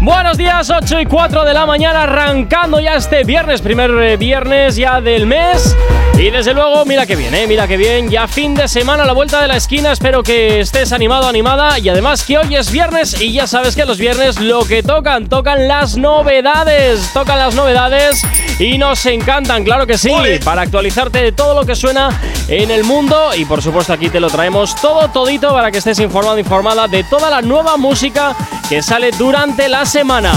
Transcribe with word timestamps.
Buenos 0.00 0.36
días, 0.36 0.70
8 0.70 1.00
y 1.00 1.06
4 1.06 1.44
de 1.44 1.54
la 1.54 1.66
mañana, 1.66 2.02
arrancando 2.02 2.80
ya 2.80 2.96
este 2.96 3.24
viernes, 3.24 3.62
primer 3.62 3.90
eh, 3.90 4.16
viernes 4.16 4.76
ya 4.76 5.00
del 5.00 5.26
mes. 5.26 5.76
Y 6.18 6.30
desde 6.30 6.54
luego, 6.54 6.84
mira 6.84 7.06
que 7.06 7.16
bien, 7.16 7.34
¿eh? 7.34 7.46
mira 7.46 7.66
que 7.66 7.76
bien, 7.76 8.08
ya 8.08 8.28
fin 8.28 8.54
de 8.54 8.68
semana 8.68 9.02
a 9.02 9.06
la 9.06 9.12
vuelta 9.12 9.42
de 9.42 9.48
la 9.48 9.56
esquina, 9.56 9.90
espero 9.90 10.22
que 10.22 10.60
estés 10.60 10.92
animado, 10.92 11.26
animada 11.26 11.78
y 11.78 11.88
además 11.88 12.22
que 12.22 12.38
hoy 12.38 12.54
es 12.54 12.70
viernes 12.70 13.20
y 13.20 13.32
ya 13.32 13.48
sabes 13.48 13.74
que 13.74 13.84
los 13.84 13.98
viernes 13.98 14.38
lo 14.38 14.64
que 14.64 14.82
tocan, 14.84 15.28
tocan 15.28 15.66
las 15.66 15.96
novedades, 15.96 17.12
tocan 17.12 17.38
las 17.38 17.56
novedades 17.56 18.22
y 18.60 18.78
nos 18.78 19.04
encantan, 19.06 19.64
claro 19.64 19.88
que 19.88 19.98
sí, 19.98 20.12
para 20.44 20.62
actualizarte 20.62 21.20
de 21.20 21.32
todo 21.32 21.54
lo 21.54 21.66
que 21.66 21.74
suena 21.74 22.08
en 22.46 22.70
el 22.70 22.84
mundo 22.84 23.34
y 23.36 23.44
por 23.44 23.60
supuesto 23.60 23.92
aquí 23.92 24.08
te 24.08 24.20
lo 24.20 24.28
traemos 24.28 24.76
todo, 24.76 25.08
todito 25.08 25.52
para 25.52 25.72
que 25.72 25.78
estés 25.78 25.98
informado, 25.98 26.38
informada 26.38 26.86
de 26.86 27.02
toda 27.02 27.28
la 27.28 27.42
nueva 27.42 27.76
música 27.76 28.36
que 28.68 28.82
sale 28.82 29.10
durante 29.12 29.68
la 29.68 29.84
semana. 29.84 30.32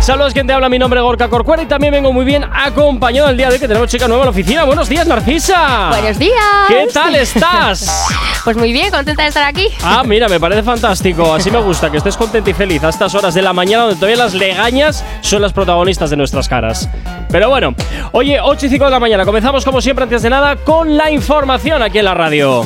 Saludos, 0.00 0.32
quien 0.32 0.46
te 0.46 0.52
habla, 0.52 0.68
mi 0.68 0.78
nombre 0.78 0.98
es 0.98 1.04
Gorka 1.04 1.28
Corcuera 1.28 1.62
y 1.62 1.66
también 1.66 1.92
vengo 1.92 2.12
muy 2.12 2.24
bien 2.24 2.44
acompañado 2.52 3.28
el 3.28 3.36
día 3.36 3.48
de 3.48 3.54
hoy 3.54 3.60
que 3.60 3.68
tenemos 3.68 3.88
chica 3.88 4.08
nueva 4.08 4.22
en 4.22 4.26
la 4.26 4.30
oficina. 4.30 4.64
Buenos 4.64 4.88
días, 4.88 5.06
Narcisa. 5.06 5.88
Buenos 5.90 6.18
días. 6.18 6.40
¿Qué 6.68 6.88
tal 6.92 7.14
estás? 7.14 8.08
pues 8.44 8.56
muy 8.56 8.72
bien, 8.72 8.90
contenta 8.90 9.22
de 9.22 9.28
estar 9.28 9.44
aquí. 9.44 9.68
Ah, 9.82 10.02
mira, 10.04 10.28
me 10.28 10.40
parece 10.40 10.62
fantástico. 10.62 11.34
Así 11.34 11.50
me 11.50 11.60
gusta, 11.60 11.90
que 11.90 11.98
estés 11.98 12.16
contenta 12.16 12.48
y 12.50 12.54
feliz 12.54 12.82
a 12.82 12.88
estas 12.88 13.14
horas 13.14 13.34
de 13.34 13.42
la 13.42 13.52
mañana 13.52 13.84
donde 13.84 13.96
todavía 13.96 14.16
las 14.16 14.34
legañas 14.34 15.04
son 15.20 15.42
las 15.42 15.52
protagonistas 15.52 16.08
de 16.10 16.16
nuestras 16.16 16.48
caras. 16.48 16.88
Pero 17.30 17.50
bueno, 17.50 17.74
oye, 18.12 18.40
8 18.40 18.66
y 18.66 18.68
5 18.70 18.84
de 18.86 18.90
la 18.90 19.00
mañana. 19.00 19.24
Comenzamos 19.24 19.64
como 19.64 19.80
siempre, 19.80 20.04
antes 20.04 20.22
de 20.22 20.30
nada, 20.30 20.56
con 20.56 20.96
la 20.96 21.10
información 21.10 21.82
aquí 21.82 21.98
en 21.98 22.06
la 22.06 22.14
radio. 22.14 22.64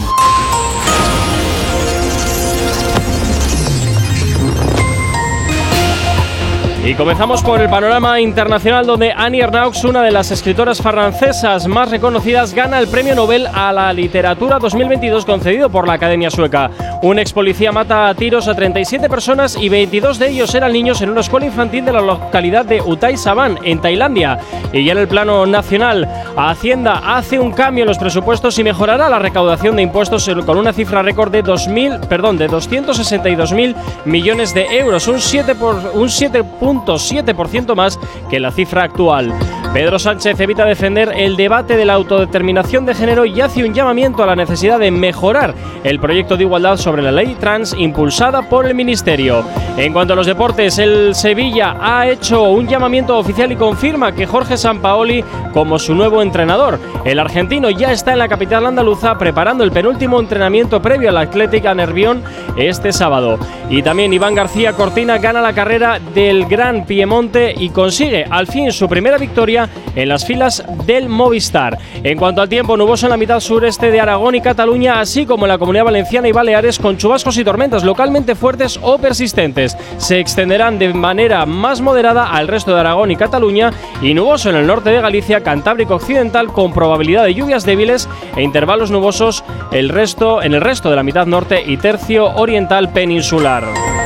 Y 6.86 6.94
comenzamos 6.94 7.42
por 7.42 7.62
el 7.62 7.70
panorama 7.70 8.20
internacional 8.20 8.84
donde 8.84 9.10
Annie 9.10 9.40
Ernaux, 9.40 9.82
una 9.84 10.02
de 10.02 10.10
las 10.10 10.30
escritoras 10.30 10.82
francesas 10.82 11.66
más 11.66 11.90
reconocidas, 11.90 12.52
gana 12.52 12.78
el 12.78 12.88
Premio 12.88 13.14
Nobel 13.14 13.46
a 13.46 13.72
la 13.72 13.90
Literatura 13.94 14.58
2022 14.58 15.24
concedido 15.24 15.70
por 15.70 15.88
la 15.88 15.94
Academia 15.94 16.30
Sueca. 16.30 16.70
Un 17.00 17.18
ex 17.18 17.32
policía 17.32 17.72
mata 17.72 18.08
a 18.08 18.14
tiros 18.14 18.48
a 18.48 18.54
37 18.54 19.08
personas 19.08 19.56
y 19.58 19.70
22 19.70 20.18
de 20.18 20.28
ellos 20.28 20.54
eran 20.54 20.74
niños 20.74 21.00
en 21.00 21.08
una 21.08 21.22
escuela 21.22 21.46
infantil 21.46 21.86
de 21.86 21.92
la 21.94 22.02
localidad 22.02 22.66
de 22.66 22.82
Utai 22.82 23.16
Saban, 23.16 23.58
en 23.64 23.80
Tailandia. 23.80 24.38
Y 24.70 24.84
ya 24.84 24.92
en 24.92 24.98
el 24.98 25.08
plano 25.08 25.46
nacional, 25.46 26.06
Hacienda 26.36 27.16
hace 27.16 27.38
un 27.38 27.52
cambio 27.52 27.84
en 27.84 27.88
los 27.88 27.98
presupuestos 27.98 28.58
y 28.58 28.64
mejorará 28.64 29.08
la 29.08 29.18
recaudación 29.18 29.76
de 29.76 29.82
impuestos 29.82 30.30
con 30.44 30.58
una 30.58 30.74
cifra 30.74 31.00
récord 31.00 31.32
de 31.32 31.42
2000, 31.42 32.00
perdón, 32.10 32.36
de 32.36 32.50
262.000 32.50 33.74
millones 34.04 34.52
de 34.52 34.66
euros, 34.78 35.08
un 35.08 35.20
7 35.20 35.54
por 35.54 35.76
un 35.94 36.10
7 36.10 36.44
7% 36.82 37.74
más 37.74 37.98
que 38.30 38.40
la 38.40 38.50
cifra 38.50 38.84
actual. 38.84 39.32
Pedro 39.74 39.98
Sánchez 39.98 40.38
evita 40.38 40.64
defender 40.64 41.12
el 41.16 41.36
debate 41.36 41.76
de 41.76 41.84
la 41.84 41.94
autodeterminación 41.94 42.86
de 42.86 42.94
género 42.94 43.24
y 43.24 43.40
hace 43.40 43.64
un 43.64 43.74
llamamiento 43.74 44.22
a 44.22 44.26
la 44.26 44.36
necesidad 44.36 44.78
de 44.78 44.92
mejorar 44.92 45.52
el 45.82 45.98
proyecto 45.98 46.36
de 46.36 46.44
igualdad 46.44 46.76
sobre 46.76 47.02
la 47.02 47.10
ley 47.10 47.36
trans 47.40 47.74
impulsada 47.76 48.48
por 48.48 48.66
el 48.66 48.74
Ministerio. 48.76 49.44
En 49.76 49.92
cuanto 49.92 50.12
a 50.12 50.16
los 50.16 50.28
deportes, 50.28 50.78
el 50.78 51.16
Sevilla 51.16 51.76
ha 51.80 52.06
hecho 52.06 52.44
un 52.44 52.68
llamamiento 52.68 53.18
oficial 53.18 53.50
y 53.50 53.56
confirma 53.56 54.12
que 54.12 54.26
Jorge 54.26 54.56
Sampaoli 54.56 55.24
como 55.52 55.80
su 55.80 55.96
nuevo 55.96 56.22
entrenador. 56.22 56.78
El 57.04 57.18
argentino 57.18 57.68
ya 57.68 57.90
está 57.90 58.12
en 58.12 58.20
la 58.20 58.28
capital 58.28 58.66
andaluza 58.66 59.18
preparando 59.18 59.64
el 59.64 59.72
penúltimo 59.72 60.20
entrenamiento 60.20 60.80
previo 60.80 61.08
al 61.08 61.16
Atlética 61.16 61.74
Nervión 61.74 62.22
este 62.56 62.92
sábado. 62.92 63.40
Y 63.68 63.82
también 63.82 64.12
Iván 64.12 64.36
García 64.36 64.74
Cortina 64.74 65.18
gana 65.18 65.40
la 65.40 65.52
carrera 65.52 65.98
del 65.98 66.46
Gran 66.46 66.86
Piemonte 66.86 67.52
y 67.56 67.70
consigue 67.70 68.24
al 68.30 68.46
fin 68.46 68.70
su 68.70 68.88
primera 68.88 69.18
victoria 69.18 69.63
en 69.94 70.08
las 70.08 70.26
filas 70.26 70.64
del 70.86 71.08
Movistar. 71.08 71.78
En 72.02 72.18
cuanto 72.18 72.42
al 72.42 72.48
tiempo, 72.48 72.76
nuboso 72.76 73.06
en 73.06 73.10
la 73.10 73.16
mitad 73.16 73.40
sureste 73.40 73.90
de 73.90 74.00
Aragón 74.00 74.34
y 74.34 74.40
Cataluña, 74.40 75.00
así 75.00 75.26
como 75.26 75.44
en 75.46 75.50
la 75.50 75.58
comunidad 75.58 75.84
valenciana 75.84 76.28
y 76.28 76.32
Baleares, 76.32 76.78
con 76.78 76.96
chubascos 76.96 77.36
y 77.38 77.44
tormentas 77.44 77.84
localmente 77.84 78.34
fuertes 78.34 78.78
o 78.82 78.98
persistentes. 78.98 79.76
Se 79.98 80.18
extenderán 80.18 80.78
de 80.78 80.92
manera 80.92 81.46
más 81.46 81.80
moderada 81.80 82.30
al 82.30 82.48
resto 82.48 82.74
de 82.74 82.80
Aragón 82.80 83.10
y 83.10 83.16
Cataluña 83.16 83.72
y 84.02 84.14
nuboso 84.14 84.50
en 84.50 84.56
el 84.56 84.66
norte 84.66 84.90
de 84.90 85.00
Galicia, 85.00 85.42
Cantábrico 85.42 85.94
Occidental, 85.94 86.48
con 86.48 86.72
probabilidad 86.72 87.24
de 87.24 87.34
lluvias 87.34 87.64
débiles 87.64 88.08
e 88.36 88.42
intervalos 88.42 88.90
nubosos 88.90 89.44
el 89.72 89.88
resto, 89.88 90.42
en 90.42 90.54
el 90.54 90.60
resto 90.60 90.90
de 90.90 90.96
la 90.96 91.02
mitad 91.02 91.26
norte 91.26 91.62
y 91.66 91.76
tercio 91.76 92.34
oriental 92.34 92.92
peninsular. 92.92 94.03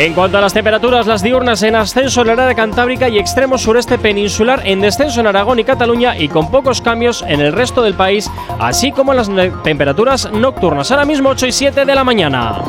En 0.00 0.14
cuanto 0.14 0.38
a 0.38 0.40
las 0.40 0.54
temperaturas, 0.54 1.06
las 1.06 1.22
diurnas 1.22 1.62
en 1.62 1.76
ascenso 1.76 2.22
en 2.22 2.28
la 2.28 2.32
área 2.32 2.54
cantábrica 2.54 3.10
y 3.10 3.18
extremo 3.18 3.58
sureste 3.58 3.98
peninsular, 3.98 4.62
en 4.64 4.80
descenso 4.80 5.20
en 5.20 5.26
Aragón 5.26 5.58
y 5.58 5.64
Cataluña 5.64 6.16
y 6.16 6.28
con 6.28 6.50
pocos 6.50 6.80
cambios 6.80 7.22
en 7.28 7.42
el 7.42 7.52
resto 7.52 7.82
del 7.82 7.92
país, 7.92 8.30
así 8.58 8.92
como 8.92 9.12
las 9.12 9.28
temperaturas 9.62 10.32
nocturnas. 10.32 10.90
Ahora 10.90 11.04
mismo 11.04 11.28
8 11.28 11.48
y 11.48 11.52
7 11.52 11.84
de 11.84 11.94
la 11.94 12.02
mañana. 12.02 12.62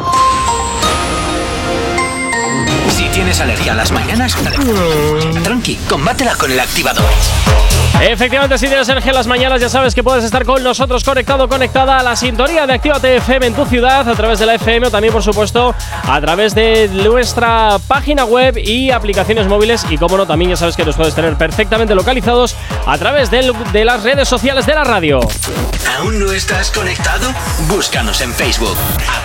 Si 2.90 3.06
tienes 3.06 3.40
alergia 3.40 3.72
a 3.72 3.76
las 3.76 3.94
mañanas, 3.94 4.36
tranqui, 5.42 5.76
combátela 5.88 6.36
con 6.36 6.52
el 6.52 6.60
activador. 6.60 7.61
Efectivamente, 8.02 8.58
si 8.58 8.68
tienes 8.68 8.88
Sergio 8.88 9.14
las 9.14 9.28
mañanas, 9.28 9.62
ya 9.62 9.70
sabes 9.70 9.94
que 9.94 10.02
puedes 10.02 10.24
estar 10.24 10.44
con 10.44 10.64
nosotros 10.64 11.04
conectado, 11.04 11.48
conectada 11.48 12.00
a 12.00 12.04
la 12.04 12.16
sintonía 12.16 12.66
de 12.66 12.74
Actívate 12.74 13.18
FM 13.18 13.46
en 13.46 13.54
tu 13.54 13.64
ciudad, 13.66 14.10
a 14.10 14.16
través 14.16 14.40
de 14.40 14.48
la 14.48 14.56
FM 14.56 14.88
o 14.88 14.90
también, 14.90 15.14
por 15.14 15.22
supuesto, 15.22 15.76
a 16.08 16.20
través 16.20 16.56
de 16.56 16.90
nuestra 16.90 17.78
página 17.88 18.26
web 18.26 18.58
y 18.58 18.90
aplicaciones 18.90 19.46
móviles. 19.46 19.86
Y 19.88 20.00
como 20.00 20.18
no, 20.18 20.26
también 20.26 20.50
ya 20.50 20.58
sabes 20.58 20.76
que 20.76 20.84
nos 20.84 20.96
puedes 20.96 21.14
tener 21.14 21.36
perfectamente 21.36 21.94
localizados 21.94 22.56
a 22.88 22.98
través 22.98 23.30
de 23.30 23.86
las 23.86 24.02
redes 24.02 24.28
sociales 24.28 24.66
de 24.66 24.74
la 24.74 24.84
radio. 24.84 25.20
¿Aún 26.00 26.20
no 26.20 26.32
estás 26.32 26.72
conectado? 26.72 27.32
Búscanos 27.68 28.22
en 28.22 28.34
Facebook. 28.34 28.78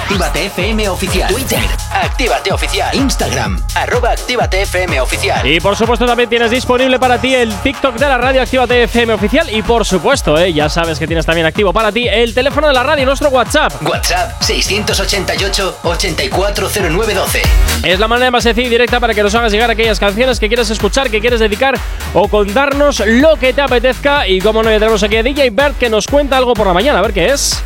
Actívate 0.03 0.47
FM 0.47 0.88
Oficial. 0.91 1.32
Twitter. 1.32 1.62
Actívate 1.93 2.53
Oficial. 2.53 2.94
Instagram. 2.94 3.62
Arroba 3.75 4.10
Actívate 4.10 4.62
FM 4.62 5.00
Oficial. 5.00 5.47
Y 5.47 5.60
por 5.60 5.76
supuesto, 5.76 6.04
también 6.04 6.28
tienes 6.28 6.50
disponible 6.50 6.98
para 6.98 7.19
ti 7.19 7.34
el 7.34 7.54
TikTok 7.60 7.94
de 7.94 8.06
la 8.06 8.19
radio 8.19 8.43
Actívate 8.43 8.66
FM 8.71 9.15
oficial 9.15 9.49
y 9.50 9.62
por 9.62 9.84
supuesto, 9.84 10.38
eh, 10.38 10.53
ya 10.53 10.69
sabes 10.69 10.99
que 10.99 11.06
tienes 11.06 11.25
también 11.25 11.47
activo 11.47 11.72
para 11.72 11.93
ti 11.93 12.09
el 12.09 12.34
teléfono 12.34 12.66
de 12.69 12.75
la 12.75 12.82
radio, 12.82 13.06
nuestro 13.06 13.31
WhatsApp. 13.31 13.72
WhatsApp 13.82 14.43
688-840912. 14.43 17.41
Es 17.84 17.99
la 17.99 18.09
manera 18.09 18.31
más 18.31 18.43
sencilla 18.43 18.66
y 18.66 18.71
directa 18.71 19.00
para 19.00 19.15
que 19.15 19.22
nos 19.22 19.34
hagas 19.34 19.53
llegar 19.53 19.71
aquellas 19.71 20.00
canciones 20.00 20.41
que 20.41 20.49
quieres 20.49 20.71
escuchar, 20.71 21.10
que 21.10 21.21
quieres 21.21 21.41
dedicar 21.41 21.78
o 22.15 22.28
contarnos 22.28 23.03
lo 23.06 23.37
que 23.37 23.53
te 23.53 23.62
apetezca. 23.62 24.26
Y 24.26 24.41
como 24.41 24.62
no, 24.62 24.71
ya 24.71 24.78
tenemos 24.78 25.03
aquí 25.03 25.16
a 25.16 25.22
DJ 25.22 25.50
Bert 25.50 25.78
que 25.78 25.88
nos 25.88 26.06
cuenta 26.06 26.37
algo 26.37 26.55
por 26.55 26.66
la 26.66 26.75
mañana, 26.75 26.99
a 26.99 27.03
ver 27.03 27.12
qué 27.12 27.32
es. 27.32 27.62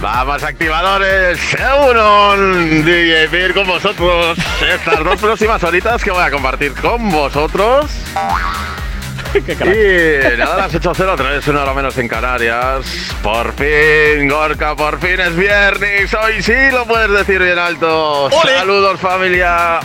Vamos 0.00 0.42
activadores, 0.42 1.38
uno 1.90 2.36
DJ 2.36 3.26
Beer 3.28 3.54
con 3.54 3.66
vosotros 3.66 4.36
estas 4.60 5.02
dos 5.02 5.16
próximas 5.20 5.62
horitas 5.64 6.02
que 6.02 6.10
voy 6.10 6.22
a 6.22 6.30
compartir 6.30 6.74
con 6.74 7.10
vosotros. 7.10 7.90
y 9.34 10.38
nada, 10.38 10.56
las 10.56 10.74
8.0 10.74 11.08
otra 11.08 11.30
vez 11.30 11.48
una 11.48 11.62
hora 11.62 11.74
menos 11.74 11.98
en 11.98 12.06
Canarias. 12.06 12.86
Por 13.22 13.52
fin, 13.54 14.28
Gorka, 14.28 14.76
por 14.76 15.00
fin 15.00 15.18
es 15.18 15.34
viernes. 15.34 16.14
Hoy 16.14 16.40
sí 16.42 16.52
lo 16.70 16.84
puedes 16.84 17.10
decir 17.10 17.42
bien 17.42 17.58
alto. 17.58 18.30
Saludos, 18.30 19.00
familia. 19.00 19.80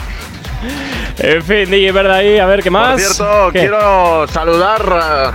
En 1.17 1.43
fin, 1.43 1.69
DJ 1.69 1.91
verdad 1.91 2.17
ahí, 2.17 2.37
a 2.37 2.45
ver 2.45 2.61
qué 2.61 2.69
más. 2.69 2.91
Por 2.91 2.99
cierto, 2.99 3.49
quiero 3.51 4.27
saludar 4.27 4.81
eh, 4.81 5.31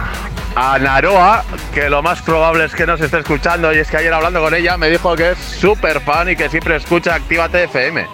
a 0.54 0.78
Naroa, 0.78 1.44
que 1.72 1.90
lo 1.90 2.00
más 2.02 2.22
probable 2.22 2.66
es 2.66 2.74
que 2.74 2.86
nos 2.86 3.00
esté 3.00 3.18
escuchando. 3.18 3.72
Y 3.72 3.78
es 3.78 3.90
que 3.90 3.96
ayer 3.96 4.12
hablando 4.12 4.40
con 4.40 4.54
ella 4.54 4.76
me 4.76 4.90
dijo 4.90 5.16
que 5.16 5.32
es 5.32 5.38
súper 5.38 6.00
fan 6.00 6.30
y 6.30 6.36
que 6.36 6.48
siempre 6.48 6.76
escucha 6.76 7.16
Actívate 7.16 7.64
FM. 7.64 8.06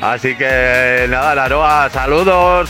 Así 0.00 0.34
que 0.34 1.06
nada, 1.08 1.36
Naroa, 1.36 1.88
saludos. 1.90 2.68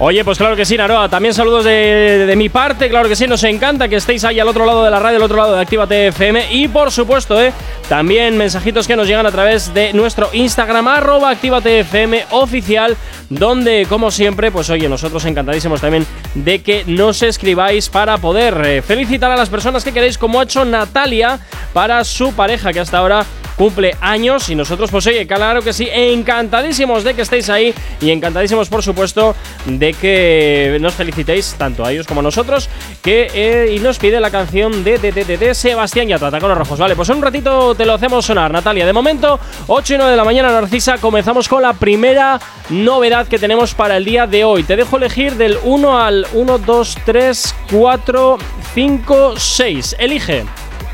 Oye, 0.00 0.24
pues 0.24 0.38
claro 0.38 0.54
que 0.54 0.64
sí, 0.64 0.76
Naroa. 0.76 1.08
También 1.08 1.34
saludos 1.34 1.64
de, 1.64 2.32
mi 2.36 2.48
parte. 2.48 2.88
Claro 2.88 3.08
que 3.08 3.16
sí, 3.16 3.26
nos 3.26 3.42
encanta 3.42 3.88
que 3.88 3.96
estéis 3.96 4.22
ahí 4.22 4.38
al 4.38 4.46
otro 4.46 4.64
lado 4.64 4.84
de 4.84 4.92
la 4.92 5.00
radio, 5.00 5.16
al 5.16 5.24
otro 5.24 5.36
lado 5.36 5.56
de 5.56 5.60
Actívate 5.60 6.06
FM. 6.08 6.52
Y 6.52 6.68
por 6.68 6.92
supuesto, 6.92 7.40
eh, 7.42 7.52
también 7.88 8.36
mensajitos 8.36 8.86
que 8.86 8.94
nos 8.94 9.08
llegan 9.08 9.26
a 9.26 9.32
través 9.32 9.74
de 9.74 9.92
nuestro 9.92 10.30
Instagram, 10.32 10.86
arroba 10.86 11.30
Actívate 11.30 11.80
FM 11.80 12.26
oficial. 12.30 12.96
Donde, 13.28 13.86
como 13.88 14.12
siempre, 14.12 14.52
pues 14.52 14.70
oye, 14.70 14.88
nosotros 14.88 15.24
encantadísimos 15.24 15.80
también 15.80 16.06
de 16.34 16.62
que 16.62 16.84
nos 16.86 17.22
escribáis 17.22 17.88
para 17.88 18.18
poder 18.18 18.62
eh, 18.64 18.82
felicitar 18.82 19.32
a 19.32 19.36
las 19.36 19.48
personas 19.48 19.82
que 19.82 19.92
queréis, 19.92 20.16
como 20.16 20.38
ha 20.38 20.44
hecho 20.44 20.64
Natalia 20.64 21.40
para 21.72 22.04
su 22.04 22.32
pareja, 22.34 22.72
que 22.72 22.78
hasta 22.80 22.98
ahora 22.98 23.26
cumple 23.58 23.96
años 24.00 24.48
y 24.48 24.54
nosotros, 24.54 24.90
pues 24.90 25.06
oye, 25.08 25.26
claro 25.26 25.60
que 25.62 25.72
sí, 25.72 25.88
encantadísimos 25.92 27.02
de 27.02 27.14
que 27.14 27.22
estéis 27.22 27.50
ahí 27.50 27.74
y 28.00 28.10
encantadísimos, 28.10 28.68
por 28.68 28.84
supuesto, 28.84 29.34
de 29.66 29.92
que 29.94 30.78
nos 30.80 30.94
felicitéis 30.94 31.56
tanto 31.58 31.84
a 31.84 31.90
ellos 31.90 32.06
como 32.06 32.20
a 32.20 32.22
nosotros, 32.22 32.68
que 33.02 33.28
eh, 33.34 33.74
y 33.74 33.80
nos 33.80 33.98
pide 33.98 34.20
la 34.20 34.30
canción 34.30 34.84
de, 34.84 34.98
de, 34.98 35.10
de, 35.10 35.24
de 35.36 35.54
Sebastián 35.54 36.06
Yatra 36.06 36.38
con 36.38 36.48
los 36.48 36.56
rojos. 36.56 36.78
Vale, 36.78 36.94
pues 36.94 37.08
en 37.08 37.16
un 37.16 37.22
ratito 37.22 37.74
te 37.74 37.84
lo 37.84 37.94
hacemos 37.94 38.24
sonar, 38.24 38.52
Natalia. 38.52 38.86
De 38.86 38.92
momento, 38.92 39.40
8 39.66 39.94
y 39.94 39.96
9 39.96 40.10
de 40.12 40.16
la 40.16 40.24
mañana, 40.24 40.52
Narcisa, 40.52 40.98
comenzamos 40.98 41.48
con 41.48 41.60
la 41.60 41.72
primera 41.72 42.40
novedad 42.70 43.26
que 43.26 43.40
tenemos 43.40 43.74
para 43.74 43.96
el 43.96 44.04
día 44.04 44.28
de 44.28 44.44
hoy. 44.44 44.62
Te 44.62 44.76
dejo 44.76 44.98
elegir 44.98 45.34
del 45.34 45.58
1 45.64 45.98
al 45.98 46.26
1, 46.32 46.58
2, 46.58 46.98
3, 47.04 47.54
4, 47.72 48.38
5, 48.74 49.34
6. 49.36 49.96
Elige. 49.98 50.44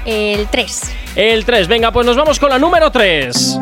El 0.07 0.47
3. 0.49 1.04
El 1.17 1.45
3. 1.45 1.69
Venga, 1.69 1.93
pues 1.93 2.07
nos 2.07 2.17
vamos 2.17 2.41
con 2.41 2.51
la 2.51 2.59
número 2.59 2.91
3. 2.91 3.61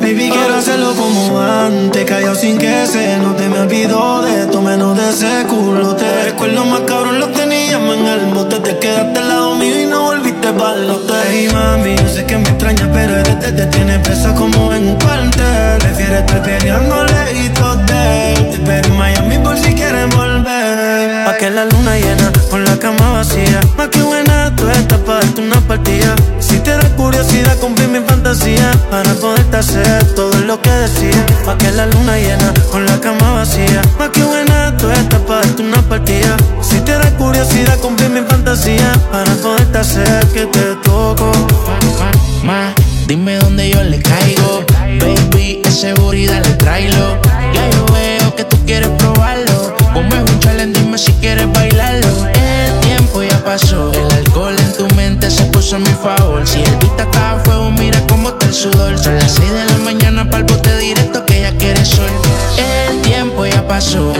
Baby, 0.00 0.30
quiero 0.30 0.54
hacerlo 0.54 0.92
como 0.94 1.40
antes, 1.40 2.04
callado 2.04 2.36
sin 2.36 2.58
que 2.58 2.86
se 2.86 3.16
note. 3.18 3.48
Me 3.48 3.60
olvido 3.60 4.22
de 4.22 4.42
esto, 4.42 4.62
menos 4.62 4.96
de 4.96 5.10
ese 5.10 5.46
culo. 5.48 5.96
Te 5.96 6.24
recuerdo 6.26 6.64
más 6.64 6.82
cabrón, 6.82 7.18
lo 7.18 7.28
teníamos 7.30 7.96
en 7.96 8.06
el 8.06 8.34
bote. 8.34 8.60
Te 8.60 8.78
quedaste 8.78 9.18
al 9.18 9.28
lado 9.28 9.56
mío 9.56 9.82
y 9.82 9.86
no 9.86 10.02
volviste 10.02 10.25
para 10.58 11.24
Hey 11.28 11.48
mami, 11.52 11.96
yo 11.96 12.08
sé 12.08 12.24
que 12.24 12.36
me 12.36 12.48
extraña, 12.48 12.88
pero 12.92 13.16
desde 13.16 13.52
te 13.52 13.66
tiene 13.66 13.98
presa 14.00 14.34
como 14.34 14.72
en 14.72 14.88
un 14.88 14.96
cuartel. 14.96 15.78
Prefiero 15.78 16.18
estar 16.18 16.42
peleando 16.42 17.04
lejitos 17.04 17.86
de 17.86 18.32
él. 18.32 18.62
Pero 18.64 18.88
en 18.88 18.96
Miami 18.96 19.38
por 19.38 19.56
si 19.58 19.74
quieres 19.74 20.08
volver. 20.14 20.55
Que 21.38 21.50
la 21.50 21.66
luna 21.66 21.98
llena, 21.98 22.32
con 22.50 22.64
la 22.64 22.78
cama 22.78 23.12
vacía. 23.12 23.60
Más 23.76 23.88
que 23.88 24.00
buena, 24.00 24.56
tú 24.56 24.70
estás 24.70 24.98
para 25.00 25.20
darte 25.20 25.42
una 25.42 25.60
partida. 25.60 26.16
Si 26.40 26.58
te 26.60 26.70
da 26.70 26.88
curiosidad, 26.96 27.58
cumplir 27.58 27.88
mi 27.88 28.00
fantasía. 28.00 28.70
Para 28.90 29.12
poderte 29.14 29.58
hacer 29.58 30.14
todo 30.14 30.34
lo 30.40 30.60
que 30.62 30.70
decía. 30.70 31.26
Pa' 31.44 31.58
que 31.58 31.70
la 31.72 31.86
luna 31.86 32.16
llena, 32.16 32.54
con 32.70 32.86
la 32.86 32.98
cama 33.00 33.34
vacía. 33.34 33.82
Más 33.98 34.08
que 34.10 34.22
buena, 34.22 34.74
tú 34.78 34.90
estás 34.90 35.20
para 35.20 35.42
darte 35.42 35.62
una 35.62 35.82
partida. 35.82 36.36
Si 36.62 36.80
te 36.80 36.92
da 36.92 37.10
curiosidad, 37.18 37.78
cumplir 37.80 38.08
mi 38.08 38.20
fantasía. 38.20 38.90
Para 39.12 39.34
poderte 39.34 39.78
hacer 39.78 40.26
que 40.28 40.46
te 40.46 40.74
toco. 40.84 41.32
Ma, 42.44 42.72
dime 43.06 43.36
dónde 43.36 43.68
yo 43.68 43.82
le 43.82 44.00
caigo. 44.00 44.64
Baby, 45.00 45.60
en 45.64 45.72
seguridad 45.72 46.42
le 46.42 46.54
traigo. 46.54 47.20
Ya 47.52 47.68
yo 47.70 47.84
veo 47.92 48.34
que 48.36 48.44
tú 48.44 48.56
quieres 48.64 48.88
probarlo. 48.98 49.45
El 53.62 54.12
alcohol 54.12 54.54
en 54.58 54.72
tu 54.76 54.86
mente 54.96 55.30
se 55.30 55.42
puso 55.46 55.76
a 55.76 55.78
mi 55.78 55.86
favor. 55.86 56.46
Si 56.46 56.60
el 56.60 56.76
beat 56.76 57.00
está 57.00 57.32
a 57.32 57.38
fuego, 57.38 57.70
mira 57.70 57.98
cómo 58.06 58.28
está 58.28 58.44
el 58.44 58.52
sudor. 58.52 58.98
Son 58.98 59.16
las 59.16 59.32
6 59.32 59.50
de 59.50 59.64
la 59.64 59.78
mañana 59.78 60.28
para 60.28 60.44
el 60.44 60.44
bote 60.44 60.76
directo 60.76 61.24
que 61.24 61.40
ya 61.40 61.56
quiere 61.56 61.82
sol. 61.82 62.10
El 62.90 63.00
tiempo 63.00 63.46
ya 63.46 63.66
pasó. 63.66 64.12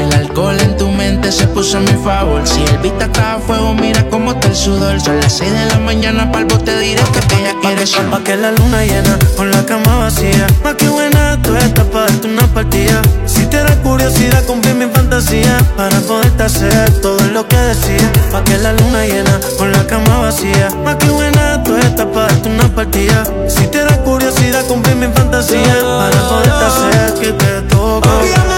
Se 1.33 1.47
puso 1.49 1.79
a 1.79 1.81
mi 1.81 1.93
favor. 2.05 2.47
Si 2.47 2.63
el 2.63 2.79
beat 2.79 3.01
está 3.03 3.35
a 3.35 3.39
fuego, 3.39 3.75
mira 3.75 4.07
cómo 4.11 4.33
está 4.33 4.49
el 4.49 4.55
sudor. 4.55 5.01
Son 5.01 5.21
las 5.21 5.33
6 5.39 5.53
de 5.53 5.67
la 5.67 5.79
mañana 5.79 6.31
para 6.31 6.45
el 6.45 6.47
bote 6.47 6.79
directo 6.79 7.19
que 7.29 7.43
ya 7.43 7.55
quiere 7.61 7.87
sol. 7.87 8.07
Pa' 8.11 8.23
que 8.23 8.37
la 8.37 8.53
luna 8.53 8.85
llena, 8.85 9.19
con 9.37 9.51
la 9.51 9.65
cama 9.67 9.99
vacía. 9.99 10.47
Más 10.63 10.75
que 10.75 10.89
buena, 10.89 11.41
tú 11.43 11.57
estás 11.57 11.85
para 11.87 12.07
darte 12.07 12.29
una 12.29 12.47
partida. 12.49 13.03
Si 13.27 13.45
te 13.47 13.57
da 13.57 13.75
curiosidad, 13.83 14.45
cumplir 14.45 14.75
mi 14.75 14.87
fantasía. 14.87 15.59
Para 15.77 15.99
poderte 16.01 16.43
hacer 16.45 16.91
todo 17.01 17.21
lo 17.33 17.47
que 17.49 17.57
decía. 17.57 18.13
Pa' 18.31 18.45
que 18.45 18.59
la 18.59 18.73
luna 18.73 19.05
llena, 19.07 19.41
con 19.59 19.73
la 19.73 19.87
cama 19.87 20.19
vacía. 20.21 20.69
Más 20.85 20.97
que 20.97 21.09
buena, 21.09 21.63
tú 21.65 21.77
estás 21.77 22.07
para 22.07 22.29
darte 22.29 22.49
una 22.49 22.69
partida. 22.75 23.25
Si 23.49 23.67
te 23.67 23.85
da 23.85 23.97
curiosidad, 24.05 24.65
cumplir 24.67 24.97
mi 24.97 25.09
fantasía. 25.09 25.75
Para 25.83 26.29
poderte 26.29 26.65
hacer 26.65 27.15
que 27.21 27.33
te 27.33 27.63
toco. 27.63 28.56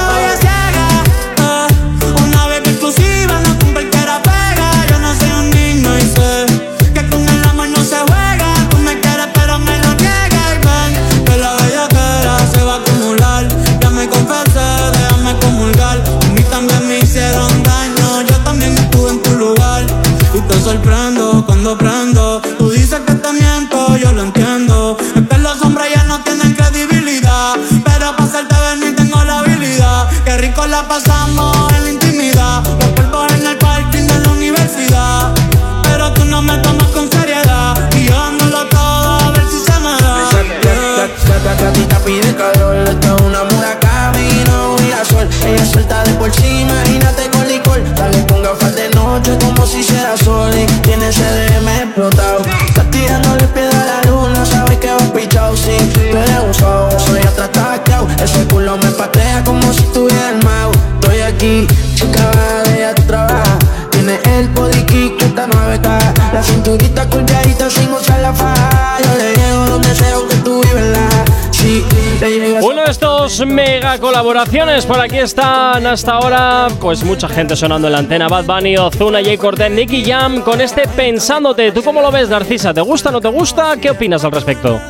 Colaboraciones, 74.38 74.86
por 74.86 75.00
aquí 75.00 75.18
están 75.18 75.84
hasta 75.84 76.12
ahora, 76.12 76.68
pues 76.80 77.02
mucha 77.02 77.28
gente 77.28 77.56
sonando 77.56 77.88
en 77.88 77.92
la 77.92 77.98
antena, 77.98 78.28
Bad 78.28 78.44
Bunny, 78.44 78.76
Ozuna, 78.76 79.18
Jay 79.20 79.36
Cortez, 79.36 79.68
Nicky 79.68 80.04
Jam, 80.04 80.42
con 80.42 80.60
este 80.60 80.86
Pensándote. 80.86 81.72
¿Tú 81.72 81.82
cómo 81.82 82.00
lo 82.00 82.12
ves, 82.12 82.28
Narcisa? 82.28 82.72
¿Te 82.72 82.80
gusta, 82.80 83.10
no 83.10 83.20
te 83.20 83.26
gusta? 83.26 83.76
¿Qué 83.82 83.90
opinas 83.90 84.22
al 84.24 84.30
respecto? 84.30 84.80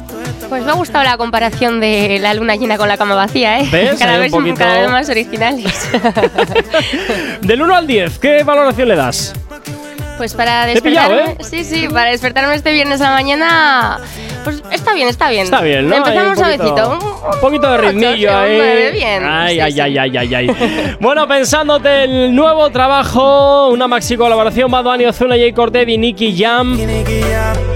Pues 0.51 0.63
me 0.65 0.71
ha 0.71 0.75
gustado 0.75 1.03
la 1.05 1.17
comparación 1.17 1.81
de 1.81 2.19
la 2.21 2.35
luna 2.35 2.57
llena 2.57 2.77
con 2.77 2.89
la 2.89 2.99
cama 2.99 3.15
vacía, 3.15 3.61
¿eh? 3.61 3.69
¿Ves? 3.73 3.99
Cada 3.99 4.19
vez, 4.19 4.31
poquito- 4.31 4.59
cada 4.59 4.81
vez 4.83 4.91
más 4.91 5.09
originales. 5.09 5.89
Del 7.41 7.63
1 7.63 7.75
al 7.75 7.87
10, 7.87 8.19
¿qué 8.19 8.43
valoración 8.45 8.89
le 8.89 8.97
das? 8.97 9.33
Pues 10.19 10.35
para 10.35 10.71
he 10.71 10.81
pillado, 10.83 11.15
despertarme, 11.15 11.43
¿eh? 11.43 11.47
sí, 11.49 11.65
sí, 11.65 11.89
para 11.89 12.11
despertarme 12.11 12.55
este 12.55 12.73
viernes 12.73 13.01
a 13.01 13.05
la 13.05 13.11
mañana, 13.13 13.99
pues 14.51 14.63
está 14.73 14.95
bien, 14.95 15.09
está 15.09 15.31
bien. 15.31 15.45
Está 15.45 15.61
bien, 15.61 15.89
¿no? 15.89 15.97
Empezamos 15.97 16.39
Hay 16.41 16.53
un 16.55 16.59
poquito- 16.59 16.85
suavecito. 16.87 17.31
Un 17.35 17.41
poquito 17.41 17.71
de 17.71 17.79
ritmillo 17.79 18.37
ahí. 18.37 18.93
bien. 18.93 19.23
Ay, 19.25 19.55
Sí, 19.55 19.61
ay, 19.61 19.73
sí. 19.73 19.81
ay, 19.81 19.99
ay, 19.99 20.17
ay, 20.17 20.35
ay. 20.35 20.97
bueno, 21.01 21.27
pensándote 21.29 22.05
el 22.05 22.35
nuevo 22.35 22.71
trabajo, 22.71 23.69
una 23.69 23.87
maxi 23.89 24.17
colaboración, 24.17 24.71
Bad 24.71 24.85
Bunny, 24.85 25.07
Ozuna, 25.07 25.35
Jay 25.37 25.53
Cortez 25.53 25.89
y 25.89 25.99
Nicky 25.99 26.37
Jam. 26.39 26.77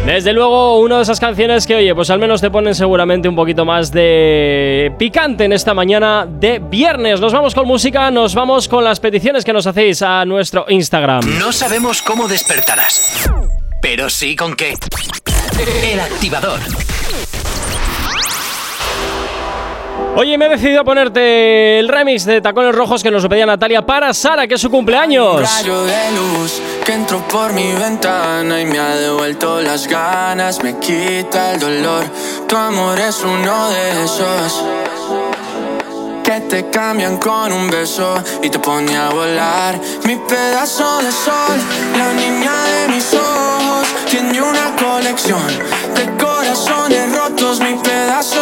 Desde 0.06 0.32
luego, 0.32 0.80
una 0.80 0.96
de 0.96 1.02
esas 1.02 1.20
canciones 1.20 1.66
que, 1.66 1.76
oye, 1.76 1.94
pues 1.94 2.10
al 2.10 2.18
menos 2.18 2.40
te 2.40 2.50
ponen 2.50 2.74
seguramente 2.74 3.28
un 3.28 3.36
poquito 3.36 3.64
más 3.64 3.92
de 3.92 4.92
picante 4.98 5.44
en 5.44 5.52
esta 5.52 5.74
mañana 5.74 6.26
de 6.28 6.58
viernes. 6.58 7.20
Nos 7.20 7.32
vamos 7.32 7.54
con 7.54 7.66
música, 7.68 8.10
nos 8.10 8.34
vamos 8.34 8.66
con 8.68 8.82
las 8.82 8.98
peticiones 8.98 9.44
que 9.44 9.52
nos 9.52 9.66
hacéis 9.66 10.02
a 10.02 10.24
nuestro 10.24 10.66
Instagram. 10.68 11.38
No 11.38 11.52
sabemos 11.52 12.02
cómo 12.02 12.26
despertarás, 12.26 13.30
pero 13.80 14.10
sí 14.10 14.34
con 14.34 14.56
qué. 14.56 14.74
El 15.58 16.00
activador. 16.00 16.60
Oye, 20.16 20.36
me 20.36 20.46
he 20.46 20.48
decidido 20.48 20.84
ponerte 20.84 21.78
el 21.78 21.88
remix 21.88 22.24
de 22.24 22.40
Tacones 22.40 22.74
Rojos 22.74 23.02
que 23.02 23.10
nos 23.10 23.22
lo 23.22 23.28
pedía 23.28 23.46
Natalia 23.46 23.84
para 23.84 24.12
Sara, 24.12 24.46
que 24.46 24.54
es 24.54 24.60
su 24.60 24.70
cumpleaños. 24.70 25.40
rayo 25.40 25.84
de 25.84 26.12
luz 26.12 26.60
que 26.84 26.92
entró 26.92 27.26
por 27.28 27.52
mi 27.52 27.72
ventana 27.72 28.60
y 28.60 28.66
me 28.66 28.78
ha 28.78 28.94
devuelto 28.94 29.60
las 29.62 29.86
ganas, 29.86 30.62
me 30.62 30.78
quita 30.78 31.52
el 31.52 31.60
dolor. 31.60 32.04
Tu 32.46 32.56
amor 32.56 32.98
es 32.98 33.22
uno 33.22 33.70
de 33.70 34.04
esos 34.04 34.64
que 36.22 36.40
te 36.40 36.70
cambian 36.70 37.16
con 37.18 37.52
un 37.52 37.70
beso 37.70 38.14
y 38.42 38.50
te 38.50 38.58
pone 38.58 38.96
a 38.96 39.10
volar. 39.10 39.80
Mi 40.04 40.16
pedazo 40.16 40.98
de 41.02 41.10
sol, 41.10 41.58
la 41.96 42.12
niña 42.12 42.52
de 42.64 42.94
mis 42.94 43.14
ojos, 43.14 43.31
tiene 43.31 43.31
una 44.42 44.74
colección 44.76 45.46
de 45.94 46.22
corazones 46.22 47.16
rotos. 47.16 47.60
Mi 47.60 47.74
pedazo 47.76 48.41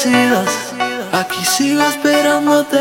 Aquí 0.00 1.44
sigo 1.44 1.82
esperándote. 1.82 2.78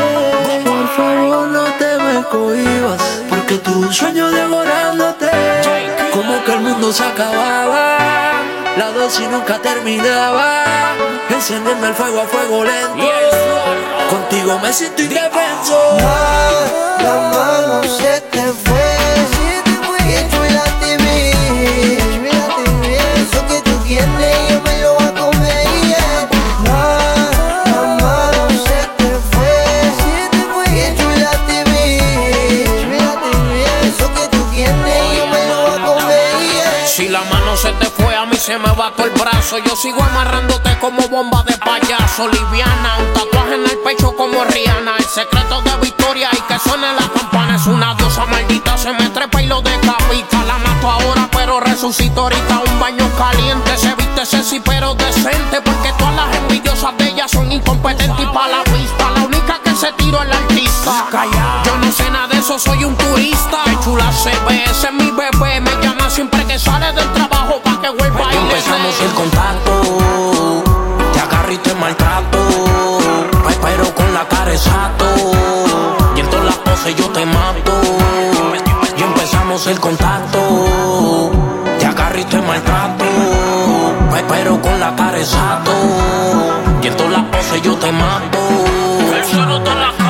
Por 0.64 0.88
favor, 0.96 1.48
no 1.48 1.64
te 1.80 1.98
me 1.98 2.24
cohibas. 2.26 3.02
Porque 3.28 3.60
un 3.72 3.92
sueño 3.92 4.30
devorándote. 4.30 5.32
Como 6.14 6.44
que 6.44 6.54
el 6.54 6.60
mundo 6.60 6.94
se 6.94 7.04
acababa. 7.04 7.98
La 8.78 8.92
dosis 8.92 9.28
nunca 9.30 9.58
terminaba. 9.58 10.64
Encendiendo 11.28 11.88
el 11.88 11.96
fuego 11.96 12.22
a 12.22 12.26
fuego 12.28 12.64
lento. 12.64 13.10
Contigo 14.12 14.60
me 14.60 14.72
siento 14.72 15.02
indefenso. 15.02 15.98
La 17.00 17.32
mano 17.34 17.84
se 17.84 18.22
te 18.30 18.44
fue. 18.64 18.96
Y 20.06 20.30
chula 20.30 20.64
te 20.82 20.98
vi. 20.98 21.32
Eso 23.24 23.48
que 23.48 23.60
tú 23.62 23.76
tienes 23.88 24.57
el 38.98 39.10
brazo. 39.12 39.58
Yo 39.60 39.76
sigo 39.76 40.02
amarrándote 40.02 40.78
como 40.80 41.08
bomba 41.10 41.44
de 41.44 41.58
payaso. 41.58 42.28
Liviana, 42.28 42.98
un 43.00 43.14
tatuaje 43.14 43.56
en 43.56 43.66
el 43.66 43.78
pecho 43.80 44.16
como 44.16 44.44
Rihanna. 44.46 44.96
El 44.98 45.06
secreto 45.06 45.62
de 45.62 45.76
victoria 45.78 46.30
y 46.32 46.42
que 46.42 46.60
suene 46.60 46.88
la 46.94 47.08
campana. 47.10 47.56
Es 47.56 47.68
una 47.68 47.94
diosa 47.96 48.26
maldita, 48.26 48.78
se 48.78 48.94
me 48.94 49.10
trepa 49.10 49.42
y 49.42 49.48
lo 49.48 49.62
decapita. 49.62 50.44
La 50.46 50.58
mato 50.58 50.90
ahora, 50.90 51.28
pero 51.32 51.60
resucito 51.60 52.22
ahorita. 52.22 52.60
Un 52.60 52.80
baño 52.80 53.10
caliente, 53.18 53.78
se 53.78 53.94
viste 53.96 54.26
sexy 54.26 54.60
pero 54.62 54.96
decente. 54.96 55.62
Porque 55.62 55.92
todas 55.98 56.16
las 56.16 56.36
envidiosas 56.38 56.98
de 56.98 57.10
ella 57.10 57.28
son 57.28 57.52
incompetentes 57.52 58.20
y 58.20 58.26
pa' 58.34 58.48
la 58.48 58.64
pista. 58.64 59.12
La 59.16 59.24
única 59.24 59.60
que 59.64 59.76
se 59.76 59.92
tiró 59.94 60.22
es 60.24 60.30
la 60.30 60.38
artista. 60.38 61.08
Yo 61.66 61.78
no 61.78 61.92
sé 61.92 62.10
nada 62.10 62.28
de 62.28 62.37
eso, 62.48 62.58
soy 62.60 62.84
un 62.86 62.96
turista. 62.96 63.58
Qué 63.66 63.78
chula 63.84 64.10
se 64.14 64.30
ve, 64.48 64.64
ese 64.72 64.88
es 64.88 64.94
mi 64.94 65.12
bebé. 65.12 65.60
Me 65.60 65.72
llama 65.82 66.10
siempre 66.10 66.46
que 66.46 66.58
sale 66.58 66.94
del 66.94 67.12
trabajo 67.12 67.60
pa' 67.62 67.82
que 67.82 67.90
vuelva 67.90 68.22
y 68.32 68.36
le 68.36 68.42
Empezamos 68.42 69.02
el 69.02 69.12
contacto. 69.12 70.64
Te 71.12 71.20
agarro 71.20 71.52
y 71.52 71.58
maltrato. 71.82 72.38
Pe- 73.46 73.58
Pero 73.62 73.94
con 73.96 74.14
la 74.14 74.26
cara 74.30 74.52
exacto. 74.54 75.06
Y 76.16 76.20
en 76.22 76.30
todas 76.30 76.46
las 76.46 76.56
poses 76.60 76.96
yo 76.96 77.10
te 77.10 77.26
mato. 77.26 77.82
Y 78.98 79.04
empezamos 79.04 79.68
el 79.68 79.80
contacto. 79.82 80.40
Te 81.80 81.86
agarro 81.86 82.20
y 82.20 82.24
te 82.24 82.42
maltrato. 82.42 83.04
Pe- 84.14 84.24
Pero 84.30 84.62
con 84.62 84.80
la 84.80 84.96
cara 84.96 85.18
exacto. 85.20 85.72
Y 86.82 86.88
en 86.88 86.96
todas 86.96 87.12
las 87.12 87.24
poses 87.26 87.62
yo 87.62 87.76
te 87.76 87.92
mato. 87.92 88.38
El 89.18 89.26
suelo 89.26 89.60
de. 89.60 89.76
La 89.76 90.07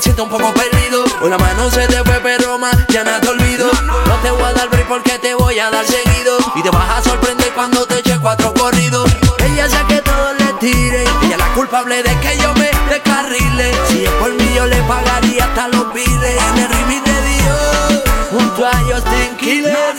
siento 0.00 0.24
un 0.24 0.30
poco 0.30 0.52
perdido. 0.54 1.04
La 1.28 1.38
mano 1.38 1.70
se 1.70 1.86
te 1.86 2.02
fue, 2.04 2.20
pero 2.22 2.58
mañana 2.58 3.20
te 3.20 3.28
olvido. 3.28 3.70
No 4.06 4.14
te 4.22 4.30
voy 4.30 4.42
a 4.42 4.52
dar 4.52 4.68
break 4.68 4.88
porque 4.88 5.18
te 5.18 5.34
voy 5.34 5.58
a 5.58 5.70
dar 5.70 5.84
seguido. 5.84 6.38
Y 6.54 6.62
te 6.62 6.70
vas 6.70 6.98
a 6.98 7.02
sorprender 7.02 7.52
cuando 7.54 7.84
te 7.86 7.98
eche 7.98 8.18
cuatro 8.20 8.52
corridos. 8.54 9.10
Ella 9.38 9.68
sabe 9.68 9.94
que 9.94 10.02
todo 10.02 10.32
le 10.34 10.52
tire. 10.54 11.02
Ella 11.22 11.36
es 11.36 11.38
la 11.38 11.52
culpable 11.54 12.02
de 12.02 12.18
que 12.20 12.38
yo 12.38 12.52
me 12.54 12.70
descarrile. 12.88 13.72
Si 13.88 14.04
es 14.04 14.10
por 14.12 14.32
mí, 14.32 14.50
yo 14.54 14.66
le 14.66 14.82
pagaría 14.82 15.44
hasta 15.44 15.68
los 15.68 15.92
biles. 15.92 16.36
En 16.52 16.58
el 16.58 16.68
remix 16.68 17.04
de 17.04 17.22
Dios, 17.22 18.02
junto 18.30 18.66
a 18.66 18.72
Justin 18.72 19.36
Killer. 19.36 19.94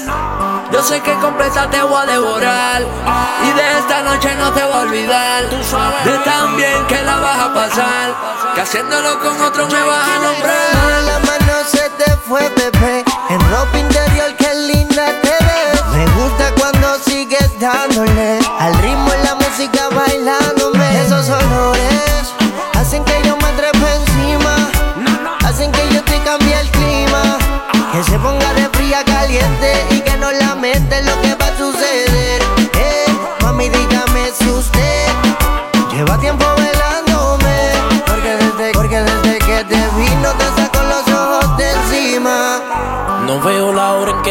Yo 0.82 0.88
sé 0.88 1.00
que 1.00 1.14
completa 1.20 1.70
te 1.70 1.80
voy 1.84 2.02
a 2.02 2.06
devorar. 2.08 2.82
Y 2.82 3.52
de 3.56 3.78
esta 3.78 4.02
noche 4.02 4.34
no 4.34 4.52
te 4.52 4.64
voy 4.64 4.74
a 4.74 4.80
olvidar. 4.80 5.44
De 5.48 6.18
tan 6.26 6.58
bien 6.58 6.88
que 6.88 7.00
la 7.04 7.18
vas 7.18 7.40
a 7.40 7.54
pasar. 7.54 8.16
Que 8.56 8.62
haciéndolo 8.62 9.20
con 9.20 9.40
otro 9.44 9.68
me 9.68 9.80
vas 9.80 10.08
a 10.08 10.16
nombrar. 10.16 11.04
La 11.06 11.20
mano 11.20 11.54
se 11.68 11.88
te 12.00 12.18
fue, 12.28 12.50
bebé. 12.56 13.06
En 13.30 13.40
ropa 13.52 13.78
interior, 13.78 14.36
qué 14.40 14.56
linda 14.56 15.06
te 15.22 15.30
ves. 15.30 15.86
Me 15.94 16.06
gusta 16.20 16.52
cuando 16.60 16.98
sigues 17.06 17.60
dándole 17.60 18.40
al 18.58 18.74
ritmo 18.80 19.12
y 19.14 19.24
la 19.24 19.36
música 19.36 19.88
bailándome. 19.94 21.06
Esos 21.06 21.30
olores 21.30 21.91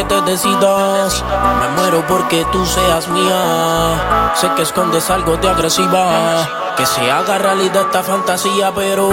que 0.00 0.14
te 0.14 0.20
decidas. 0.22 1.22
Me 1.60 1.68
muero 1.76 2.04
porque 2.06 2.46
tú 2.52 2.64
seas 2.64 3.08
mía. 3.08 4.32
Sé 4.34 4.48
que 4.56 4.62
escondes 4.62 5.10
algo 5.10 5.36
de 5.36 5.48
agresiva. 5.48 6.74
Que 6.76 6.86
se 6.86 7.10
haga 7.10 7.38
realidad 7.38 7.82
esta 7.82 8.02
fantasía, 8.02 8.72
pero 8.74 9.10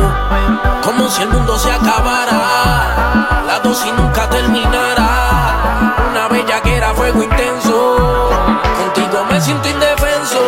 como 0.83 1.09
si 1.09 1.23
el 1.23 1.29
mundo 1.29 1.57
se 1.59 1.71
acabara. 1.71 3.43
La 3.47 3.59
dosis 3.63 3.93
nunca 3.93 4.29
terminara. 4.29 5.09
Una 6.11 6.27
bella 6.29 6.61
que 6.61 6.77
era 6.77 6.93
fuego 6.93 7.23
intenso. 7.23 7.97
Contigo 8.79 9.25
me 9.29 9.41
siento 9.41 9.67
indefenso. 9.67 10.41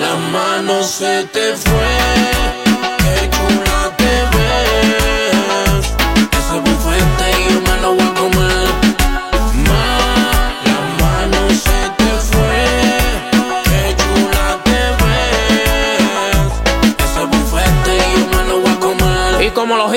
La 0.00 0.14
mano 0.32 0.82
se 0.82 1.24
te 1.24 1.56
fue. 1.56 2.21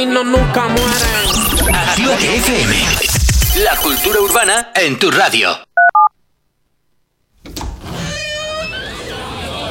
Himnos 0.05 0.25
nunca 0.25 0.67
mueren. 0.67 1.75
Actívate 1.75 2.37
FM. 2.37 2.75
La 3.63 3.75
cultura 3.77 4.21
urbana 4.21 4.71
en 4.75 4.99
tu 4.99 5.09
radio. 5.09 5.57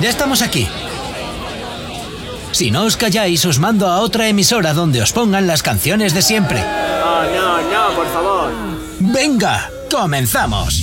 Ya 0.01 0.11
estamos 0.11 0.43
aquí. 0.43 0.69
Si 2.53 2.71
no 2.71 2.85
os 2.85 2.97
calláis, 2.97 3.45
os 3.47 3.59
mando 3.59 3.87
a 3.89 4.01
otra 4.01 4.29
emisora 4.29 4.75
donde 4.75 5.03
os 5.03 5.13
pongan 5.13 5.47
las 5.47 5.63
canciones 5.63 6.15
de 6.15 6.23
siempre. 6.23 6.61
No, 6.61 7.25
no, 7.25 7.63
no, 7.63 7.95
por 7.95 8.13
favor. 8.13 8.53
Venga, 9.01 9.71
comenzamos. 9.91 10.81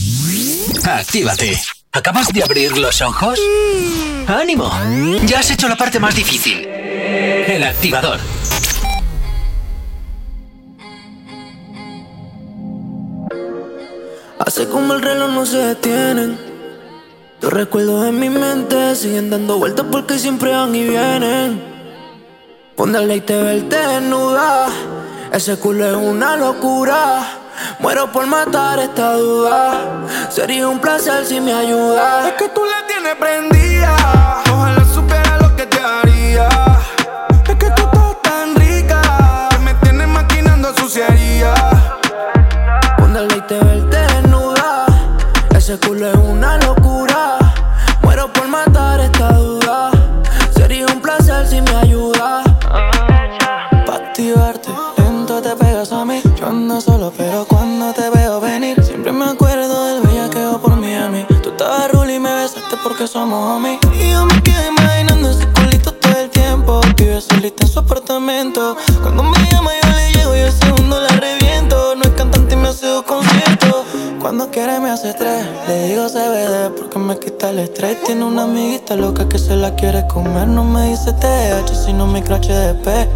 Actívate. 0.85 1.59
¿Acabas 1.91 2.27
de 2.29 2.43
abrir 2.43 2.77
los 2.77 3.01
ojos? 3.01 3.37
¡Ánimo! 4.27 4.71
Ya 5.25 5.39
has 5.39 5.51
hecho 5.51 5.67
la 5.67 5.75
parte 5.75 5.99
más 5.99 6.15
difícil. 6.15 6.65
El 6.65 7.63
activador. 7.63 8.19
Como 14.69 14.93
el 14.93 15.01
reloj 15.01 15.31
no 15.31 15.45
se 15.45 15.57
detienen. 15.57 16.37
Los 17.41 17.51
recuerdos 17.51 18.05
en 18.05 18.19
mi 18.19 18.29
mente 18.29 18.95
siguen 18.95 19.29
dando 19.29 19.57
vueltas 19.57 19.85
porque 19.91 20.19
siempre 20.19 20.51
van 20.51 20.75
y 20.75 20.87
vienen. 20.87 21.61
Ponerle 22.75 23.15
y 23.15 23.21
te 23.21 23.41
verte 23.41 23.75
desnuda. 23.75 24.67
Ese 25.31 25.57
culo 25.57 25.85
es 25.85 25.95
una 25.95 26.37
locura. 26.37 27.23
Muero 27.79 28.11
por 28.11 28.27
matar 28.27 28.79
esta 28.79 29.13
duda. 29.13 30.05
Sería 30.29 30.67
un 30.67 30.79
placer 30.79 31.25
si 31.25 31.41
me 31.41 31.53
ayudas. 31.53 32.27
Es 32.27 32.33
que 32.33 32.49
tú 32.49 32.61
la 32.63 32.85
tienes 32.87 33.15
prendida. 33.15 34.43
Ojalá 34.53 34.80
Ese 45.71 45.87
culo 45.87 46.05
es 46.05 46.17
una 46.17 46.57
locura. 46.57 47.37
Muero 48.01 48.27
por 48.33 48.45
matar 48.49 48.99
esta 48.99 49.31
duda. 49.31 49.89
Sería 50.53 50.85
un 50.87 51.01
placer 51.01 51.47
si 51.47 51.61
me 51.61 51.73
ayudas. 51.73 52.50
Le 75.67 75.87
digo 75.87 76.07
CBD 76.07 76.69
porque 76.77 76.97
me 76.97 77.19
quita 77.19 77.49
el 77.49 77.59
estrés 77.59 78.01
Tiene 78.03 78.23
una 78.23 78.43
amiguita 78.43 78.95
loca 78.95 79.27
que 79.27 79.37
se 79.37 79.57
la 79.57 79.75
quiere 79.75 80.07
comer. 80.07 80.47
No 80.47 80.63
me 80.63 80.87
dice 80.87 81.11
TH 81.11 81.75
sino 81.85 82.07
mi 82.07 82.21
crash 82.21 82.47
de 82.47 82.73
P. 82.75 83.09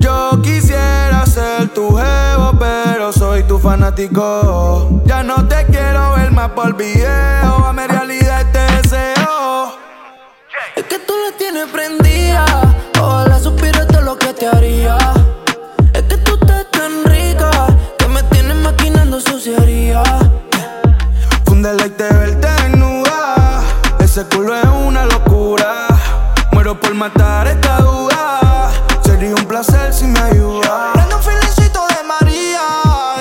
Yo 0.00 0.42
quisiera 0.42 1.24
ser 1.24 1.72
tu 1.72 1.96
jevo 1.96 2.52
pero 2.58 3.10
soy 3.10 3.44
tu 3.44 3.58
fanático. 3.58 5.00
Ya 5.06 5.22
no 5.22 5.48
te 5.48 5.64
quiero 5.64 6.12
ver 6.12 6.30
más 6.30 6.50
por 6.50 6.76
video 6.76 7.60
Dame 7.62 7.88
realidad 7.88 8.42
este 8.42 8.58
deseo. 8.82 9.72
Es 10.76 10.84
que 10.84 10.98
tú 10.98 11.14
la 11.24 11.38
tienes 11.38 11.66
prendida 11.68 12.44
Ojalá 13.00 13.38
supieras 13.38 13.86
todo 13.86 14.02
lo 14.02 14.18
que 14.18 14.34
te 14.34 14.46
haría. 14.46 14.98
Es 15.94 16.02
que 16.02 16.18
tú 16.18 16.34
estás 16.34 16.70
tan 16.70 17.02
rica 17.04 17.50
Que 17.96 18.08
me 18.08 18.22
tienes 18.24 18.56
maquinando 18.56 19.18
suciedad. 19.20 20.23
Fundela 21.64 21.86
y 21.86 21.90
te 21.92 22.04
verte 22.12 22.46
desnuda. 22.46 23.62
Ese 23.98 24.26
culo 24.26 24.54
es 24.54 24.66
una 24.66 25.06
locura. 25.06 25.86
Muero 26.52 26.78
por 26.78 26.92
matar 26.92 27.46
esta 27.46 27.78
duda. 27.78 28.70
Sería 29.02 29.34
un 29.34 29.46
placer 29.46 29.94
si 29.94 30.04
me 30.04 30.20
ayudas. 30.20 30.92
Prende 30.92 31.14
un 31.14 31.22
filecito 31.22 31.80
de 31.88 32.06
María. 32.06 32.60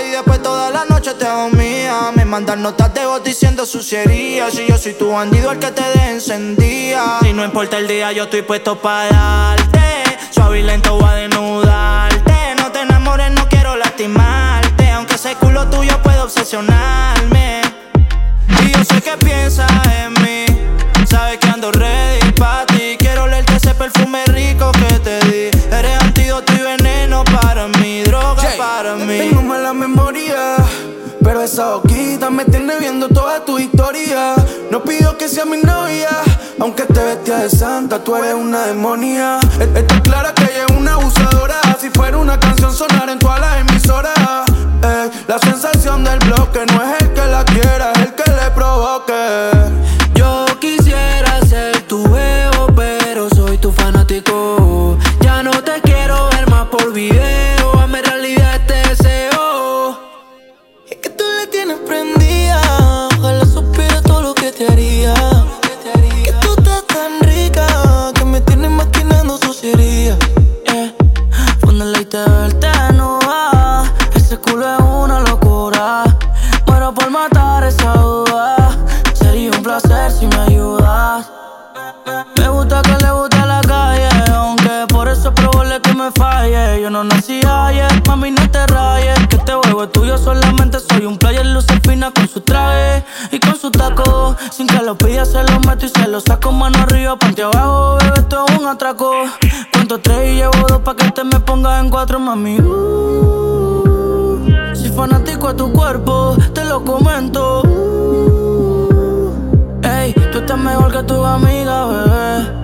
Y 0.06 0.10
después 0.12 0.44
toda 0.44 0.72
la 0.72 0.84
noche 0.84 1.14
te 1.14 1.26
hago 1.26 1.52
mía. 1.52 2.12
Me 2.14 2.26
mandan 2.26 2.62
notas 2.62 2.94
de 2.94 3.06
voz 3.06 3.24
diciendo 3.24 3.66
suciería. 3.66 4.52
Si 4.52 4.68
yo 4.68 4.78
soy 4.78 4.96
tu 4.96 5.12
bandido, 5.14 5.50
el 5.50 5.60
que 5.60 5.72
te 5.72 5.82
deje 5.82 6.12
encendía. 6.12 7.20
Y 7.22 7.32
no 7.32 7.46
importa 7.46 7.78
el 7.78 7.88
día, 7.88 8.12
yo 8.12 8.24
estoy 8.26 8.42
puesto 8.42 8.78
para 8.78 9.08
darte. 9.08 10.04
Suave 10.32 10.60
y 10.60 10.64
lento 10.64 10.98
voy 10.98 11.10
a 11.10 11.14
desnudarte. 11.14 12.56
No 12.58 12.74
te 12.74 12.82
enamores, 12.82 13.32
no 13.32 13.48
quiero 13.48 13.78
lastimarte. 13.78 14.92
aunque 14.92 15.16
ese 15.16 15.34
culo 15.36 15.66
tuyo 15.70 15.98
puede 16.04 16.20
obsesionarme. 16.20 17.63
Sé 18.88 19.02
que 19.02 19.18
piensas 19.18 19.70
en 19.98 20.14
mí. 20.24 20.46
Sabes 21.10 21.38
que 21.38 21.48
ando 21.48 21.72
ready 21.72 22.32
pa' 22.34 22.66
ti. 22.68 22.96
Quiero 22.98 23.24
olerte 23.24 23.56
ese 23.56 23.74
perfume 23.76 24.26
rico 24.28 24.72
que 24.72 25.00
te 25.00 25.20
di. 25.28 25.50
Eres 25.72 26.02
antídoto 26.02 26.54
y 26.54 26.62
veneno 26.62 27.24
para 27.26 27.68
mí, 27.68 28.02
droga 28.04 28.44
para 28.58 28.96
mí. 28.96 29.18
Tengo 29.18 29.42
mala 29.42 29.74
memoria, 29.74 30.56
pero 31.24 31.42
esa 31.42 31.72
boquita 31.76 32.30
me 32.30 32.46
tiene 32.46 32.78
viendo 32.80 33.08
toda 33.10 33.44
tu 33.46 33.60
historia. 33.60 34.36
No 34.72 34.84
pido 34.84 35.18
que 35.18 35.28
sea 35.28 35.46
mi 35.46 35.58
novia, 35.58 36.10
aunque 36.60 36.84
te 36.84 37.04
vestía 37.04 37.38
de 37.40 37.50
santa, 37.50 38.04
tú 38.04 38.16
eres 38.16 38.34
una 38.34 38.66
demonia. 38.66 39.40
E- 39.60 39.80
Está 39.80 40.02
clara 40.02 40.34
que 40.34 40.44
ella 40.44 40.66
es 40.70 40.76
una 40.78 40.94
abusadora. 40.94 41.56
Si 41.80 41.90
fuera 41.90 42.18
una 42.18 42.40
canción 42.40 42.74
sonar 42.74 43.10
en 43.10 43.20
todas 43.20 43.40
las 43.40 43.58
emisoras. 43.60 44.14
Ey, 44.84 45.10
la 45.28 45.40
sensación 45.40 46.04
del 46.04 46.20
bloque 46.20 46.60
no 46.74 46.82
es 46.84 47.02
el 47.02 47.14
que 47.14 47.26
la 47.26 47.44
quiera, 47.46 47.94
es 49.02 49.93
no 87.04 87.16
nací 87.16 87.42
ayer, 87.46 87.92
mami, 88.08 88.32
no 88.32 88.50
te 88.50 88.66
rayes. 88.68 89.28
Que 89.28 89.36
este 89.36 89.54
juego 89.54 89.84
es 89.84 89.92
tuyo, 89.92 90.18
solamente 90.18 90.80
soy 90.80 91.06
un 91.06 91.18
player. 91.18 91.46
Luce 91.46 91.80
fina 91.82 92.12
con 92.12 92.28
su 92.28 92.42
traje 92.42 93.04
y 93.32 93.40
con 93.40 93.56
su 93.56 93.72
taco. 93.72 94.36
Sin 94.52 94.68
que 94.68 94.82
lo 94.82 94.96
pida, 94.98 95.26
se 95.26 95.44
lo 95.44 95.60
meto 95.62 95.86
y 95.86 95.90
se 95.90 96.08
lo 96.08 96.20
saco. 96.22 96.52
Mano 96.52 96.80
arriba, 96.80 97.18
panty 97.18 97.42
abajo, 97.42 97.98
bebé, 98.00 98.20
esto 98.20 98.46
es 98.48 98.58
un 98.58 98.68
atraco. 98.68 99.12
Cuento 99.72 100.00
tres 100.00 100.32
y 100.32 100.36
llevo 100.36 100.54
dos 100.68 100.80
pa' 100.80 100.96
que 100.96 101.12
te 101.12 101.24
me 101.24 101.40
pongas 101.40 101.82
en 101.82 101.90
cuatro, 101.90 102.20
mami. 102.20 102.60
Uh, 102.60 104.46
soy 104.74 104.92
fanático 104.92 105.48
a 105.50 105.56
tu 105.56 105.72
cuerpo, 105.74 106.36
te 106.54 106.64
lo 106.66 106.84
comento. 106.84 107.64
Ey, 109.84 110.14
tú 110.32 110.40
estás 110.40 110.58
mejor 110.58 110.92
que 110.92 111.04
tu 111.04 111.24
amiga, 111.26 111.86
bebé. 111.86 112.64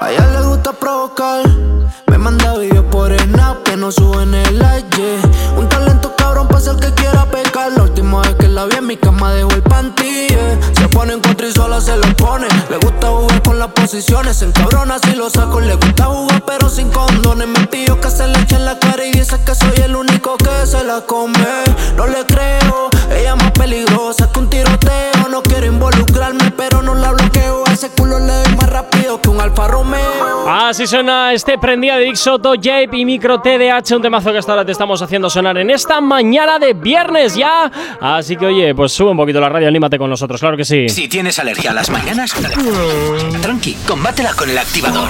A 0.00 0.10
ella 0.10 0.26
le 0.26 0.42
gusta 0.42 0.72
provocar. 0.72 1.59
No 3.90 3.92
suben 3.92 4.34
el 4.34 4.58
like. 4.58 5.20
Un 5.56 5.68
talento 5.68 6.14
cabrón 6.16 6.46
para 6.48 6.60
ser 6.60 6.76
que 6.76 6.92
quiera 6.94 7.24
pecar. 7.26 7.72
La 7.72 7.82
última 7.82 8.22
vez 8.22 8.34
que 8.36 8.48
la 8.48 8.66
vi 8.66 8.76
en 8.76 8.86
mi 8.86 8.96
cama 8.96 9.32
dejó 9.32 9.50
el 9.50 9.62
panty. 9.62 10.28
yeah. 10.28 10.58
Se 10.74 10.88
pone 10.88 11.14
en 11.14 11.20
contra 11.20 11.48
y 11.48 11.52
sola 11.52 11.80
se 11.80 11.96
lo 11.96 12.06
pone. 12.16 12.46
Le 12.68 12.76
gusta 12.76 13.08
jugar 13.08 13.42
con 13.42 13.58
las 13.58 13.68
posiciones. 13.68 14.36
Se 14.36 14.44
encabrona 14.44 14.98
si 14.98 15.12
lo 15.14 15.28
saco. 15.30 15.60
Le 15.60 15.74
gusta 15.74 16.04
jugar 16.04 16.42
pero 16.46 16.68
sin 16.68 16.90
condones. 16.90 17.48
Me 17.48 17.66
pidió 17.66 18.00
que 18.00 18.10
se 18.10 18.26
le 18.28 18.38
eche 18.40 18.56
en 18.56 18.64
la 18.64 18.78
cara 18.78 19.04
y 19.04 19.12
dice 19.12 19.36
que 19.44 19.54
soy 19.54 19.74
el 19.84 19.96
único 19.96 20.36
que 20.36 20.66
se 20.66 20.84
la 20.84 21.00
come. 21.00 21.64
No 21.96 22.06
le 22.06 22.24
creo, 22.26 22.90
ella 23.10 23.34
más 23.36 23.50
peligrosa 23.52 24.30
que 24.32 24.38
un 24.38 24.50
tiroteo. 24.50 25.28
No 25.30 25.42
quiero 25.42 25.66
involucrarme, 25.66 26.52
pero 26.56 26.82
no 26.82 26.94
la 26.94 27.12
bloqueo. 27.12 27.64
A 27.66 27.72
ese 27.72 27.88
culo 27.90 28.18
le 28.18 28.32
doy 28.32 28.56
más 28.56 28.70
rápido 28.70 29.20
que 29.20 29.28
un 29.30 29.40
Alfa 29.40 29.68
Romeo. 29.68 30.19
Así 30.52 30.84
suena 30.88 31.32
este 31.32 31.58
prendida 31.58 31.96
de 31.96 32.06
Big 32.06 32.16
Soto, 32.16 32.54
Jape 32.56 32.96
y 32.96 33.04
Micro 33.04 33.40
TDH, 33.40 33.92
un 33.94 34.02
temazo 34.02 34.32
que 34.32 34.38
hasta 34.38 34.50
ahora 34.50 34.64
te 34.64 34.72
estamos 34.72 35.00
haciendo 35.00 35.30
sonar 35.30 35.56
en 35.58 35.70
esta 35.70 36.00
mañana 36.00 36.58
de 36.58 36.72
viernes 36.72 37.36
ya. 37.36 37.70
Así 38.00 38.36
que 38.36 38.46
oye, 38.46 38.74
pues 38.74 38.90
sube 38.90 39.12
un 39.12 39.16
poquito 39.16 39.40
la 39.40 39.48
radio, 39.48 39.68
anímate 39.68 39.96
con 39.96 40.10
nosotros, 40.10 40.40
claro 40.40 40.56
que 40.56 40.64
sí. 40.64 40.88
Si 40.88 41.06
tienes 41.06 41.38
alergia 41.38 41.70
a 41.70 41.74
las 41.74 41.88
mañanas, 41.88 42.34
tranqui, 43.40 43.74
combátela 43.86 44.32
con 44.32 44.50
el 44.50 44.58
activador. 44.58 45.08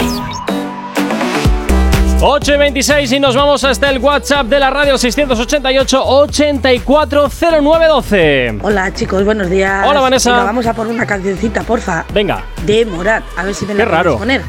8 2.21 2.55
y 2.55 2.59
26 2.59 3.13
y 3.13 3.19
nos 3.19 3.35
vamos 3.35 3.65
hasta 3.65 3.89
el 3.89 3.97
WhatsApp 3.99 4.47
de 4.47 4.61
la 4.61 4.69
radio 4.69 4.99
688 4.99 6.03
840912. 6.05 8.59
Hola 8.61 8.93
chicos, 8.93 9.25
buenos 9.25 9.49
días. 9.49 9.87
Hola, 9.89 10.01
Vanessa. 10.01 10.33
Venga, 10.33 10.45
vamos 10.45 10.67
a 10.67 10.75
por 10.75 10.87
una 10.87 11.07
cancioncita, 11.07 11.63
porfa. 11.63 12.05
Venga. 12.13 12.45
De 12.67 12.85
Morat, 12.85 13.23
a 13.39 13.45
ver 13.45 13.55
si 13.55 13.65
me 13.65 13.73
Qué 13.73 13.79
la 13.79 13.85
puedes 13.87 14.05
raro. 14.05 14.19
poner. 14.19 14.43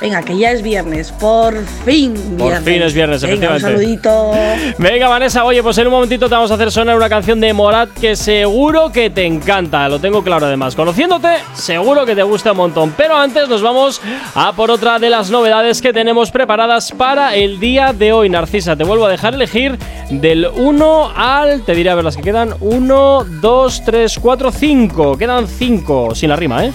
Venga, 0.00 0.22
que 0.22 0.38
ya 0.38 0.52
es 0.52 0.62
viernes, 0.62 1.10
por 1.10 1.56
fin 1.84 2.14
Por 2.38 2.48
viernes. 2.50 2.64
fin 2.64 2.82
es 2.82 2.94
viernes, 2.94 3.22
Venga, 3.22 3.54
un 3.54 3.60
saludito. 3.60 4.30
Venga, 4.78 5.08
Vanessa, 5.08 5.44
oye, 5.44 5.60
pues 5.62 5.76
en 5.78 5.88
un 5.88 5.92
momentito 5.92 6.28
te 6.28 6.34
vamos 6.36 6.50
a 6.52 6.54
hacer 6.54 6.70
sonar 6.70 6.96
una 6.96 7.08
canción 7.08 7.40
de 7.40 7.52
Morat 7.52 7.90
que 7.90 8.14
seguro 8.14 8.92
que 8.92 9.10
te 9.10 9.24
encanta, 9.26 9.88
lo 9.88 9.98
tengo 9.98 10.22
claro 10.22 10.46
además. 10.46 10.76
Conociéndote, 10.76 11.38
seguro 11.54 12.06
que 12.06 12.14
te 12.14 12.22
gusta 12.22 12.52
un 12.52 12.58
montón. 12.58 12.94
Pero 12.96 13.16
antes 13.16 13.48
nos 13.48 13.60
vamos 13.60 14.00
a 14.36 14.52
por 14.52 14.70
otra 14.70 15.00
de 15.00 15.10
las 15.10 15.30
novedades 15.30 15.82
que 15.82 15.92
tenemos 15.92 16.30
preparadas 16.30 16.92
para 16.92 17.34
el 17.34 17.58
día 17.58 17.92
de 17.92 18.12
hoy. 18.12 18.28
Narcisa, 18.28 18.76
te 18.76 18.84
vuelvo 18.84 19.06
a 19.06 19.10
dejar 19.10 19.34
elegir 19.34 19.76
del 20.10 20.46
1 20.46 21.12
al, 21.16 21.62
te 21.62 21.74
diré 21.74 21.90
a 21.90 21.96
ver 21.96 22.04
las 22.04 22.16
que 22.16 22.22
quedan, 22.22 22.54
1, 22.60 23.24
2, 23.40 23.82
3, 23.84 24.18
4, 24.20 24.52
5. 24.52 25.18
Quedan 25.18 25.48
5, 25.48 26.14
sin 26.14 26.28
la 26.28 26.36
rima, 26.36 26.64
¿eh? 26.66 26.72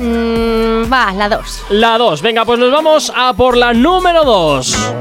Mm, 0.00 0.90
va, 0.90 1.12
la 1.12 1.28
2. 1.28 1.64
La 1.68 1.98
2. 1.98 2.22
Venga, 2.22 2.46
pues 2.46 2.58
nos 2.58 2.72
vamos 2.72 3.12
a 3.14 3.34
por 3.34 3.54
la 3.54 3.74
número 3.74 4.24
2. 4.24 4.94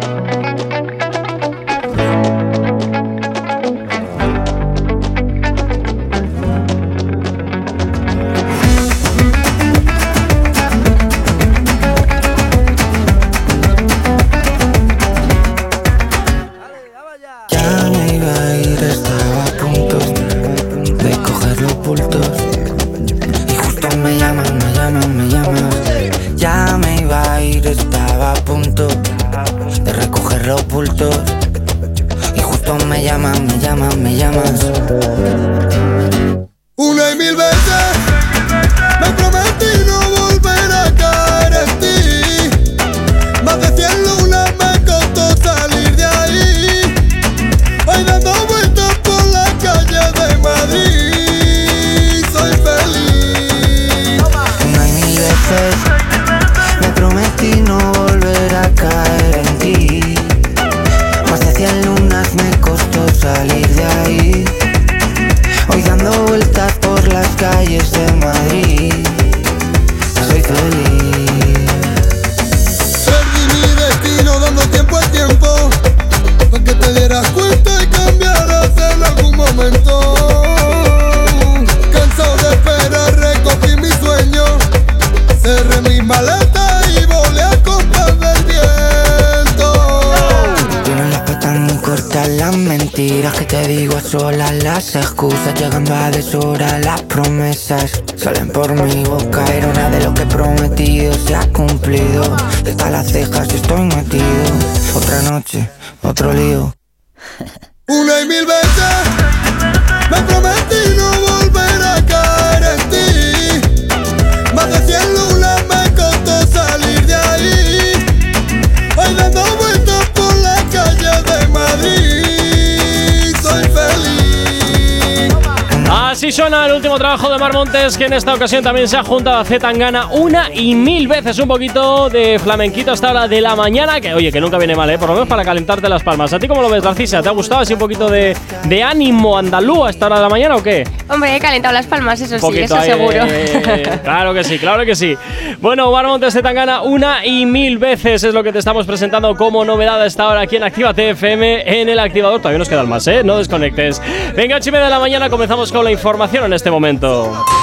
El 126.39 126.73
último 126.73 126.97
trabajo 126.97 127.29
de 127.29 127.37
Mar 127.37 127.53
Montes, 127.53 127.97
que 127.97 128.05
en 128.05 128.13
esta 128.13 128.33
ocasión 128.33 128.63
también 128.63 128.87
se 128.87 128.95
ha 128.95 129.03
juntado 129.03 129.39
a 129.39 129.43
Z 129.43 129.59
Tangana 129.59 130.07
una 130.07 130.49
y 130.53 130.73
mil 130.73 131.05
veces 131.07 131.37
un 131.37 131.49
poquito 131.49 132.09
de 132.09 132.39
flamenquito 132.39 132.93
hasta 132.93 133.09
hora 133.11 133.27
de 133.27 133.41
la 133.41 133.57
mañana, 133.57 133.99
que 133.99 134.13
oye, 134.13 134.31
que 134.31 134.39
nunca 134.39 134.57
viene 134.57 134.73
mal, 134.73 134.89
¿eh? 134.89 134.97
por 134.97 135.09
lo 135.09 135.15
menos 135.15 135.27
para 135.27 135.43
calentarte 135.43 135.89
las 135.89 136.01
palmas. 136.01 136.31
¿A 136.31 136.39
ti 136.39 136.47
cómo 136.47 136.61
lo 136.61 136.69
ves, 136.69 136.81
Narcisa? 136.81 137.21
¿Te 137.21 137.27
ha 137.27 137.33
gustado 137.33 137.61
así 137.61 137.73
un 137.73 137.79
poquito 137.79 138.09
de, 138.09 138.37
de 138.63 138.83
ánimo 138.83 139.37
andaluz 139.37 139.87
a 139.87 139.89
esta 139.89 140.05
hora 140.05 140.15
de 140.15 140.21
la 140.21 140.29
mañana 140.29 140.55
o 140.55 140.63
qué? 140.63 140.85
Hombre, 141.09 141.35
he 141.35 141.39
calentado 141.41 141.73
las 141.73 141.87
palmas, 141.87 142.21
eso 142.21 142.39
sí, 142.39 142.59
eso 142.59 142.77
ahí, 142.77 142.89
seguro. 142.89 143.25
eh, 143.27 143.99
claro 144.03 144.33
que 144.33 144.43
sí, 144.45 144.57
claro 144.59 144.85
que 144.85 144.95
sí. 144.95 145.17
Bueno, 145.59 145.91
Mar 145.91 146.07
Montes 146.07 146.33
de 146.33 146.41
Tangana 146.41 146.83
una 146.83 147.25
y 147.25 147.45
mil 147.45 147.79
veces 147.79 148.23
es 148.23 148.33
lo 148.33 148.43
que 148.43 148.53
te 148.53 148.59
estamos 148.59 148.85
presentando 148.85 149.35
como 149.35 149.65
novedad 149.65 150.01
a 150.01 150.05
esta 150.05 150.27
hora 150.27 150.41
aquí 150.41 150.55
en 150.55 150.63
Activa 150.63 150.93
TFM 150.93 151.81
en 151.81 151.89
el 151.89 151.99
activador. 151.99 152.39
Todavía 152.39 152.59
nos 152.59 152.69
quedan 152.69 152.87
más, 152.87 153.05
¿eh? 153.07 153.23
No 153.25 153.37
desconectes. 153.37 154.01
Venga, 154.37 154.55
8 154.55 154.69
y 154.69 154.71
media 154.71 154.85
de 154.85 154.91
la 154.91 154.99
mañana 154.99 155.29
comenzamos 155.29 155.71
con 155.71 155.83
la 155.83 155.91
información 155.91 156.28
en 156.37 156.53
este 156.53 156.69
momento. 156.71 157.58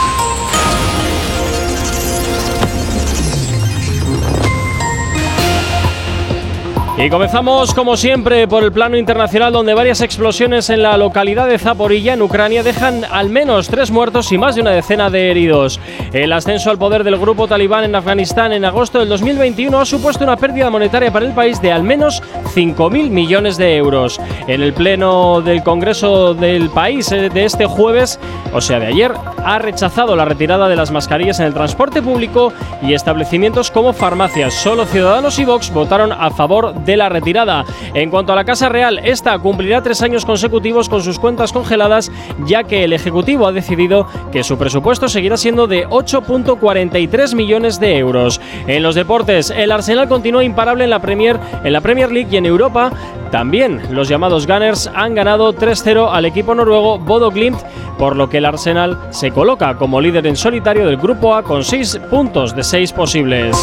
Y 6.98 7.10
comenzamos 7.10 7.74
como 7.74 7.94
siempre 7.94 8.48
por 8.48 8.64
el 8.64 8.72
plano 8.72 8.96
internacional 8.96 9.52
donde 9.52 9.74
varias 9.74 10.00
explosiones 10.00 10.70
en 10.70 10.80
la 10.80 10.96
localidad 10.96 11.46
de 11.46 11.58
Zaporilla 11.58 12.14
en 12.14 12.22
Ucrania 12.22 12.62
dejan 12.62 13.04
al 13.04 13.28
menos 13.28 13.68
tres 13.68 13.90
muertos 13.90 14.32
y 14.32 14.38
más 14.38 14.54
de 14.54 14.62
una 14.62 14.70
decena 14.70 15.10
de 15.10 15.30
heridos. 15.30 15.78
El 16.14 16.32
ascenso 16.32 16.70
al 16.70 16.78
poder 16.78 17.04
del 17.04 17.18
grupo 17.18 17.46
talibán 17.46 17.84
en 17.84 17.94
Afganistán 17.94 18.52
en 18.52 18.64
agosto 18.64 18.98
del 18.98 19.10
2021 19.10 19.78
ha 19.78 19.84
supuesto 19.84 20.24
una 20.24 20.38
pérdida 20.38 20.70
monetaria 20.70 21.12
para 21.12 21.26
el 21.26 21.34
país 21.34 21.60
de 21.60 21.70
al 21.70 21.82
menos 21.82 22.22
5.000 22.54 23.10
millones 23.10 23.58
de 23.58 23.76
euros. 23.76 24.18
En 24.46 24.62
el 24.62 24.72
pleno 24.72 25.42
del 25.42 25.62
Congreso 25.62 26.32
del 26.32 26.70
país 26.70 27.12
eh, 27.12 27.28
de 27.28 27.44
este 27.44 27.66
jueves, 27.66 28.18
o 28.54 28.62
sea 28.62 28.80
de 28.80 28.86
ayer, 28.86 29.12
ha 29.44 29.58
rechazado 29.58 30.16
la 30.16 30.24
retirada 30.24 30.66
de 30.66 30.76
las 30.76 30.90
mascarillas 30.90 31.40
en 31.40 31.46
el 31.46 31.54
transporte 31.54 32.00
público 32.00 32.54
y 32.80 32.94
establecimientos 32.94 33.70
como 33.70 33.92
farmacias. 33.92 34.54
Solo 34.54 34.86
Ciudadanos 34.86 35.38
y 35.38 35.44
Vox 35.44 35.70
votaron 35.70 36.10
a 36.10 36.30
favor 36.30 36.74
de 36.85 36.85
la 36.94 37.08
retirada. 37.08 37.64
En 37.94 38.10
cuanto 38.10 38.34
a 38.34 38.36
la 38.36 38.44
Casa 38.44 38.68
Real, 38.68 39.00
esta 39.02 39.38
cumplirá 39.38 39.82
tres 39.82 40.02
años 40.02 40.26
consecutivos 40.26 40.90
con 40.90 41.02
sus 41.02 41.18
cuentas 41.18 41.54
congeladas, 41.54 42.12
ya 42.44 42.64
que 42.64 42.84
el 42.84 42.92
Ejecutivo 42.92 43.46
ha 43.46 43.52
decidido 43.52 44.06
que 44.30 44.44
su 44.44 44.58
presupuesto 44.58 45.08
seguirá 45.08 45.38
siendo 45.38 45.66
de 45.66 45.86
8.43 45.88 47.34
millones 47.34 47.80
de 47.80 47.96
euros. 47.96 48.42
En 48.66 48.82
los 48.82 48.94
deportes, 48.94 49.48
el 49.48 49.72
Arsenal 49.72 50.08
continúa 50.08 50.44
imparable 50.44 50.84
en 50.84 50.90
la 50.90 51.00
Premier, 51.00 51.38
en 51.64 51.72
la 51.72 51.80
Premier 51.80 52.12
League 52.12 52.28
y 52.30 52.36
en 52.36 52.44
Europa. 52.44 52.92
También 53.30 53.80
los 53.90 54.08
llamados 54.08 54.46
Gunners 54.46 54.90
han 54.94 55.14
ganado 55.14 55.54
3-0 55.54 56.10
al 56.12 56.24
equipo 56.26 56.54
noruego 56.54 56.98
Bodo 56.98 57.30
Glimt, 57.30 57.60
por 57.98 58.16
lo 58.16 58.28
que 58.28 58.38
el 58.38 58.44
Arsenal 58.44 58.98
se 59.10 59.30
coloca 59.30 59.76
como 59.76 60.00
líder 60.00 60.26
en 60.26 60.36
solitario 60.36 60.86
del 60.86 60.96
Grupo 60.96 61.34
A 61.34 61.42
con 61.42 61.64
6 61.64 62.00
puntos 62.10 62.54
de 62.54 62.62
6 62.62 62.92
posibles. 62.92 63.56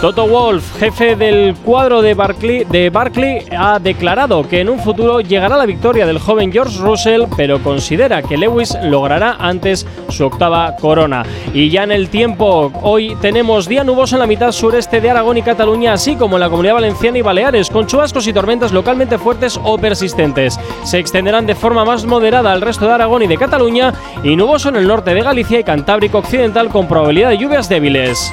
Toto 0.00 0.28
Wolf, 0.28 0.78
jefe 0.78 1.16
del 1.16 1.56
cuadro 1.56 2.02
de 2.02 2.14
Barclay, 2.14 3.44
ha 3.50 3.80
declarado 3.80 4.48
que 4.48 4.60
en 4.60 4.68
un 4.68 4.78
futuro 4.78 5.20
llegará 5.20 5.56
la 5.56 5.66
victoria 5.66 6.06
del 6.06 6.20
joven 6.20 6.52
George 6.52 6.78
Russell, 6.78 7.24
pero 7.36 7.60
considera 7.60 8.22
que 8.22 8.36
Lewis 8.36 8.78
logrará 8.80 9.36
antes 9.40 9.86
su 10.08 10.24
octava 10.24 10.76
corona. 10.76 11.24
Y 11.52 11.68
ya 11.70 11.82
en 11.82 11.90
el 11.90 12.10
tiempo, 12.10 12.70
hoy 12.82 13.16
tenemos 13.20 13.66
día 13.66 13.82
nuboso 13.82 14.14
en 14.14 14.20
la 14.20 14.28
mitad 14.28 14.52
sureste 14.52 15.00
de 15.00 15.10
Aragón 15.10 15.38
y 15.38 15.42
Cataluña, 15.42 15.94
así 15.94 16.14
como 16.14 16.36
en 16.36 16.40
la 16.40 16.50
comunidad 16.50 16.74
valenciana 16.74 17.18
y 17.18 17.22
Baleares, 17.22 17.68
con 17.68 17.86
chubascos 17.86 18.28
y 18.28 18.32
tormentas 18.32 18.72
localmente 18.72 19.18
fuertes 19.18 19.58
o 19.62 19.78
persistentes. 19.78 20.60
Se 20.84 20.98
extenderán 21.00 21.46
de 21.46 21.56
forma 21.56 21.84
más 21.84 22.04
moderada 22.04 22.52
al 22.52 22.60
resto 22.60 22.86
de 22.86 22.92
Aragón 22.92 23.24
y 23.24 23.26
de 23.26 23.36
Cataluña, 23.36 23.92
y 24.22 24.36
nuboso 24.36 24.68
en 24.68 24.76
el 24.76 24.86
norte 24.86 25.12
de 25.12 25.22
Galicia 25.22 25.58
y 25.58 25.64
Cantábrico 25.64 26.18
Occidental 26.18 26.68
con 26.68 26.86
probabilidad 26.86 27.30
de 27.30 27.38
lluvias 27.38 27.68
débiles. 27.68 28.32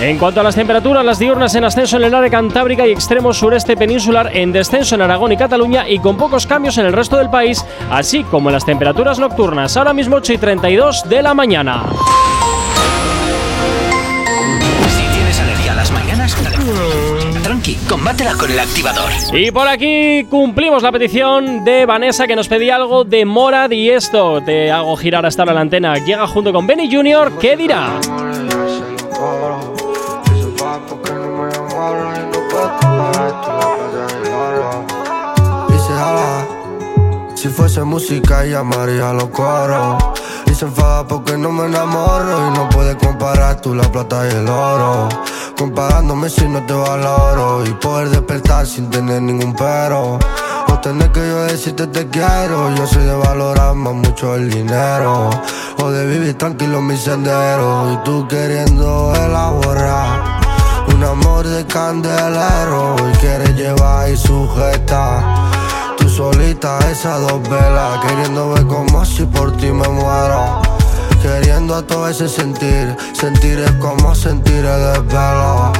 En 0.00 0.16
cuanto 0.16 0.40
a 0.40 0.42
las 0.42 0.54
temperaturas, 0.54 1.04
las 1.04 1.18
diurnas 1.18 1.54
en 1.54 1.64
ascenso 1.64 1.98
en 1.98 2.04
el 2.04 2.14
área 2.14 2.30
cantábrica 2.30 2.86
y 2.86 2.90
extremo 2.90 3.34
sureste 3.34 3.76
peninsular, 3.76 4.34
en 4.34 4.50
descenso 4.50 4.94
en 4.94 5.02
Aragón 5.02 5.32
y 5.32 5.36
Cataluña 5.36 5.86
y 5.86 5.98
con 5.98 6.16
pocos 6.16 6.46
cambios 6.46 6.78
en 6.78 6.86
el 6.86 6.94
resto 6.94 7.18
del 7.18 7.28
país, 7.28 7.62
así 7.90 8.24
como 8.24 8.48
en 8.48 8.54
las 8.54 8.64
temperaturas 8.64 9.18
nocturnas, 9.18 9.76
ahora 9.76 9.92
mismo 9.92 10.16
8 10.16 10.32
y 10.32 10.38
32 10.38 11.06
de 11.06 11.22
la 11.22 11.34
mañana. 11.34 11.84
Si 14.88 15.02
tienes 15.14 15.38
alergia 15.38 15.72
a 15.72 15.76
las 15.76 15.92
mañanas, 15.92 16.34
tranqui, 17.42 17.74
combátela 17.86 18.32
con 18.32 18.50
el 18.50 18.58
activador. 18.58 19.10
Y 19.34 19.50
por 19.50 19.68
aquí 19.68 20.24
cumplimos 20.30 20.82
la 20.82 20.92
petición 20.92 21.62
de 21.62 21.84
Vanessa 21.84 22.26
que 22.26 22.36
nos 22.36 22.48
pedía 22.48 22.76
algo 22.76 23.04
de 23.04 23.26
Morad 23.26 23.70
y 23.70 23.90
esto 23.90 24.40
te 24.40 24.72
hago 24.72 24.96
girar 24.96 25.26
hasta 25.26 25.44
la 25.44 25.60
antena. 25.60 25.98
Llega 25.98 26.26
junto 26.26 26.54
con 26.54 26.66
Benny 26.66 26.90
Jr. 26.90 27.32
¿Qué 27.38 27.54
dirá? 27.54 28.00
Fuese 37.60 37.84
música 37.84 38.42
llamaría 38.46 39.12
los 39.12 39.28
coros. 39.28 40.02
Y 40.46 40.54
se 40.54 40.64
enfada 40.64 41.06
porque 41.06 41.36
no 41.36 41.52
me 41.52 41.66
enamoro 41.66 42.48
y 42.48 42.56
no 42.56 42.70
puedes 42.70 42.96
comparar 42.96 43.60
tú 43.60 43.74
la 43.74 43.82
plata 43.92 44.26
y 44.26 44.30
el 44.34 44.48
oro. 44.48 45.10
Comparándome 45.58 46.30
si 46.30 46.48
no 46.48 46.64
te 46.64 46.72
valoro 46.72 47.66
y 47.66 47.70
poder 47.74 48.08
despertar 48.08 48.66
sin 48.66 48.88
tener 48.88 49.20
ningún 49.20 49.54
pero. 49.54 50.18
O 50.68 50.78
tener 50.80 51.12
que 51.12 51.20
yo 51.20 51.42
decirte 51.42 51.86
te 51.88 52.08
quiero, 52.08 52.74
yo 52.74 52.86
soy 52.86 53.04
de 53.04 53.14
valorar 53.14 53.74
más 53.74 53.92
mucho 53.92 54.36
el 54.36 54.50
dinero. 54.50 55.28
O 55.82 55.90
de 55.90 56.06
vivir 56.06 56.38
tranquilo 56.38 56.80
mi 56.80 56.96
sendero 56.96 57.92
y 57.92 57.96
tú 58.04 58.26
queriendo 58.26 59.12
elaborar. 59.14 60.40
Un 60.94 61.04
amor 61.04 61.46
de 61.46 61.66
candelero 61.66 62.96
y 63.12 63.18
quieres 63.18 63.54
llevar 63.54 64.08
y 64.08 64.16
sujetar 64.16 65.39
solita 66.10 66.78
esas 66.90 67.20
dos 67.20 67.40
velas 67.48 68.00
Queriendo 68.06 68.50
ver 68.50 68.66
como 68.66 69.04
si 69.04 69.24
por 69.24 69.56
ti 69.56 69.66
me 69.66 69.88
muero. 69.88 70.60
Queriendo 71.22 71.76
a 71.76 71.82
todo 71.82 72.08
ese 72.08 72.28
sentir 72.28 72.96
Sentir 73.12 73.60
es 73.60 73.70
como 73.72 74.14
sentir 74.14 74.64
el 74.64 74.92
desvelo. 74.92 75.72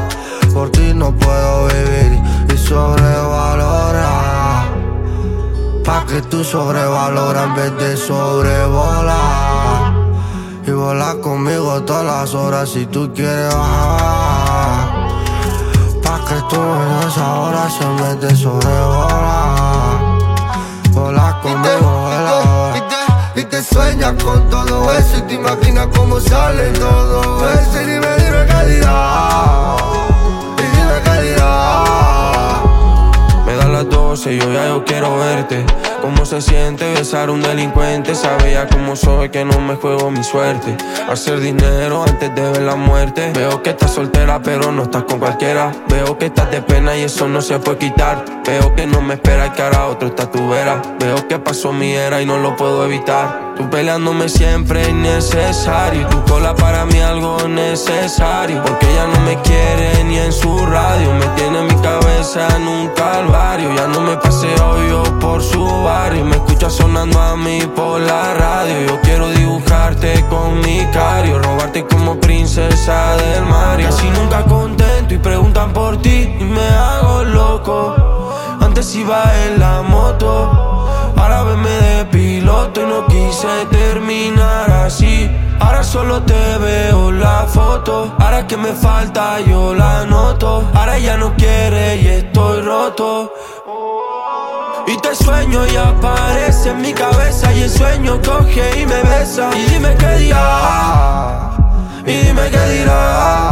Por 0.54 0.70
ti 0.70 0.92
no 0.94 1.12
puedo 1.12 1.66
vivir 1.66 2.20
y 2.52 2.56
sobrevalorar 2.56 4.70
Pa' 5.84 6.04
que 6.06 6.22
tú 6.22 6.44
sobrevaloras 6.44 7.46
en 7.46 7.54
vez 7.54 7.76
de 7.78 7.96
sobrevolar 7.96 9.92
Y 10.66 10.70
volar 10.70 11.20
conmigo 11.20 11.82
todas 11.82 12.04
las 12.04 12.34
horas 12.34 12.68
si 12.68 12.86
tú 12.86 13.10
quieres 13.14 13.54
bajar. 13.54 15.08
Pa' 16.02 16.20
que 16.28 16.40
tú 16.48 16.60
en 16.60 17.08
esa 17.08 17.40
hora 17.40 17.70
se 17.70 17.86
mete 17.86 18.36
sobrevolar 18.36 19.69
te 23.60 23.74
sueñas 23.74 24.14
con 24.22 24.48
todo 24.48 24.90
eso 24.92 25.18
y 25.18 25.22
te 25.22 25.34
imaginas 25.34 25.88
cómo 25.94 26.18
sale 26.18 26.70
todo 26.70 27.48
eso. 27.50 27.82
Y 27.82 27.84
dime, 27.84 28.06
dime 28.16 28.46
calidad. 28.46 29.76
Y 30.56 30.76
dime 30.76 31.00
calidad. 31.04 32.64
Me 33.44 33.56
da 33.56 33.68
las 33.68 33.88
12 33.88 34.32
y 34.32 34.38
yo 34.38 34.52
ya 34.52 34.68
yo 34.68 34.84
quiero 34.84 35.18
verte. 35.18 35.66
Cómo 36.00 36.24
se 36.24 36.40
siente 36.40 36.90
besar 36.94 37.28
a 37.28 37.32
un 37.32 37.42
delincuente. 37.42 38.14
Sabía 38.14 38.66
cómo 38.66 38.96
soy, 38.96 39.28
que 39.28 39.44
no 39.44 39.60
me 39.60 39.76
juego 39.76 40.10
mi 40.10 40.24
suerte. 40.24 40.74
Hacer 41.10 41.40
dinero 41.40 42.04
antes 42.04 42.34
de 42.34 42.40
ver 42.40 42.62
la 42.62 42.76
muerte. 42.76 43.30
Veo 43.34 43.62
que 43.62 43.70
estás 43.70 43.90
soltera, 43.90 44.40
pero 44.42 44.72
no 44.72 44.84
estás 44.84 45.04
con 45.04 45.18
cualquiera. 45.18 45.70
Veo 45.88 46.16
que 46.16 46.26
estás 46.26 46.50
de 46.50 46.62
pena 46.62 46.96
y 46.96 47.02
eso 47.02 47.28
no 47.28 47.42
se 47.42 47.58
puede 47.58 47.76
quitar. 47.76 48.24
Veo 48.46 48.74
que 48.74 48.86
no 48.86 49.02
me 49.02 49.14
espera 49.14 49.48
y 49.48 49.50
que 49.50 49.62
ahora 49.62 49.88
otro 49.88 50.08
está 50.08 50.30
tu 50.30 50.48
vera. 50.48 50.80
Veo 50.98 51.28
que 51.28 51.38
pasó 51.38 51.72
mi 51.72 51.92
era 51.92 52.22
y 52.22 52.26
no 52.26 52.38
lo 52.38 52.56
puedo 52.56 52.86
evitar. 52.86 53.49
Tú 53.60 53.68
peleándome 53.68 54.26
siempre 54.30 54.88
innecesario. 54.88 56.06
Tu 56.06 56.24
cola 56.24 56.54
para 56.54 56.86
mí 56.86 56.98
algo 56.98 57.46
necesario. 57.46 58.62
Porque 58.62 58.90
ella 58.90 59.06
no 59.06 59.20
me 59.20 59.38
quiere 59.42 60.02
ni 60.04 60.16
en 60.16 60.32
su 60.32 60.64
radio. 60.64 61.12
Me 61.12 61.26
tiene 61.36 61.64
mi 61.64 61.74
cabeza 61.82 62.48
en 62.56 62.66
un 62.66 62.88
calvario. 62.94 63.74
Ya 63.74 63.86
no 63.86 64.00
me 64.00 64.16
paseo 64.16 64.88
yo 64.88 65.02
por 65.18 65.42
su 65.42 65.62
barrio. 65.62 66.24
Me 66.24 66.36
escucha 66.36 66.70
sonando 66.70 67.20
a 67.20 67.36
mí 67.36 67.60
por 67.76 68.00
la 68.00 68.32
radio. 68.32 68.86
Yo 68.86 69.00
quiero 69.02 69.28
dibujarte 69.28 70.24
con 70.30 70.58
mi 70.60 70.86
cario. 70.90 71.38
Robarte 71.38 71.84
como 71.84 72.18
princesa 72.18 73.14
del 73.16 73.44
Mario. 73.44 73.90
Casi 73.90 74.08
nunca 74.08 74.42
contento 74.44 75.12
y 75.12 75.18
preguntan 75.18 75.74
por 75.74 76.00
ti 76.00 76.34
y 76.40 76.44
me 76.44 76.66
hago 76.66 77.24
loco. 77.24 78.32
Antes 78.58 78.94
iba 78.94 79.22
en 79.44 79.60
la 79.60 79.82
moto. 79.82 80.70
Ahora 81.20 81.42
venme 81.42 81.68
de 81.68 82.04
piloto 82.06 82.80
y 82.80 82.86
no 82.86 82.99
quise 83.20 83.66
terminar 83.70 84.70
así. 84.86 85.30
Ahora 85.60 85.82
solo 85.82 86.22
te 86.22 86.58
veo 86.58 87.12
la 87.12 87.46
foto. 87.46 88.14
Ahora 88.18 88.46
que 88.46 88.56
me 88.56 88.72
falta 88.72 89.40
yo 89.40 89.74
la 89.74 90.06
noto. 90.06 90.68
Ahora 90.74 90.98
ya 90.98 91.16
no 91.16 91.34
quiere 91.34 91.96
y 91.96 92.06
estoy 92.08 92.62
roto. 92.62 93.32
Y 94.86 94.96
te 94.98 95.14
sueño 95.14 95.66
y 95.66 95.76
aparece 95.76 96.70
en 96.70 96.80
mi 96.80 96.92
cabeza 96.92 97.52
y 97.52 97.62
el 97.62 97.70
sueño 97.70 98.20
coge 98.24 98.80
y 98.80 98.86
me 98.86 99.02
besa. 99.02 99.50
Y 99.56 99.62
dime 99.70 99.94
qué 99.98 100.10
dirá. 100.24 101.50
Y 102.06 102.12
dime 102.12 102.50
qué 102.50 102.64
dirá. 102.74 103.49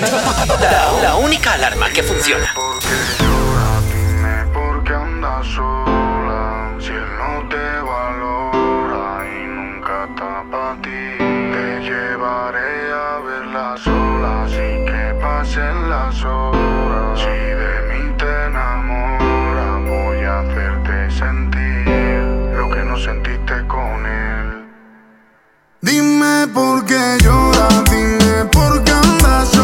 La, 0.00 1.16
única 1.16 1.54
alarma 1.54 1.88
que 1.90 2.02
funciona. 2.02 2.46
Las 15.88 16.24
horas. 16.24 17.18
Si 17.18 17.26
de 17.26 17.74
mí 17.88 18.14
te 18.18 18.50
voy 19.88 20.24
a 20.24 20.40
hacerte 20.40 21.10
sentir 21.10 22.22
lo 22.56 22.70
que 22.70 22.82
no 22.84 22.96
sentiste 22.98 23.66
con 23.66 24.06
él. 24.06 24.66
Dime 25.80 26.46
por 26.54 26.84
qué 26.84 27.18
lloras, 27.22 27.84
dime 27.90 28.44
por 28.52 28.84
qué 28.84 28.92
andas 28.92 29.57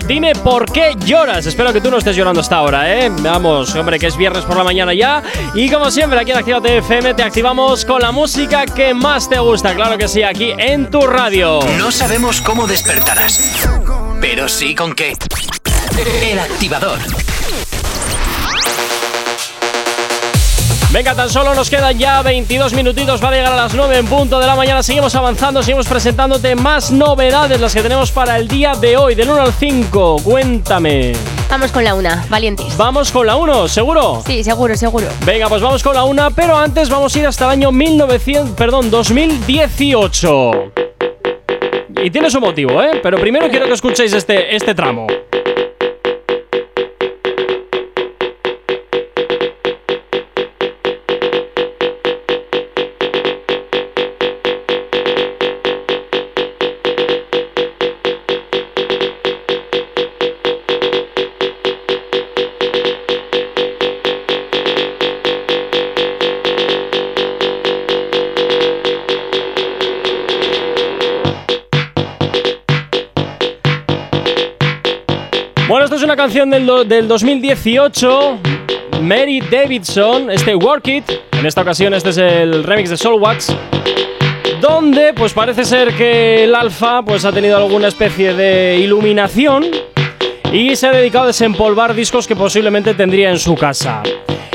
Dime 0.00 0.34
por 0.34 0.70
qué 0.70 0.96
lloras. 1.04 1.46
Espero 1.46 1.72
que 1.72 1.80
tú 1.80 1.90
no 1.90 1.98
estés 1.98 2.16
llorando 2.16 2.40
hasta 2.40 2.56
ahora, 2.56 2.92
¿eh? 2.92 3.10
Vamos, 3.20 3.74
hombre, 3.74 3.98
que 3.98 4.06
es 4.06 4.16
viernes 4.16 4.44
por 4.44 4.56
la 4.56 4.64
mañana 4.64 4.94
ya. 4.94 5.22
Y 5.54 5.70
como 5.70 5.90
siempre, 5.90 6.20
aquí 6.20 6.30
en 6.30 6.38
Activa 6.38 6.60
TFM 6.60 7.14
te 7.14 7.22
activamos 7.22 7.84
con 7.84 8.00
la 8.00 8.12
música 8.12 8.64
que 8.66 8.94
más 8.94 9.28
te 9.28 9.38
gusta. 9.38 9.74
Claro 9.74 9.98
que 9.98 10.08
sí, 10.08 10.22
aquí 10.22 10.52
en 10.56 10.90
tu 10.90 11.06
radio. 11.06 11.60
No 11.78 11.90
sabemos 11.90 12.40
cómo 12.40 12.66
despertarás, 12.66 13.68
pero 14.20 14.48
sí 14.48 14.74
con 14.74 14.94
qué. 14.94 15.14
El 16.22 16.38
activador. 16.38 16.98
Venga, 20.92 21.14
tan 21.14 21.30
solo 21.30 21.54
nos 21.54 21.70
quedan 21.70 21.98
ya 21.98 22.20
22 22.20 22.74
minutitos, 22.74 23.24
va 23.24 23.28
a 23.28 23.32
llegar 23.32 23.54
a 23.54 23.56
las 23.56 23.74
9 23.74 23.96
en 23.96 24.06
punto 24.06 24.38
de 24.38 24.46
la 24.46 24.54
mañana. 24.54 24.82
Seguimos 24.82 25.14
avanzando, 25.14 25.62
seguimos 25.62 25.86
presentándote 25.86 26.54
más 26.54 26.90
novedades, 26.90 27.58
las 27.58 27.72
que 27.72 27.80
tenemos 27.80 28.12
para 28.12 28.36
el 28.36 28.46
día 28.46 28.74
de 28.74 28.98
hoy, 28.98 29.14
del 29.14 29.30
1 29.30 29.40
al 29.40 29.54
5. 29.54 30.16
Cuéntame. 30.22 31.12
Vamos 31.48 31.72
con 31.72 31.82
la 31.82 31.94
una, 31.94 32.26
valientes. 32.28 32.76
Vamos 32.76 33.10
con 33.10 33.26
la 33.26 33.36
1, 33.36 33.68
¿seguro? 33.68 34.22
Sí, 34.26 34.44
seguro, 34.44 34.76
seguro. 34.76 35.06
Venga, 35.24 35.48
pues 35.48 35.62
vamos 35.62 35.82
con 35.82 35.94
la 35.94 36.04
1, 36.04 36.28
pero 36.36 36.58
antes 36.58 36.90
vamos 36.90 37.16
a 37.16 37.18
ir 37.18 37.26
hasta 37.26 37.46
el 37.46 37.52
año 37.52 37.72
1900, 37.72 38.54
perdón, 38.54 38.90
2018. 38.90 40.72
Y 42.04 42.10
tiene 42.10 42.28
su 42.30 42.38
motivo, 42.38 42.82
¿eh? 42.82 43.00
Pero 43.02 43.18
primero 43.18 43.48
quiero 43.48 43.64
que 43.64 43.72
escuchéis 43.72 44.12
este, 44.12 44.54
este 44.54 44.74
tramo. 44.74 45.06
Canción 76.22 76.50
del, 76.50 76.64
do- 76.66 76.84
del 76.84 77.08
2018. 77.08 78.38
Mary 79.00 79.40
Davidson, 79.40 80.30
este 80.30 80.54
Work 80.54 80.86
It. 80.86 81.04
En 81.32 81.44
esta 81.46 81.62
ocasión 81.62 81.92
este 81.94 82.10
es 82.10 82.16
el 82.18 82.62
remix 82.62 82.90
de 82.90 82.96
Soulwax. 82.96 83.52
Donde 84.60 85.14
pues 85.14 85.32
parece 85.32 85.64
ser 85.64 85.92
que 85.94 86.44
el 86.44 86.54
alfa 86.54 87.02
pues 87.02 87.24
ha 87.24 87.32
tenido 87.32 87.56
alguna 87.56 87.88
especie 87.88 88.34
de 88.34 88.78
iluminación 88.78 89.64
y 90.52 90.76
se 90.76 90.86
ha 90.86 90.92
dedicado 90.92 91.24
a 91.24 91.26
desempolvar 91.26 91.92
discos 91.92 92.28
que 92.28 92.36
posiblemente 92.36 92.94
tendría 92.94 93.30
en 93.30 93.40
su 93.40 93.56
casa. 93.56 94.04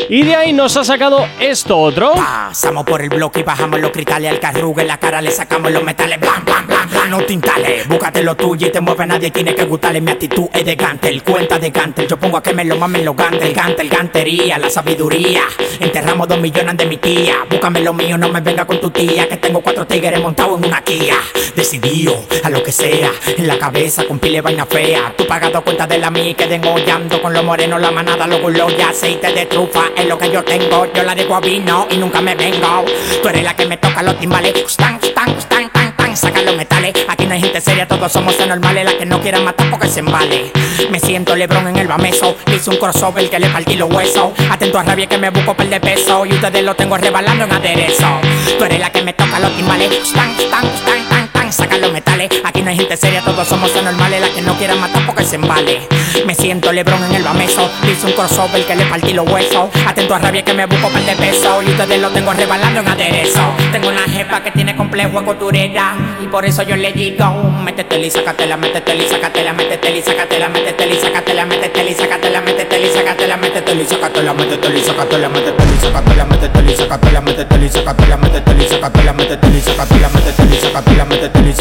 Y 0.10 0.24
de 0.24 0.36
ahí 0.36 0.54
nos 0.54 0.78
ha 0.78 0.86
sacado 0.86 1.28
esto 1.40 1.78
otro. 1.78 2.14
Pasamos 2.14 2.86
por 2.86 3.02
el 3.02 3.10
bloque 3.10 3.42
y 3.42 3.44
bajamos 3.44 3.80
los 3.80 3.92
cristales. 3.92 4.32
Al 4.32 4.40
carrugue 4.40 4.82
en 4.82 4.88
la 4.88 4.98
cara 4.98 5.22
le 5.22 5.32
sacamos 5.32 5.72
los 5.72 5.84
metales. 5.84 6.20
Blan 6.20 6.46
blan 6.46 6.66
blan 6.66 7.10
no 7.10 7.22
tintales 7.22 7.88
búscate 7.88 8.22
lo 8.22 8.36
tuyo 8.36 8.68
y 8.68 8.72
te 8.72 8.82
mueve 8.82 9.06
nadie 9.06 9.32
tiene 9.32 9.54
que 9.54 9.66
gustarle. 9.66 10.02
Mi 10.02 10.12
actitud 10.12 10.48
es 10.54 10.66
de 10.66 10.76
gantel 10.76 11.24
cuenta 11.24 11.60
de 11.60 11.72
gantel. 11.72 12.08
Yo 12.08 12.18
pongo 12.18 12.38
a 12.38 12.44
que 12.44 12.54
me 12.54 12.64
lo 12.64 12.78
mamen 12.78 13.04
los 13.04 13.16
gantel. 13.16 13.54
Gantel 13.54 13.90
gantería 13.90 14.58
la 14.58 14.70
sabiduría. 14.70 15.42
Enterramos 15.80 16.28
dos 16.28 16.40
millones 16.40 16.78
de 16.78 16.86
mi 16.86 16.98
tía. 16.98 17.46
Búscame 17.50 17.82
lo 17.82 17.94
mío 17.94 18.18
no 18.18 18.30
me 18.30 18.42
venga 18.42 18.66
con 18.66 18.80
tu 18.80 18.90
tía 18.90 19.28
que 19.28 19.38
tengo 19.38 19.62
cuatro 19.62 19.86
tigres 19.86 20.22
montados 20.22 20.60
en 20.60 20.68
una 20.68 20.82
Kia 20.82 21.18
decidido 21.56 22.16
a 22.44 22.50
lo 22.50 22.64
que 22.64 22.72
sea 22.72 23.12
en 23.36 23.48
la 23.48 23.58
cabeza 23.58 24.06
con 24.06 24.20
pile 24.20 24.42
vaina 24.42 24.66
fea. 24.66 25.14
Tú 25.18 25.26
pagado 25.28 25.64
cuenta 25.64 25.88
de 25.88 25.98
la 25.98 26.10
mí 26.12 26.34
que 26.34 26.46
hollando 26.66 27.22
con 27.22 27.34
lo 27.34 27.44
moreno 27.44 27.78
la 27.78 27.92
manada 27.92 28.28
los 28.28 28.42
gulos 28.42 28.74
y 28.78 28.82
aceite 28.82 29.32
de 29.34 29.46
trufa 29.46 29.86
es 29.98 30.06
lo 30.08 30.18
que 30.18 30.32
yo 30.32 30.44
tengo 30.44 30.86
yo 30.94 31.04
la 31.04 31.16
digo 31.16 31.36
a 31.36 31.40
vino 31.40 31.88
y 31.90 31.98
nunca 31.98 32.22
me 32.22 32.36
vengo. 32.36 32.86
Tú 33.22 33.30
eres 33.30 33.44
la 33.44 33.56
que 33.56 33.66
me 33.66 33.78
toca 33.78 34.04
los 34.04 34.20
timbales. 34.20 34.54
Stan, 34.68 35.00
stan, 35.02 35.30
stan, 35.38 35.70
tan, 35.70 35.96
tan, 35.96 36.16
saca 36.16 36.42
los 36.42 36.56
metales. 36.56 36.94
Aquí 37.08 37.26
no 37.26 37.34
hay 37.34 37.42
gente 37.42 37.62
seria 37.62 37.88
todos 37.88 38.12
somos 38.12 38.40
anormales. 38.40 38.86
La 38.86 38.98
que 38.98 39.06
no 39.06 39.22
quiera 39.22 39.40
matar 39.40 39.70
porque 39.70 39.88
se 39.88 40.00
embale. 40.00 40.52
Me 40.92 41.00
siento 41.00 41.36
Lebron 41.36 41.68
en 41.68 41.78
el 41.78 41.88
bameso. 41.88 42.36
Hice 42.54 42.70
un 42.70 42.78
crossover 42.78 43.30
que 43.30 43.40
le 43.40 43.50
partí 43.50 43.76
los 43.76 43.92
huesos. 43.92 44.32
Atento 44.50 44.80
a 44.80 44.84
rabia 44.84 45.08
que 45.08 45.18
me 45.18 45.30
busco 45.30 45.56
per 45.56 45.70
de 45.70 45.80
peso. 45.80 46.26
Y 46.26 46.34
ustedes 46.34 46.64
lo 46.64 46.76
tengo 46.76 46.98
rebalando 46.98 47.46
en 47.46 47.54
aderezo. 47.54 48.20
Tú 48.58 48.66
eres 48.66 48.80
la 48.80 48.92
que 48.92 49.02
me 49.02 49.14
toca 49.14 49.40
los 49.40 49.56
timbales. 49.56 49.92
Stan, 50.04 50.32
stan, 50.32 50.64
tan, 50.86 51.10
tan, 51.10 51.27
los 51.76 51.92
metales 51.92 52.30
aquí 52.44 52.62
no 52.62 52.70
hay 52.70 52.78
gente 52.78 52.96
seria 52.96 53.22
todos 53.22 53.48
somos 53.48 53.76
anormales 53.76 54.22
la 54.22 54.30
que 54.30 54.42
no 54.42 54.54
quiera 54.58 54.76
matar 54.76 55.06
porque 55.06 55.24
se 55.24 55.36
embale 55.36 55.82
me 56.26 56.34
siento 56.34 56.72
Lebron 56.72 57.04
en 57.04 57.16
el 57.16 57.24
bameso 57.24 57.70
hice 57.84 58.06
un 58.06 58.14
crossover 58.14 58.64
que 58.66 58.76
le 58.76 58.86
partí 58.86 59.14
los 59.14 59.30
huesos 59.30 59.70
atento 59.86 60.16
a 60.16 60.20
rabia 60.20 60.44
que 60.44 60.54
me 60.54 60.66
busco 60.66 60.88
par 60.90 61.04
de 61.04 61.16
peso 61.16 61.62
y 61.62 61.70
ustedes 61.72 62.00
lo 62.00 62.10
tengo 62.12 62.34
rebalando 62.34 62.80
en 62.80 62.88
aderezo 62.88 63.42
tengo 63.72 63.90
una 63.90 64.04
jefa 64.04 64.42
que 64.44 64.52
tiene 64.52 64.76
complejo 64.76 65.20
en 65.20 65.26
costurera 65.26 65.96
y 66.24 66.28
por 66.28 66.46
eso 66.46 66.64
yo 66.64 66.76
le 66.76 66.94
digo 66.94 67.26
métete 67.64 68.00
y 68.00 68.10
sácatela 68.10 68.58
métete 68.58 68.96
y 68.96 69.08
sácatela 69.08 69.54
métete 69.54 69.98
y 69.98 70.02
sácatela 70.02 70.50
métete 70.50 70.88
y 70.88 71.00
sácatela 71.00 71.46
métete 71.46 71.84
y 71.90 71.94
sácatela 71.94 72.42
métete 72.42 72.80
y 72.80 72.94
sácatela 72.94 73.38
métete 73.38 73.78
y 73.78 73.84
sácatela 73.84 74.78
métete 74.78 75.66
y 75.66 76.80
sácatela 76.80 77.22
métete 77.22 77.66
y 77.66 77.70
sácatela 77.70 78.22
métete 78.22 78.56
y 78.56 78.68
sácatela 78.68 79.14
métete 79.14 79.48
y 79.58 79.62
sácatela 79.62 80.10
métete 80.10 80.46
y 80.46 80.58
sácatela 80.58 81.06
métete 81.06 81.40
y 81.50 81.54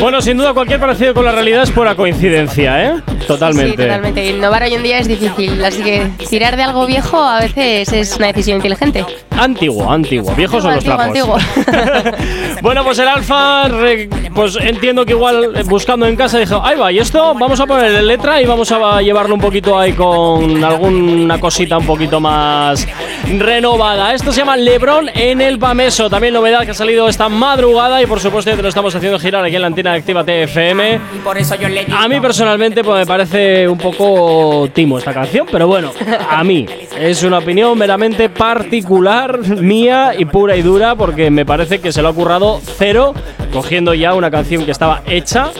Bueno, 0.00 0.20
sin 0.20 0.36
duda 0.36 0.52
cualquier 0.52 0.80
parecido 0.80 1.14
con 1.14 1.24
la 1.24 1.32
realidad 1.32 1.62
es 1.62 1.70
pura 1.70 1.94
coincidencia, 1.94 2.84
¿eh? 2.84 3.02
Totalmente. 3.26 3.70
Sí, 3.70 3.76
totalmente. 3.76 4.26
Innovar 4.26 4.62
hoy 4.64 4.74
en 4.74 4.82
día 4.82 4.98
es 4.98 5.08
difícil, 5.08 5.64
así 5.64 5.82
que 5.82 6.06
tirar 6.28 6.56
de 6.56 6.62
algo 6.62 6.86
viejo 6.86 7.22
a 7.22 7.40
veces 7.40 7.92
es 7.92 8.16
una 8.16 8.28
decisión 8.28 8.56
inteligente. 8.56 9.04
Antiguo, 9.36 9.90
antiguo. 9.90 10.32
Viejos 10.34 10.62
son 10.62 10.74
los 10.74 10.86
Antiguo, 10.86 11.36
trapos. 11.36 12.14
bueno, 12.62 12.84
pues 12.84 12.98
el 12.98 13.08
alfa, 13.08 13.68
pues 14.34 14.56
entiendo 14.60 15.04
que 15.04 15.12
igual 15.12 15.56
eh, 15.56 15.62
buscando 15.64 16.06
en 16.06 16.16
casa 16.16 16.38
dijo, 16.38 16.60
ahí 16.62 16.76
va, 16.78 16.92
y 16.92 16.98
esto 16.98 17.34
vamos 17.34 17.58
a 17.60 17.66
ponerle 17.66 18.02
letra 18.02 18.40
y 18.40 18.46
vamos 18.46 18.70
a 18.70 19.00
llevarlo 19.00 19.34
un 19.34 19.40
poquito 19.40 19.78
ahí 19.78 19.92
con 19.92 20.62
alguna 20.62 21.40
cosita 21.40 21.78
un 21.78 21.86
poquito 21.86 22.20
más 22.20 22.86
renovada. 23.38 24.14
Esto 24.14 24.32
se 24.32 24.40
llama 24.40 24.56
Lebron 24.56 25.08
en 25.14 25.40
el 25.40 25.58
Pameso. 25.58 26.08
También 26.10 26.34
novedad 26.34 26.64
que 26.64 26.72
ha 26.72 26.74
salido 26.74 26.93
esta 27.08 27.28
madrugada 27.28 28.00
y 28.00 28.06
por 28.06 28.20
supuesto 28.20 28.50
ya 28.50 28.56
te 28.56 28.62
lo 28.62 28.68
estamos 28.68 28.94
haciendo 28.94 29.18
girar 29.18 29.44
aquí 29.44 29.56
en 29.56 29.60
la 29.60 29.66
antena 29.66 29.92
de 29.92 29.98
Activa 29.98 30.24
TFM. 30.24 31.00
y 31.16 31.18
por 31.18 31.36
eso 31.36 31.54
yo 31.56 31.68
le 31.68 31.84
digo 31.84 31.98
A 31.98 32.08
mí 32.08 32.20
personalmente 32.20 32.84
pues 32.84 33.00
me 33.00 33.06
parece 33.06 33.68
un 33.68 33.78
poco 33.78 34.68
timo 34.72 34.98
esta 34.98 35.12
canción, 35.12 35.46
pero 35.50 35.66
bueno, 35.66 35.90
a 36.30 36.44
mí 36.44 36.66
es 36.98 37.22
una 37.24 37.38
opinión 37.38 37.76
meramente 37.76 38.28
particular 38.28 39.38
mía 39.40 40.12
y 40.16 40.24
pura 40.24 40.56
y 40.56 40.62
dura 40.62 40.94
porque 40.94 41.30
me 41.30 41.44
parece 41.44 41.80
que 41.80 41.92
se 41.92 42.00
lo 42.00 42.08
ha 42.08 42.12
currado 42.14 42.60
cero 42.78 43.12
cogiendo 43.52 43.92
ya 43.94 44.14
una 44.14 44.30
canción 44.30 44.64
que 44.64 44.70
estaba 44.70 45.02
hecha 45.06 45.50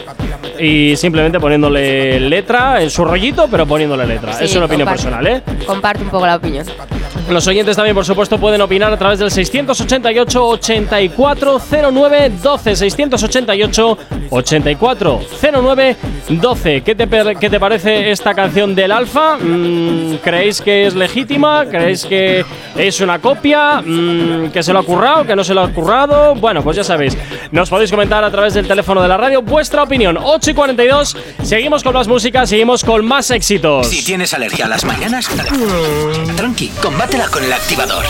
y 0.58 0.96
simplemente 0.96 1.40
poniéndole 1.40 2.20
letra 2.20 2.82
en 2.82 2.90
su 2.90 3.04
rollito, 3.04 3.48
pero 3.50 3.66
poniéndole 3.66 4.06
letra. 4.06 4.32
Sí, 4.32 4.44
es 4.44 4.56
una 4.56 4.66
opinión 4.66 4.88
personal, 4.88 5.26
¿eh? 5.26 5.42
Comparte 5.66 6.02
un 6.02 6.10
poco 6.10 6.26
la 6.26 6.36
opinión. 6.36 6.64
Los 7.28 7.46
oyentes 7.46 7.76
también, 7.76 7.94
por 7.94 8.04
supuesto, 8.04 8.38
pueden 8.38 8.60
opinar 8.60 8.92
a 8.92 8.96
través 8.98 9.18
del 9.18 9.30
688-8409-12. 11.24 13.96
688-8409-12. 14.30 16.82
¿Qué 16.82 16.94
te, 16.94 17.08
¿Qué 17.38 17.50
te 17.50 17.60
parece 17.60 18.10
esta 18.10 18.34
canción 18.34 18.74
del 18.74 18.92
Alfa? 18.92 19.36
Mm, 19.36 20.16
¿Creéis 20.22 20.60
que 20.60 20.86
es 20.86 20.94
legítima? 20.94 21.64
¿Creéis 21.66 22.04
que 22.04 22.44
es 22.76 23.00
una 23.00 23.18
copia? 23.20 23.80
Mm, 23.80 24.50
¿Que 24.50 24.62
se 24.62 24.72
lo 24.72 24.80
ha 24.80 24.82
currado? 24.82 25.24
¿Que 25.24 25.36
no 25.36 25.44
se 25.44 25.54
lo 25.54 25.62
ha 25.62 25.68
currado? 25.68 26.34
Bueno, 26.34 26.62
pues 26.62 26.76
ya 26.76 26.84
sabéis. 26.84 27.16
Nos 27.50 27.70
podéis 27.70 27.90
comentar 27.90 28.22
a 28.24 28.30
través 28.30 28.54
del 28.54 28.66
teléfono 28.66 29.02
de 29.02 29.08
la 29.08 29.16
radio 29.16 29.42
vuestra 29.42 29.82
opinión. 29.82 30.18
8 30.20 30.50
y 30.50 30.54
42. 30.54 31.16
Seguimos 31.42 31.82
con 31.82 31.94
más 31.94 32.08
música, 32.08 32.46
seguimos 32.46 32.84
con 32.84 33.04
más 33.04 33.30
éxitos. 33.30 33.86
Si 33.86 34.04
tienes 34.04 34.34
alergia 34.34 34.66
a 34.66 34.68
las 34.68 34.84
mañanas, 34.84 35.28
tranqui, 36.36 36.68
combátela 36.82 37.28
con 37.28 37.44
el 37.44 37.52
activador. 37.52 38.04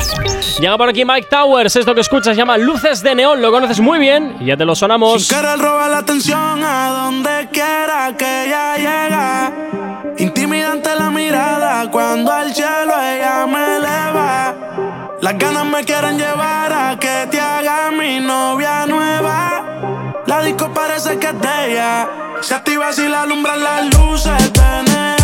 Llega 0.61 0.79
por 0.79 0.89
aquí 0.89 1.05
Mike 1.05 1.27
Towers, 1.29 1.77
esto 1.77 1.95
que 1.95 2.01
escuchas 2.01 2.35
se 2.35 2.39
llama 2.39 2.57
Luces 2.57 3.03
de 3.05 3.15
Neón, 3.15 3.41
lo 3.43 3.53
conoces 3.53 3.81
muy 3.81 3.99
bien 3.99 4.37
y 4.41 4.47
ya 4.47 4.57
te 4.57 4.65
lo 4.65 4.75
sonamos. 4.75 5.29
Querer 5.29 5.59
robar 5.59 5.91
la 5.91 5.99
atención 5.99 6.65
a 6.65 6.89
donde 6.89 7.49
quiera 7.53 8.13
que 8.17 8.47
ella 8.47 8.77
llega. 8.77 9.53
Intimidante 10.19 10.95
la 10.97 11.11
mirada 11.11 11.91
cuando 11.91 12.33
al 12.33 12.55
cielo 12.55 12.95
ella 13.01 13.47
me 13.47 13.77
eleva. 13.77 14.55
Las 15.21 15.39
ganas 15.39 15.67
me 15.67 15.85
quieren 15.85 16.19
llevar 16.19 16.73
a 16.73 16.99
que 16.99 17.29
te 17.31 17.41
haga 17.41 17.91
mi 17.91 18.21
novia 18.21 18.87
nueva. 18.87 20.23
La 20.27 20.43
disco 20.43 20.73
parece 20.73 21.19
que 21.19 21.27
es 21.27 21.41
de 21.41 21.73
ella. 21.73 22.09
Se 22.41 22.55
activa 22.55 22.93
si 22.93 23.07
la 23.07 23.23
alumbran 23.23 23.63
las 23.63 23.85
luces 23.95 24.53
de. 24.53 25.24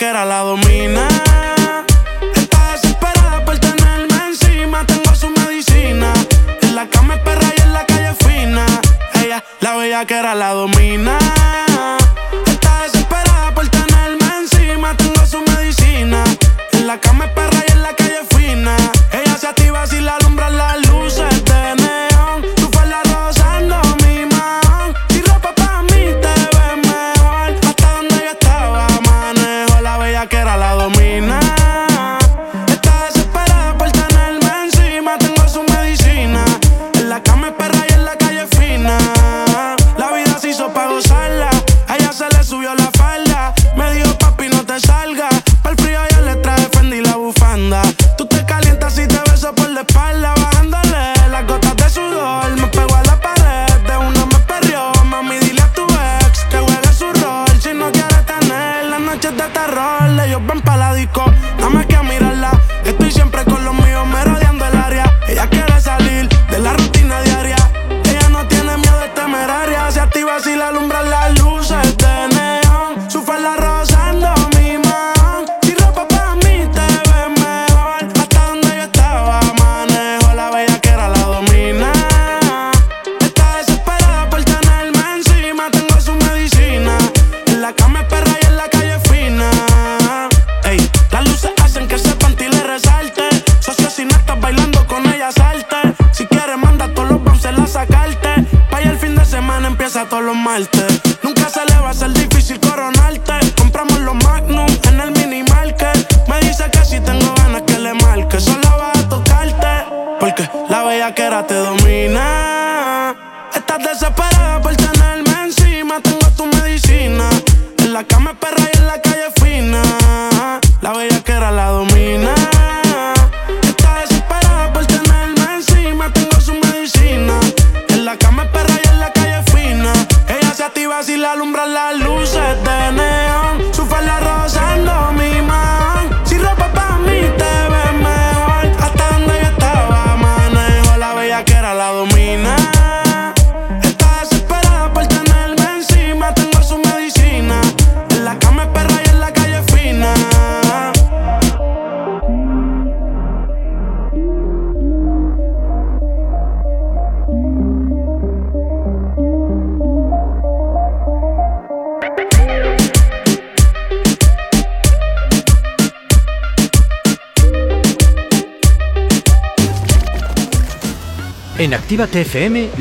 Manejo 0.00 0.24
la 0.24 0.40
domina. 0.40 1.08
Está 2.34 2.72
desesperada 2.72 3.44
por 3.44 3.58
tenerme 3.58 4.28
encima. 4.28 4.84
Tengo 4.86 5.14
su 5.14 5.30
medicina. 5.30 6.12
En 6.62 6.74
la 6.74 6.86
cama 6.86 7.14
es 7.14 7.20
perra 7.20 7.48
y 7.56 7.60
en 7.60 7.72
la 7.72 7.84
calle 7.86 8.14
fina. 8.24 8.66
Ella, 9.14 9.44
la 9.60 9.76
bella 9.76 10.04
que 10.04 10.14
era 10.14 10.34
la 10.34 10.50
domina. 10.50 11.18
Está 12.46 12.82
desesperada 12.82 13.54
por 13.54 13.68
tenerme 13.68 14.26
encima. 14.40 14.96
Tengo 14.96 15.26
su 15.26 15.42
medicina. 15.42 16.24
En 16.72 16.86
la 16.86 16.98
cama 16.98 17.26
es 17.26 17.30
perra 17.32 17.62
y 17.68 17.72
en 17.72 17.82
la 17.82 17.94
calle 17.94 18.20
fina. 18.36 18.76
Ella 19.12 19.36
se 19.38 19.46
activa 19.46 19.86
si 19.86 20.00
la 20.00 20.16
alumbran 20.16 20.56
las 20.56 20.88
luces 20.88 21.44
de 21.44 21.83
que 30.28 30.36
era 30.36 30.56
la 30.56 30.73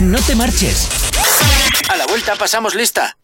No 0.00 0.18
te 0.18 0.34
marches. 0.34 0.88
A 1.90 1.96
la 1.96 2.06
vuelta 2.06 2.34
pasamos 2.38 2.74
lista. 2.74 3.16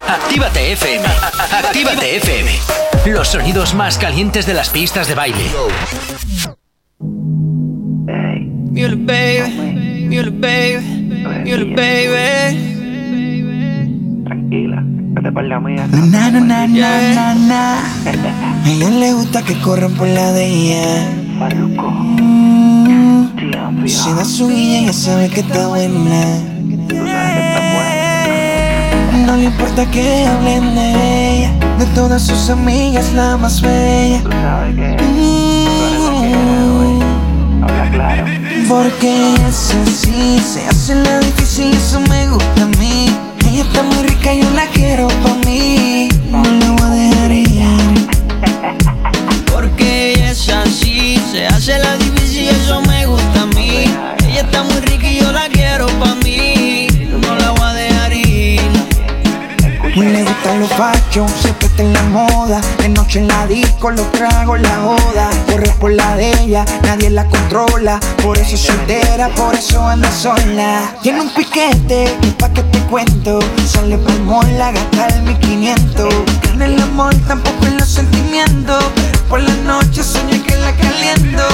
Actívate 0.00 0.72
FM. 0.72 1.06
Actívate 1.52 2.16
FM. 2.16 2.50
Los 3.06 3.28
sonidos 3.28 3.74
más 3.74 3.98
calientes 3.98 4.46
de 4.46 4.54
las 4.54 4.70
pistas 4.70 5.06
de 5.06 5.14
baile. 5.14 5.44
Mule 6.98 8.96
baby, 8.96 10.08
mule 10.08 10.30
baby, 10.30 10.80
mule 11.44 11.74
baby. 11.74 12.64
Tranquila, 14.24 14.82
vete 14.82 15.32
por 15.32 15.44
la 15.44 15.60
mía. 15.60 15.86
Na, 15.88 16.30
na, 16.30 16.40
na, 16.40 16.66
na, 16.66 17.14
na, 17.14 17.34
na. 17.34 17.84
A 18.64 18.70
ella 18.70 18.88
le 18.90 19.12
gusta 19.12 19.42
que 19.42 19.60
corran 19.60 19.94
por 19.94 20.08
la 20.08 20.32
de 20.32 20.46
ella. 20.46 21.08
Si 23.86 24.12
da 24.12 24.24
su 24.24 24.48
guía, 24.48 24.80
ella 24.80 24.92
sabe 24.92 25.28
que 25.28 25.40
está 25.40 25.68
buena. 25.68 26.24
No 29.26 29.36
le 29.36 29.44
importa 29.44 29.88
que 29.90 30.26
hablen 30.26 30.74
de 30.74 31.38
ella. 31.38 31.52
De 31.78 31.86
todas 31.94 32.22
sus 32.22 32.50
amigas, 32.50 33.12
la 33.12 33.36
más 33.36 33.60
bella. 33.60 34.22
Mm. 34.98 35.60
Porque 38.68 39.34
es 39.48 39.74
así, 39.82 40.40
se 40.40 40.66
hace 40.66 40.94
la 40.94 41.18
difícil, 41.20 41.74
eso 41.74 42.00
me 42.08 42.28
gusta 42.28 42.62
a 42.62 42.66
mí. 42.78 43.06
Ella 43.48 43.62
está 43.62 43.82
muy 43.82 44.06
rica, 44.06 44.34
yo 44.34 44.48
la 44.50 44.66
quiero 44.66 45.08
pa' 45.08 45.34
mí. 45.46 45.79
Fashion, 60.80 61.28
siempre 61.28 61.66
está 61.66 61.82
en 61.82 61.92
la 61.92 62.02
moda. 62.04 62.60
De 62.78 62.88
noche 62.88 63.18
en 63.18 63.28
la 63.28 63.46
disco, 63.46 63.90
los 63.90 64.10
tragos, 64.12 64.60
la 64.60 64.76
joda. 64.76 65.30
Corre 65.46 65.70
por 65.78 65.92
la 65.92 66.16
de 66.16 66.32
ella, 66.40 66.64
nadie 66.82 67.10
la 67.10 67.26
controla. 67.26 68.00
Por 68.22 68.38
eso 68.38 68.54
es 68.54 68.62
soltera, 68.62 69.28
por 69.36 69.54
eso 69.54 69.86
anda 69.86 70.10
sola. 70.10 70.94
Tiene 71.02 71.20
un 71.20 71.30
piquete, 71.30 72.16
y 72.22 72.30
pa' 72.30 72.48
que 72.50 72.62
te 72.62 72.78
cuento. 72.90 73.40
Sale 73.66 73.98
pa'l 73.98 74.20
mall 74.22 74.62
a 74.62 74.72
gastar 74.72 75.20
1500. 75.22 76.08
En 76.54 76.62
el 76.62 76.80
amor, 76.80 77.14
tampoco 77.28 77.66
en 77.66 77.76
los 77.76 77.88
sentimientos. 77.88 78.82
Por 79.28 79.40
la 79.42 79.54
noche 79.72 80.02
sueño 80.02 80.42
que 80.46 80.56
la 80.56 80.72
caliento. 80.72 81.46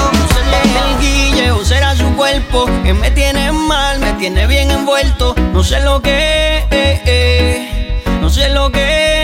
el 0.85 0.99
guille 1.01 1.51
o 1.51 1.63
será 1.65 1.95
su 1.95 2.07
cuerpo 2.15 2.65
que 2.83 2.93
me 2.93 3.11
tiene 3.11 3.51
mal, 3.51 3.99
me 3.99 4.13
tiene 4.13 4.47
bien 4.47 4.71
envuelto. 4.71 5.35
No 5.53 5.63
sé 5.63 5.81
lo 5.81 6.01
que, 6.01 6.65
eh, 6.71 7.01
eh, 7.05 8.01
no 8.21 8.29
sé 8.29 8.49
lo 8.49 8.71
que, 8.71 8.81
eh, 8.81 9.16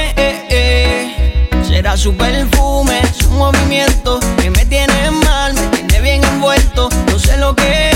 será 1.83 1.97
su 1.97 2.15
perfume, 2.15 3.01
su 3.19 3.29
movimiento 3.31 4.17
que 4.41 4.49
me 4.49 4.65
tiene 4.65 5.11
mal, 5.25 5.53
me 5.53 5.79
tiene 5.79 5.99
bien 5.99 6.23
envuelto. 6.23 6.87
No 7.11 7.19
sé 7.19 7.35
lo 7.35 7.53
que, 7.53 7.91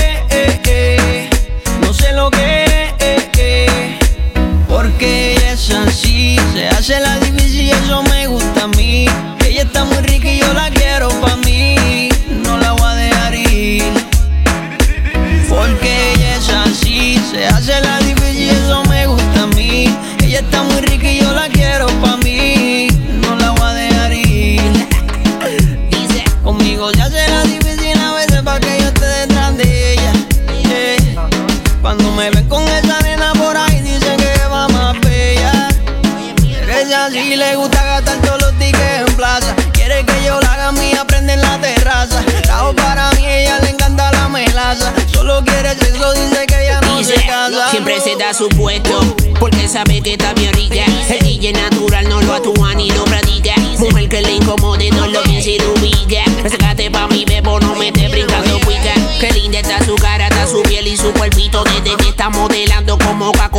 da 48.18 48.32
su 48.32 48.48
puesto. 48.48 48.98
Porque 49.38 49.68
sabe 49.68 50.00
que 50.00 50.12
está 50.12 50.32
bien 50.32 50.52
rica. 50.54 50.84
El 51.10 51.20
DJ 51.20 51.52
natural 51.52 52.08
no 52.08 52.20
lo 52.22 52.34
actúa 52.34 52.74
ni 52.74 52.90
lo 52.90 53.04
practica. 53.04 53.54
Mujer 53.78 54.08
que 54.08 54.22
le 54.22 54.36
incomode, 54.36 54.90
no 54.90 55.06
lo 55.06 55.22
piensa 55.22 55.50
y 55.50 55.58
lo 55.58 55.72
ubica. 55.74 56.24
Sácate 56.48 56.90
pa' 56.90 57.06
mi 57.08 57.24
bebo, 57.24 57.60
no 57.60 57.74
me 57.74 57.88
esté 57.88 58.08
brincando 58.08 58.58
cuica. 58.64 58.94
Qué 59.20 59.30
linda 59.32 59.60
está 59.60 59.84
su 59.84 59.94
cara, 59.96 60.28
está 60.28 60.46
su 60.46 60.62
piel 60.62 60.86
y 60.86 60.96
su 60.96 61.12
cuerpito. 61.12 61.62
Desde 61.64 61.96
que 61.96 62.08
está 62.08 62.30
modelando 62.30 62.87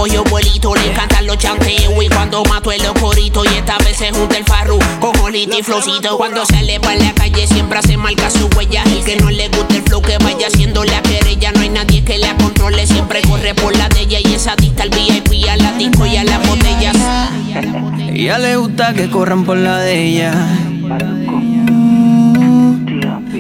y 0.08 0.16
abuelito. 0.16 0.76
Le 0.76 0.92
encantan 0.92 1.28
los 1.28 1.38
chanteos 1.38 1.94
y 2.04 2.10
cuando 2.10 2.44
mato 2.46 2.72
el 2.72 2.82
corito. 3.00 3.44
Y 3.46 3.48
esta 3.50 3.78
vez 3.80 3.98
se 3.98 4.12
junta 4.12 4.38
el 4.38 4.44
farru 4.44 4.80
con 5.00 5.14
Jolito 5.16 5.58
y 5.58 5.64
Flowcito. 5.64 6.18
Cuando 6.18 6.46
sale 6.46 6.80
pa' 6.80 6.96
la 6.96 7.14
calle 7.14 7.48
siempre 7.48 7.80
hace 7.80 7.98
marca 7.98 8.30
su 8.30 8.48
huella. 8.56 8.84
El 8.84 9.04
que 9.04 9.18
no 9.18 9.30
le 9.30 9.48
gusta 9.50 9.76
el 9.76 9.84
flow 9.84 10.02
que 10.02 10.18
vaya 10.18 10.48
haciéndole 10.48 10.96
a 10.96 11.02
querella. 11.02 11.52
No 11.52 11.62
hay 11.62 11.70
nadie 11.70 12.04
que 12.04 12.18
la 12.18 12.36
controle, 12.38 12.86
siempre 12.88 13.22
corre 13.22 13.54
por 13.56 13.76
la 13.76 13.90
de 13.90 14.02
ella. 14.02 14.20
Y 14.24 14.34
esa 14.34 14.56
dicta 14.56 14.84
al 14.84 14.90
VIP, 14.90 15.50
a 15.50 15.58
la 15.58 15.72
disco 15.74 16.06
y 16.06 16.18
a 16.18 16.24
las 16.24 16.48
botellas. 16.48 16.96
Ella 18.12 18.38
le 18.38 18.56
gusta 18.58 18.94
que 18.94 19.10
corran 19.10 19.46
por 19.46 19.58
la 19.58 19.80
de 19.80 20.04
ella. 20.04 20.34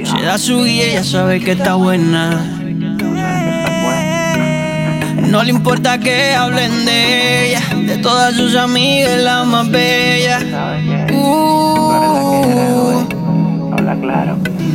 Se 0.04 0.22
da 0.22 0.38
su 0.38 0.64
guía, 0.64 0.86
ella 0.86 1.04
sabe 1.04 1.40
que 1.40 1.52
está 1.52 1.76
buena. 1.76 2.59
No 5.30 5.44
le 5.44 5.52
importa 5.52 6.00
que 6.00 6.34
hablen 6.34 6.86
de 6.86 7.50
ella, 7.50 7.62
de 7.86 7.98
todas 7.98 8.34
sus 8.36 8.56
amigas, 8.56 9.16
la 9.22 9.44
más 9.44 9.70
bella. 9.70 10.40
Uh, 11.14 13.06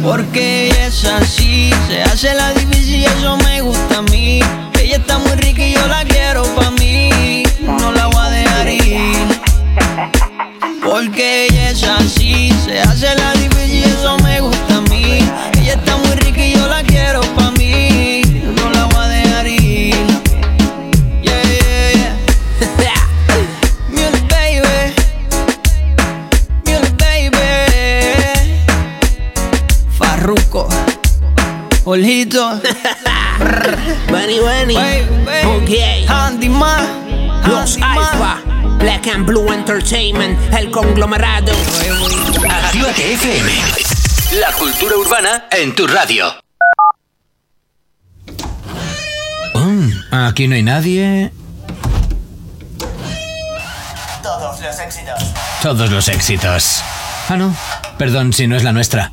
porque 0.00 0.68
ella 0.68 0.86
es 0.86 1.04
así, 1.06 1.72
se 1.88 2.02
hace 2.04 2.32
la 2.34 2.52
difícil 2.52 3.00
y 3.00 3.04
eso 3.04 3.36
me 3.38 3.62
gusta 3.62 3.98
a 3.98 4.02
mí. 4.02 4.38
Ella 4.80 4.98
está 4.98 5.18
muy 5.18 5.32
rica 5.32 5.66
y 5.66 5.74
yo 5.74 5.84
la 5.88 6.04
quiero 6.04 6.44
pa' 6.54 6.70
mí. 6.70 7.42
No 7.60 7.90
la 7.90 8.06
voy 8.06 8.24
a 8.24 8.30
dejar 8.30 8.68
ir. 8.68 9.40
Porque 10.84 11.46
ella 11.46 11.70
es 11.70 11.82
así, 11.82 12.54
se 12.64 12.80
hace 12.80 13.12
la 13.16 13.32
difícil 13.32 13.80
y 13.80 13.82
eso 13.82 14.16
me 14.18 14.40
gusta 14.40 14.53
Olito. 31.94 32.60
Bunny, 34.10 34.40
bunny. 34.40 34.76
Ok. 35.46 36.08
Handyman. 36.08 36.82
Los 37.46 37.78
Alfa. 37.80 38.42
Black 38.80 39.06
and 39.06 39.24
Blue 39.24 39.52
Entertainment. 39.52 40.36
El 40.52 40.72
conglomerado. 40.72 41.52
Actívate 42.50 43.12
FM. 43.12 43.52
La 44.40 44.50
cultura 44.58 44.96
urbana 44.96 45.44
en 45.52 45.72
tu 45.76 45.86
radio. 45.86 46.34
Mm, 49.54 49.90
aquí 50.10 50.48
no 50.48 50.56
hay 50.56 50.64
nadie. 50.64 51.30
Todos 54.20 54.60
los 54.60 54.80
éxitos. 54.80 55.22
Todos 55.62 55.90
los 55.90 56.08
éxitos. 56.08 56.82
Ah, 57.28 57.36
no. 57.36 57.54
Perdón 57.98 58.32
si 58.32 58.48
no 58.48 58.56
es 58.56 58.64
la 58.64 58.72
nuestra. 58.72 59.12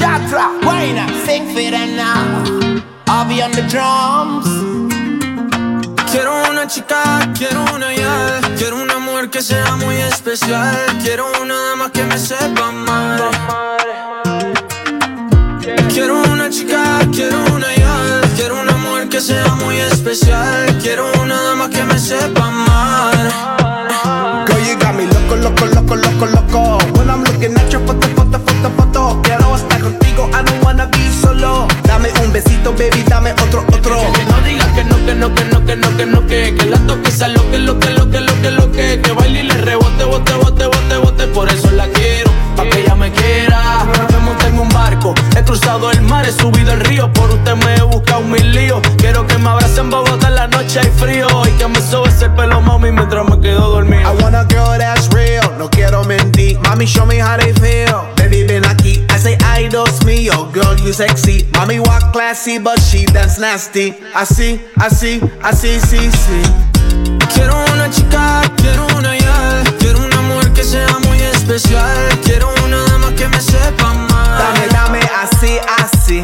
Jatra, 0.00 0.58
Wayna, 0.62 1.04
sing 1.26 1.44
and 1.74 1.94
now. 1.94 2.82
I'll 3.06 3.28
be 3.28 3.42
on 3.42 3.52
the 3.52 3.60
drums. 3.68 4.48
Quiero 6.10 6.32
una 6.50 6.66
chica, 6.66 7.30
quiero 7.36 7.62
una 7.74 7.94
ya. 7.94 8.40
Quiero 8.56 8.80
una 8.80 8.98
mujer 8.98 9.28
que 9.28 9.42
sea 9.42 9.76
muy 9.76 9.96
especial. 9.96 10.74
Quiero 11.02 11.26
una 11.42 11.54
dama 11.68 11.92
que 11.92 12.02
me 12.04 12.16
sepa 12.16 12.68
amar. 12.68 13.20
Quiero 15.92 16.22
una 16.32 16.48
chica, 16.48 17.00
quiero 17.12 17.36
una 17.54 17.68
ya. 17.76 18.22
Quiero 18.36 18.58
una 18.58 18.76
mujer 18.78 19.10
que 19.10 19.20
sea 19.20 19.54
muy 19.56 19.76
especial. 19.76 20.78
Quiero 20.80 21.12
una 21.20 21.42
dama 21.42 21.68
que 21.68 21.84
me 21.84 21.98
sepa 21.98 22.46
amar. 22.46 23.14
Girl, 24.46 24.64
you 24.66 24.78
got 24.78 24.94
me 24.94 25.04
loco, 25.04 25.36
loco, 25.36 25.66
loco, 25.66 25.94
loco, 25.94 26.26
loco. 26.26 26.78
When 26.96 27.10
I'm 27.10 27.22
looking 27.22 27.54
at 27.54 27.70
your 27.70 27.84
Quiero 29.22 29.56
estar 29.56 29.80
contigo, 29.80 30.28
I 30.28 30.44
don't 30.44 30.62
wanna 30.62 30.84
be 30.84 31.10
solo. 31.22 31.66
Dame 31.84 32.10
un 32.22 32.30
besito, 32.30 32.72
baby, 32.72 33.02
dame 33.08 33.32
otro, 33.32 33.64
otro. 33.72 34.12
Que 34.12 34.24
no 34.26 34.38
digas 34.42 34.68
que 34.74 34.84
no, 34.84 34.96
que 35.06 35.14
no, 35.14 35.34
que 35.34 35.44
no, 35.44 35.64
que 35.64 35.76
no, 35.76 35.96
que 35.96 36.06
no, 36.06 36.26
que 36.26 36.54
Que 36.54 36.66
la 36.66 36.76
toque 36.86 37.10
lo 37.28 37.50
que, 37.50 37.58
lo 37.58 37.78
que, 37.80 37.90
lo 37.90 38.10
que, 38.10 38.20
lo 38.20 38.42
que, 38.42 38.50
lo 38.50 38.72
que 38.72 39.00
Que 39.02 39.12
baile 39.12 39.40
y 39.40 39.42
le 39.44 39.54
rebote, 39.54 40.04
bote, 40.04 40.34
bote, 40.34 40.66
bote, 40.66 40.96
bote 40.98 41.26
Por 41.28 41.48
eso 41.48 41.70
la 41.70 41.86
quiero, 41.88 42.30
pa' 42.62 42.68
que 42.70 42.80
ella 42.80 42.94
me 42.94 43.10
quiera 43.12 43.86
Me 44.10 44.18
monté 44.18 44.46
en 44.48 44.58
un 44.58 44.68
barco, 44.68 45.14
he 45.36 45.42
cruzado 45.42 45.90
el 45.90 46.02
mar, 46.02 46.26
he 46.26 46.32
subido 46.32 46.72
el 46.72 46.80
río 46.80 47.12
Por 47.12 47.30
usted 47.30 47.54
me 47.56 47.74
he 47.74 47.82
buscado 47.82 48.22
mil 48.22 48.52
líos 48.52 48.80
Quiero 48.98 49.26
que 49.26 49.38
me 49.38 49.48
abrace 49.48 49.80
en 49.80 49.90
Bogotá 49.90 50.28
en 50.28 50.34
la 50.34 50.46
noche 50.46 50.80
hay 50.80 50.90
frío 50.96 51.26
Y 51.46 51.50
que 51.58 51.68
me 51.68 51.80
sobe 51.80 52.08
ese 52.08 52.28
pelo, 52.30 52.60
mami, 52.60 52.92
mientras 52.92 53.28
me 53.28 53.40
quedo 53.40 53.70
dormido 53.70 54.00
I 54.00 54.22
want 54.22 54.34
a 54.34 54.44
girl 54.44 54.78
that's 54.78 55.08
real, 55.12 55.52
no 55.58 55.68
quiero 55.68 56.04
mentir. 56.04 56.58
Mami, 56.60 56.86
show 56.86 57.06
me 57.06 57.18
how 57.18 57.36
they 57.36 57.52
feel. 57.54 58.02
Baby, 58.16 58.44
ven 58.44 58.64
aquí, 58.66 59.04
I 59.10 59.18
say 59.18 59.36
ay, 59.44 59.68
dos 59.68 60.04
mío. 60.04 60.50
Girl, 60.52 60.76
you 60.84 60.92
sexy. 60.92 61.44
Mami, 61.52 61.78
walk 61.80 62.12
classy, 62.12 62.58
but 62.58 62.80
she 62.80 63.04
dance 63.06 63.38
nasty. 63.38 63.94
Así, 64.14 64.60
así, 64.76 65.20
así, 65.42 65.78
sí, 65.80 66.10
sí. 66.10 66.42
Quiero 67.34 67.54
una 67.72 67.88
chica, 67.90 68.42
quiero 68.56 68.86
una 68.96 69.16
ya 69.16 69.62
Quiero 69.78 69.99
una 69.99 69.99
mujer 69.99 69.99
que 70.60 70.66
sea 70.66 70.98
muy 71.08 71.18
especial 71.22 71.96
Quiero 72.22 72.52
una 72.66 72.84
dama 72.84 73.14
que 73.14 73.26
me 73.28 73.40
sepa 73.40 73.92
amar 73.92 74.38
Dame, 74.38 74.66
dame, 74.68 75.00
así, 75.22 75.58
así. 75.78 76.20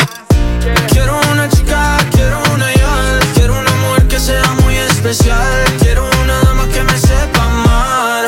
Quiero 0.90 1.18
una 1.32 1.48
chica, 1.48 1.96
quiero 2.10 2.42
una 2.54 2.70
ya 2.74 3.18
Quiero 3.32 3.58
una 3.58 3.74
mujer 3.76 4.06
que 4.08 4.20
sea 4.20 4.44
muy 4.62 4.76
especial 4.76 5.64
Quiero 5.80 6.04
una 6.22 6.38
dama 6.40 6.68
que 6.68 6.82
me 6.82 6.98
sepa 6.98 7.44
amar 7.44 8.24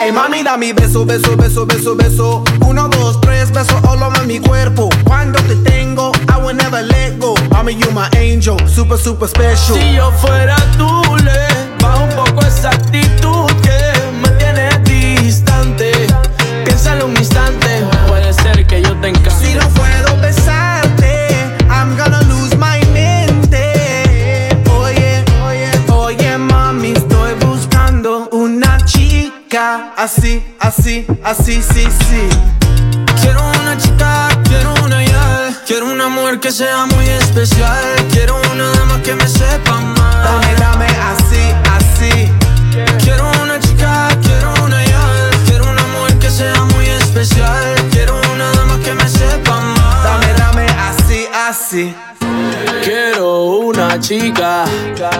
Ey, 0.00 0.10
mami, 0.10 0.42
dame 0.42 0.72
beso, 0.72 1.04
beso, 1.04 1.36
beso, 1.36 1.66
beso, 1.66 1.94
beso. 1.96 2.44
Uno, 2.60 2.88
dos, 2.88 3.20
tres, 3.20 3.50
beso 3.50 3.80
all 3.88 4.02
over 4.02 4.26
mi 4.26 4.38
cuerpo. 4.38 4.90
Cuando 5.04 5.38
te 5.44 5.56
tengo, 5.56 6.12
I 6.28 6.44
will 6.44 6.54
never 6.54 6.82
let 6.82 7.18
go. 7.18 7.34
Mami, 7.50 7.74
you 7.74 7.90
my 7.90 8.08
angel, 8.18 8.58
super, 8.68 8.98
super 8.98 9.26
special. 9.28 9.78
Si 9.78 9.94
yo 9.94 10.10
fuera 10.12 10.56
tú, 10.76 11.16
le 11.24 11.46
bajo 11.80 12.04
un 12.04 12.10
poco 12.10 12.44
esa 12.44 12.70
actitud 12.70 13.46
que. 13.62 13.93
Piénsalo 16.84 17.06
un 17.06 17.16
instante, 17.16 17.82
puede 18.08 18.30
ser 18.34 18.66
que 18.66 18.82
yo 18.82 18.94
te 19.00 19.08
encante. 19.08 19.30
Si 19.30 19.54
no 19.54 19.66
puedo 19.70 20.20
besarte, 20.20 21.30
I'm 21.70 21.96
gonna 21.96 22.20
lose 22.24 22.54
my 22.56 22.78
mente. 22.92 24.50
Oye, 24.70 25.24
oye, 25.46 25.70
oye, 25.90 26.36
mami, 26.36 26.90
estoy 26.90 27.32
buscando 27.40 28.28
una 28.32 28.76
chica 28.84 29.94
así, 29.96 30.44
así, 30.60 31.06
así, 31.22 31.62
sí, 31.62 31.88
sí. 32.06 32.28
Quiero 33.18 33.40
una 33.62 33.78
chica, 33.78 34.28
quiero 34.44 34.74
una 34.84 35.02
ya 35.02 35.62
Quiero 35.66 35.86
una 35.86 36.08
mujer 36.08 36.38
que 36.40 36.52
sea 36.52 36.84
muy 36.84 37.08
especial 37.08 37.82
Quiero 38.12 38.36
una 38.52 38.68
dama 38.72 39.00
que 39.02 39.14
me 39.14 39.26
sepa 39.26 39.78
amar 39.78 40.22
Dame, 40.22 40.54
dame, 40.58 40.86
así, 40.86 41.54
así. 41.72 42.30
Quiero 43.02 43.33
especial 47.24 47.74
Quiero 47.90 48.20
una 48.32 48.50
dama 48.52 48.78
que 48.80 48.94
me 48.94 49.08
sepa 49.08 49.56
amar 49.56 50.04
Dame, 50.04 50.32
dame, 50.38 50.66
así, 50.78 51.26
así. 51.48 51.94
Quiero 52.82 53.44
una 53.60 53.98
chica, 53.98 54.64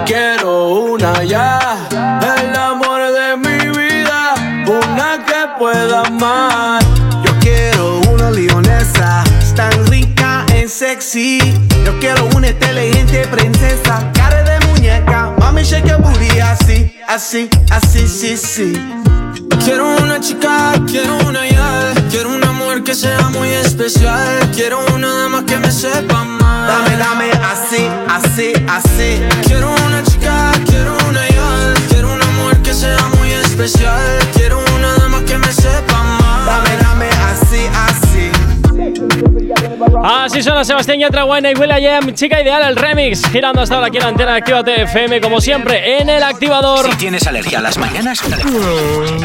quiero 0.05 0.69
una 0.69 1.25
ya 1.25 1.79
El 1.91 2.57
amor 2.57 3.01
de 3.13 3.37
mi 3.37 3.79
vida, 3.79 4.35
una 4.67 5.25
que 5.25 5.59
pueda 5.59 6.03
amar 6.03 6.83
Yo 7.25 7.33
quiero 7.41 8.01
una 8.13 8.31
leonesa, 8.31 9.25
es 9.41 9.55
tan 9.55 9.87
rica 9.87 10.45
en 10.53 10.69
sexy. 10.69 11.39
Yo 11.85 11.99
quiero 12.01 12.27
una 12.35 12.49
inteligente 12.49 13.27
princesa, 13.29 14.11
cara 14.13 14.43
de 14.43 14.67
muñeca. 14.67 15.33
Mami, 15.39 15.63
shake 15.63 15.87
your 15.87 16.01
booty 16.01 16.41
así, 16.41 16.95
así, 17.09 17.49
así, 17.71 18.07
sí, 18.07 18.37
sí. 18.37 18.73
Quiero 19.65 19.97
una 19.97 20.21
chica, 20.21 20.75
quiero 20.87 21.17
Quiero 24.55 24.79
una 24.95 25.13
dama 25.15 25.45
que 25.45 25.57
me 25.57 25.69
sepa 25.69 26.23
mal 26.23 26.69
Dame, 26.69 26.97
dame 26.97 27.31
así, 27.33 27.89
así, 28.09 28.53
así. 28.69 28.94
Así 40.35 40.43
suena 40.43 40.65
Sebastián 40.65 40.99
Yatra, 40.99 41.25
Wayne 41.27 41.53
y 41.53 41.55
Will.i.am, 41.55 42.13
Chica 42.13 42.43
Ideal, 42.43 42.69
el 42.69 42.75
remix, 42.75 43.25
girando 43.31 43.61
hasta 43.61 43.77
ahora 43.77 43.87
aquí 43.87 43.99
en 43.99 44.03
la 44.03 44.09
antena 44.09 44.33
de 44.33 44.39
Actívate 44.39 44.83
FM, 44.83 45.21
como 45.21 45.41
siempre, 45.41 46.01
en 46.01 46.09
el 46.09 46.25
activador. 46.25 46.91
Si 46.91 46.97
tienes 46.97 47.25
alergia 47.29 47.61
a 47.61 47.63
las 47.63 47.79
mañanas, 47.79 48.21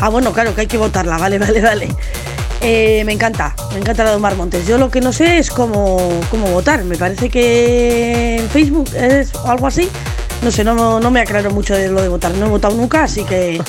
Ah, 0.02 0.10
bueno, 0.10 0.34
claro, 0.34 0.54
que 0.54 0.62
hay 0.62 0.68
que 0.68 0.78
votarla, 0.78 1.18
vale, 1.18 1.40
vale, 1.46 1.62
vale. 1.62 1.88
Eh, 2.60 3.04
me 3.06 3.14
encanta, 3.14 3.56
me 3.72 3.80
encanta 3.80 4.04
la 4.04 4.10
de 4.10 4.16
Omar 4.18 4.36
Montes. 4.36 4.68
Yo 4.68 4.78
lo 4.78 4.92
que 4.92 5.00
no 5.00 5.14
sé 5.14 5.38
es 5.38 5.50
cómo, 5.50 6.20
cómo 6.30 6.52
votar. 6.52 6.84
Me 6.84 6.98
parece 6.98 7.30
que 7.30 8.36
en 8.40 8.50
Facebook 8.50 8.90
es 8.94 9.34
algo 9.46 9.68
así. 9.68 9.90
No 10.42 10.52
sé, 10.52 10.64
no, 10.64 11.00
no 11.00 11.12
me 11.12 11.20
aclaro 11.22 11.52
mucho 11.52 11.74
de 11.76 11.90
lo 11.90 12.02
de 12.02 12.08
votar. 12.08 12.32
No 12.36 12.46
he 12.46 12.50
votado 12.50 12.76
nunca, 12.76 13.04
así 13.04 13.24
que 13.26 13.62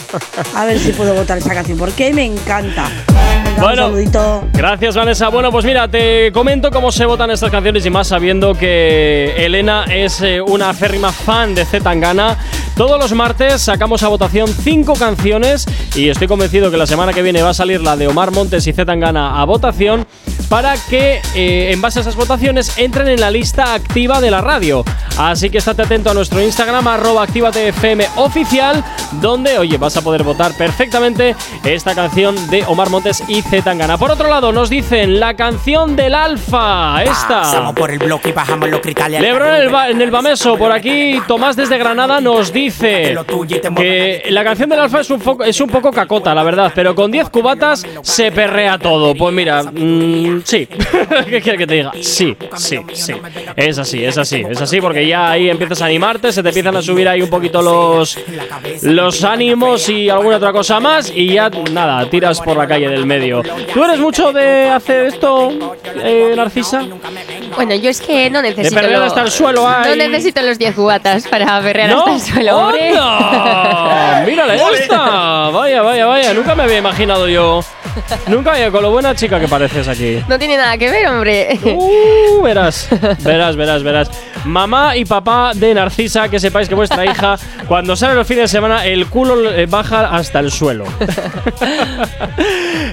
a 0.54 0.64
ver 0.64 0.78
si 0.78 0.92
puedo 0.92 1.14
votar 1.14 1.38
esa 1.38 1.52
canción, 1.52 1.76
porque 1.78 2.12
me 2.12 2.24
encanta. 2.24 2.88
Venga, 3.44 3.62
Bueno. 3.62 3.86
un 3.86 3.92
saludito. 3.92 4.44
Gracias, 4.52 4.94
Vanessa. 4.94 5.28
Bueno, 5.28 5.50
pues 5.50 5.64
mira, 5.64 5.88
te 5.88 6.30
comento 6.32 6.70
cómo 6.70 6.92
se 6.92 7.04
votan 7.06 7.30
estas 7.30 7.50
canciones 7.50 7.84
y 7.86 7.90
más 7.90 8.06
sabiendo 8.08 8.54
que 8.54 9.34
Elena 9.44 9.84
es 9.90 10.20
eh, 10.22 10.40
una 10.40 10.72
férrima 10.72 11.10
fan 11.12 11.54
de 11.54 11.64
Z 11.64 11.82
Tangana. 11.82 12.36
Todos 12.76 12.98
los 13.00 13.12
martes 13.12 13.60
sacamos 13.62 14.02
a 14.04 14.08
votación 14.08 14.48
cinco 14.48 14.94
canciones 14.94 15.66
y 15.94 16.08
estoy 16.08 16.28
convencido 16.28 16.70
que 16.70 16.76
la 16.76 16.86
semana 16.86 17.12
que 17.12 17.20
viene 17.22 17.42
va 17.42 17.50
a 17.50 17.54
salir 17.54 17.80
la 17.82 17.96
de 17.96 18.06
Omar 18.08 18.30
Montes 18.30 18.66
y 18.66 18.72
Z 18.72 18.86
Tangana 18.86 19.40
a 19.40 19.44
votación 19.44 20.06
para 20.48 20.74
que 20.88 21.20
eh, 21.34 21.70
en 21.72 21.80
base 21.80 21.98
a 22.00 22.02
esas 22.02 22.16
votaciones 22.16 22.76
entren 22.78 23.06
en 23.08 23.20
la 23.20 23.30
lista 23.30 23.74
activa 23.74 24.20
de 24.20 24.30
la 24.30 24.40
radio. 24.40 24.84
Así 25.18 25.50
que 25.50 25.58
estate 25.58 25.82
atento 25.82 26.10
a 26.10 26.14
nuestro 26.14 26.40
Instagram, 26.42 26.59
arroba 26.64 27.22
actívatefm 27.22 28.00
oficial, 28.16 28.84
donde, 29.12 29.58
oye, 29.58 29.78
vas 29.78 29.96
a 29.96 30.02
poder 30.02 30.22
votar 30.22 30.52
perfectamente 30.56 31.34
esta 31.64 31.94
canción 31.94 32.34
de 32.50 32.64
Omar 32.66 32.90
Montes 32.90 33.22
y 33.28 33.40
Z 33.42 33.62
Tangana. 33.62 33.96
Por 33.96 34.10
otro 34.10 34.28
lado, 34.28 34.52
nos 34.52 34.68
dicen 34.68 35.18
la 35.20 35.34
canción 35.34 35.96
del 35.96 36.14
Alfa, 36.14 37.02
esta. 37.02 37.40
Pasamos 37.42 37.74
por 37.74 37.90
el 37.90 37.98
bloque 37.98 38.28
y 38.28 38.32
bajamos 38.32 38.68
los 38.68 38.80
cristales. 38.80 39.20
Lebron 39.20 39.48
en 39.54 39.62
el, 39.62 39.68
ba- 39.70 39.88
en 39.88 40.00
el 40.00 40.10
Bameso, 40.10 40.56
por 40.56 40.70
aquí 40.72 41.20
Tomás 41.26 41.56
desde 41.56 41.78
Granada 41.78 42.20
nos 42.20 42.52
dice 42.52 43.14
que 43.76 44.22
la 44.30 44.44
canción 44.44 44.68
del 44.68 44.80
Alfa 44.80 45.00
es 45.00 45.10
un, 45.10 45.22
es 45.44 45.60
un 45.60 45.68
poco 45.68 45.90
cacota, 45.92 46.34
la 46.34 46.42
verdad, 46.42 46.72
pero 46.74 46.94
con 46.94 47.10
10 47.10 47.30
cubatas 47.30 47.86
se 48.02 48.30
perrea 48.32 48.78
todo. 48.78 49.14
Pues 49.14 49.34
mira, 49.34 49.62
mm, 49.62 50.42
sí. 50.44 50.66
¿Qué 51.28 51.40
quiere 51.40 51.58
que 51.58 51.66
te 51.66 51.74
diga? 51.74 51.92
Sí, 52.00 52.36
sí, 52.56 52.78
sí. 52.92 53.14
Es 53.56 53.78
así, 53.78 54.04
es 54.04 54.18
así, 54.18 54.44
es 54.48 54.60
así, 54.60 54.80
porque 54.80 55.06
ya 55.06 55.30
ahí 55.30 55.48
empiezas 55.48 55.80
a 55.82 55.86
animarte, 55.86 56.32
se 56.32 56.42
te 56.42 56.49
empiezan 56.50 56.76
a 56.76 56.82
subir 56.82 57.08
ahí 57.08 57.22
un 57.22 57.30
poquito 57.30 57.60
los, 57.62 58.18
los 58.82 59.24
ánimos 59.24 59.88
y 59.88 60.08
alguna 60.08 60.36
otra 60.36 60.52
cosa 60.52 60.78
más, 60.80 61.10
y 61.14 61.34
ya 61.34 61.50
nada, 61.72 62.08
tiras 62.08 62.40
por 62.40 62.56
la 62.56 62.66
calle 62.68 62.88
del 62.88 63.06
medio. 63.06 63.42
¿Tú 63.74 63.82
eres 63.84 63.98
mucho 63.98 64.32
de 64.32 64.68
hacer 64.68 65.06
esto, 65.06 65.50
eh, 65.96 66.34
Narcisa? 66.36 66.84
Bueno, 67.56 67.74
yo 67.74 67.90
es 67.90 68.00
que 68.00 68.30
no 68.30 68.42
necesito. 68.42 68.80
lo- 68.82 69.02
hasta 69.02 69.22
el 69.22 69.30
suelo, 69.30 69.62
No 69.62 69.68
ay. 69.68 69.96
necesito 69.96 70.40
los 70.42 70.58
10 70.58 70.74
cubatas 70.74 71.26
para 71.26 71.60
perrear 71.60 71.90
¿No? 71.90 71.98
hasta 72.00 72.14
el 72.14 72.20
suelo, 72.20 72.58
hombre. 72.58 72.90
¡Mírale 74.26 74.54
esta! 74.80 75.48
Vaya, 75.50 75.82
vaya, 75.82 76.06
vaya. 76.06 76.34
Nunca 76.34 76.54
me 76.54 76.62
había 76.64 76.78
imaginado 76.78 77.28
yo. 77.28 77.60
Nunca 78.26 78.52
había 78.52 78.70
con 78.70 78.82
lo 78.82 78.90
buena 78.90 79.14
chica 79.14 79.40
que 79.40 79.48
pareces 79.48 79.88
aquí. 79.88 80.22
No 80.28 80.38
tiene 80.38 80.56
nada 80.56 80.78
que 80.78 80.90
ver, 80.90 81.06
hombre. 81.08 81.58
Uh, 81.62 82.40
verás, 82.42 82.88
verás, 83.22 83.56
verás, 83.56 83.82
verás. 83.82 84.10
Mamá 84.44 84.96
y 84.96 85.04
papá 85.04 85.52
de 85.54 85.74
Narcisa, 85.74 86.28
que 86.28 86.40
sepáis 86.40 86.68
que 86.68 86.74
vuestra 86.74 87.04
hija, 87.04 87.36
cuando 87.68 87.94
sale 87.94 88.14
los 88.14 88.26
fines 88.26 88.44
de 88.44 88.48
semana, 88.48 88.86
el 88.86 89.04
culo 89.06 89.36
baja 89.68 90.16
hasta 90.16 90.40
el 90.40 90.50
suelo. 90.50 90.86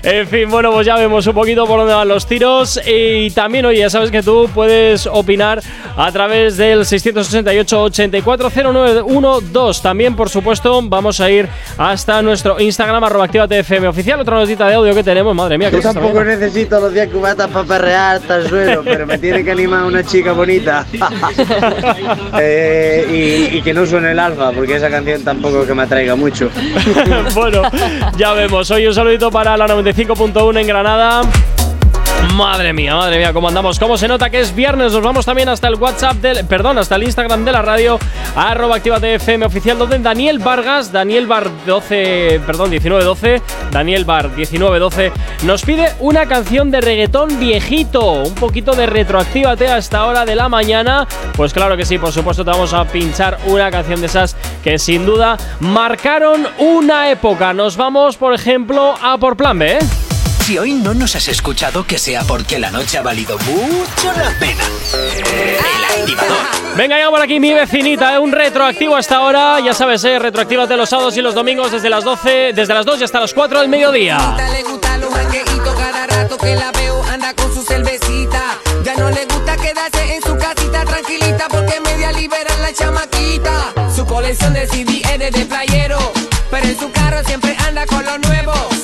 en 0.03 0.27
fin, 0.27 0.49
bueno, 0.49 0.73
pues 0.73 0.85
ya 0.85 0.97
vemos 0.97 1.25
un 1.25 1.33
poquito 1.33 1.65
por 1.65 1.79
dónde 1.79 1.93
van 1.93 2.09
los 2.09 2.25
tiros. 2.25 2.81
Y 2.85 3.31
también, 3.31 3.65
oye, 3.65 3.79
ya 3.79 3.89
sabes 3.89 4.11
que 4.11 4.21
tú 4.21 4.49
puedes 4.53 5.07
opinar 5.07 5.61
a 5.95 6.11
través 6.11 6.57
del 6.57 6.81
688-840912. 6.81 9.81
También, 9.81 10.13
por 10.15 10.29
supuesto, 10.29 10.81
vamos 10.83 11.21
a 11.21 11.29
ir 11.29 11.47
hasta 11.77 12.21
nuestro 12.21 12.59
Instagram, 12.59 13.01
arroba 13.03 13.25
actívatefm 13.25 13.87
oficial. 13.87 14.19
Otra 14.19 14.35
notita 14.35 14.67
de 14.67 14.73
audio 14.75 14.86
que 14.93 15.03
tenemos, 15.03 15.35
madre 15.35 15.57
mía, 15.57 15.69
que 15.69 15.77
Yo 15.77 15.93
tampoco 15.93 16.23
necesito 16.23 16.79
los 16.79 16.93
10 16.93 17.09
cubatas 17.09 17.49
para 17.49 17.65
perrear 17.65 18.15
hasta 18.17 18.37
el 18.37 18.47
suelo, 18.49 18.81
pero 18.83 19.05
me 19.05 19.17
tiene 19.17 19.43
que 19.43 19.51
animar 19.51 19.83
una 19.83 20.03
chica 20.03 20.31
bonita. 20.33 20.85
Eh, 22.39 23.47
y, 23.51 23.57
y 23.57 23.61
que 23.61 23.73
no 23.73 23.85
suene 23.85 24.11
el 24.11 24.19
alfa, 24.19 24.51
porque 24.51 24.75
esa 24.75 24.89
canción 24.89 25.23
tampoco 25.23 25.65
que 25.65 25.73
me 25.73 25.83
atraiga 25.83 26.15
mucho. 26.15 26.49
bueno, 27.33 27.63
ya 28.17 28.33
vemos. 28.33 28.69
Hoy 28.71 28.87
un 28.87 28.93
saludito 28.93 29.31
para 29.31 29.57
la 29.57 29.67
95.1 29.67 30.59
en 30.59 30.67
Granada. 30.67 31.21
Madre 32.35 32.71
mía, 32.71 32.95
madre 32.95 33.17
mía, 33.17 33.33
cómo 33.33 33.47
andamos. 33.47 33.79
Cómo 33.79 33.97
se 33.97 34.07
nota 34.07 34.29
que 34.29 34.39
es 34.39 34.53
viernes. 34.53 34.93
Nos 34.93 35.01
vamos 35.01 35.25
también 35.25 35.49
hasta 35.49 35.67
el 35.67 35.75
WhatsApp 35.75 36.17
del. 36.17 36.45
Perdón, 36.45 36.77
hasta 36.77 36.95
el 36.95 37.03
Instagram 37.03 37.43
de 37.45 37.51
la 37.51 37.61
radio. 37.61 37.97
Arroba 38.35 38.75
Actívate 38.75 39.15
FM 39.15 39.45
oficial. 39.45 39.77
Donde 39.77 39.97
Daniel 39.99 40.39
Vargas, 40.39 40.91
Daniel 40.91 41.25
Bar 41.25 41.49
12. 41.65 42.41
Perdón, 42.45 42.69
1912. 42.69 43.41
Daniel 43.71 44.05
Bar 44.05 44.29
1912. 44.29 45.11
Nos 45.43 45.63
pide 45.63 45.93
una 45.99 46.27
canción 46.27 46.69
de 46.69 46.81
reggaetón 46.81 47.39
viejito. 47.39 48.11
Un 48.23 48.35
poquito 48.35 48.73
de 48.73 48.85
retroactívate 48.85 49.67
a 49.67 49.77
esta 49.77 50.05
hora 50.05 50.25
de 50.25 50.35
la 50.35 50.49
mañana. 50.49 51.07
Pues 51.35 51.53
claro 51.53 51.77
que 51.77 51.85
sí, 51.85 51.97
por 51.97 52.11
supuesto, 52.11 52.43
te 52.45 52.51
vamos 52.51 52.73
a 52.73 52.85
pinchar 52.85 53.37
una 53.45 53.71
canción 53.71 53.99
de 53.99 54.07
esas 54.07 54.35
que 54.63 54.77
sin 54.77 55.05
duda 55.05 55.37
marcaron 55.59 56.47
una 56.59 57.09
época. 57.09 57.53
Nos 57.53 57.77
vamos, 57.77 58.17
por 58.17 58.33
ejemplo, 58.33 58.95
a 59.01 59.17
por 59.17 59.35
plan 59.37 59.57
B, 59.57 59.77
¿eh? 59.77 60.06
Si 60.47 60.57
hoy 60.57 60.75
no 60.75 60.93
nos 60.93 61.13
has 61.13 61.27
escuchado, 61.27 61.85
que 61.85 61.97
sea 61.97 62.23
porque 62.23 62.57
la 62.57 62.71
noche 62.71 62.97
ha 62.97 63.01
valido 63.01 63.37
mucho 63.39 64.13
la 64.13 64.33
pena. 64.39 64.63
El 64.93 65.99
activador. 65.99 66.37
Venga, 66.77 66.97
ya 66.97 67.09
por 67.09 67.21
aquí 67.21 67.37
mi 67.41 67.53
vecinita, 67.53 68.13
¿eh? 68.13 68.17
un 68.17 68.31
retroactivo 68.31 68.95
hasta 68.95 69.17
ahora. 69.17 69.59
Ya 69.59 69.73
sabes, 69.73 70.05
¿eh? 70.05 70.17
retroactívate 70.19 70.77
los 70.77 70.87
sábados 70.87 71.17
y 71.17 71.21
los 71.21 71.35
domingos 71.35 71.73
desde 71.73 71.89
las 71.89 72.05
12, 72.05 72.53
desde 72.55 72.73
las 72.73 72.85
2 72.85 73.01
y 73.01 73.03
hasta 73.03 73.19
las 73.19 73.33
4 73.33 73.59
del 73.59 73.67
mediodía. 73.67 74.37
Le 74.37 74.63
gusta 74.63 74.97
los 74.99 75.13
jangueitos 75.13 75.75
cada 75.75 76.07
rato 76.07 76.37
que 76.37 76.55
la 76.55 76.71
veo 76.71 77.03
anda 77.11 77.33
con 77.33 77.53
su 77.53 77.61
cervecita. 77.63 78.57
Ya 78.85 78.95
no 78.95 79.09
le 79.09 79.25
gusta 79.25 79.57
quedarse 79.57 80.15
en 80.15 80.21
su 80.21 80.37
casita 80.37 80.85
tranquilita 80.85 81.47
porque 81.49 81.77
media 81.81 82.13
libera 82.13 82.55
la 82.61 82.71
chamaquita. 82.71 83.73
Su 83.93 84.05
colección 84.05 84.53
de 84.53 84.65
CD 84.65 85.01
es 85.13 85.33
de 85.33 85.45
playero, 85.45 85.99
pero 86.49 86.65
en 86.65 86.79
su 86.79 86.89
carro 86.93 87.21
siempre 87.25 87.53
anda 87.67 87.85
con 87.85 88.05
lo 88.05 88.17
nuevo. 88.19 88.76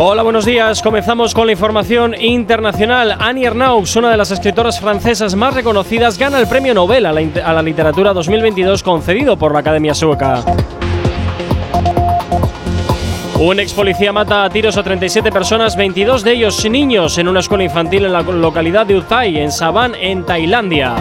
Hola, 0.00 0.22
buenos 0.22 0.44
días. 0.44 0.80
Comenzamos 0.80 1.34
con 1.34 1.46
la 1.46 1.52
información 1.52 2.14
internacional. 2.20 3.16
Annie 3.18 3.46
Ernaux, 3.46 3.96
una 3.96 4.12
de 4.12 4.16
las 4.16 4.30
escritoras 4.30 4.78
francesas 4.78 5.34
más 5.34 5.54
reconocidas, 5.54 6.16
gana 6.16 6.38
el 6.38 6.46
premio 6.46 6.72
Nobel 6.72 7.04
a 7.04 7.12
la, 7.12 7.62
literatura 7.62 8.12
2022 8.12 8.84
concedido 8.84 9.36
por 9.36 9.52
la 9.52 9.58
Academia 9.58 9.94
Sueca. 9.94 10.44
Un 13.40 13.58
ex 13.58 13.72
policía 13.72 14.12
mata 14.12 14.44
a 14.44 14.50
tiros 14.50 14.76
a 14.76 14.84
37 14.84 15.32
personas, 15.32 15.74
22 15.76 16.22
de 16.22 16.32
ellos 16.32 16.64
niños, 16.70 17.18
en 17.18 17.26
una 17.26 17.40
escuela 17.40 17.64
infantil 17.64 18.04
en 18.04 18.12
la 18.12 18.22
localidad 18.22 18.86
de 18.86 18.98
Uthai, 18.98 19.38
en 19.38 19.50
Saban, 19.50 19.96
en 19.96 20.24
Tailandia. 20.24 20.94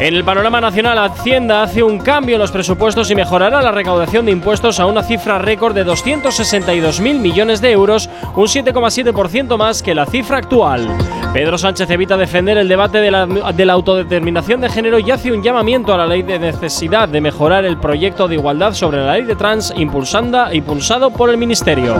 En 0.00 0.14
el 0.14 0.24
panorama 0.24 0.60
nacional, 0.60 0.98
Hacienda 0.98 1.62
hace 1.62 1.82
un 1.82 1.98
cambio 1.98 2.36
en 2.36 2.40
los 2.40 2.50
presupuestos 2.50 3.10
y 3.10 3.14
mejorará 3.14 3.62
la 3.62 3.70
recaudación 3.70 4.26
de 4.26 4.32
impuestos 4.32 4.78
a 4.80 4.86
una 4.86 5.02
cifra 5.02 5.38
récord 5.38 5.74
de 5.74 5.86
262.000 5.86 7.18
millones 7.18 7.60
de 7.60 7.70
euros, 7.70 8.10
un 8.34 8.46
7,7% 8.46 9.56
más 9.56 9.82
que 9.82 9.94
la 9.94 10.04
cifra 10.06 10.38
actual. 10.38 10.88
Pedro 11.32 11.56
Sánchez 11.56 11.88
evita 11.90 12.16
defender 12.16 12.58
el 12.58 12.68
debate 12.68 12.98
de 12.98 13.10
la, 13.10 13.26
de 13.26 13.64
la 13.64 13.72
autodeterminación 13.72 14.60
de 14.60 14.68
género 14.68 14.98
y 14.98 15.10
hace 15.10 15.32
un 15.32 15.42
llamamiento 15.42 15.94
a 15.94 15.98
la 15.98 16.06
ley 16.06 16.22
de 16.22 16.38
necesidad 16.38 17.08
de 17.08 17.20
mejorar 17.20 17.64
el 17.64 17.78
proyecto 17.78 18.28
de 18.28 18.34
igualdad 18.34 18.74
sobre 18.74 19.04
la 19.04 19.14
ley 19.14 19.22
de 19.22 19.36
trans 19.36 19.72
impulsanda, 19.76 20.54
impulsado 20.54 21.10
por 21.10 21.30
el 21.30 21.38
Ministerio. 21.38 21.96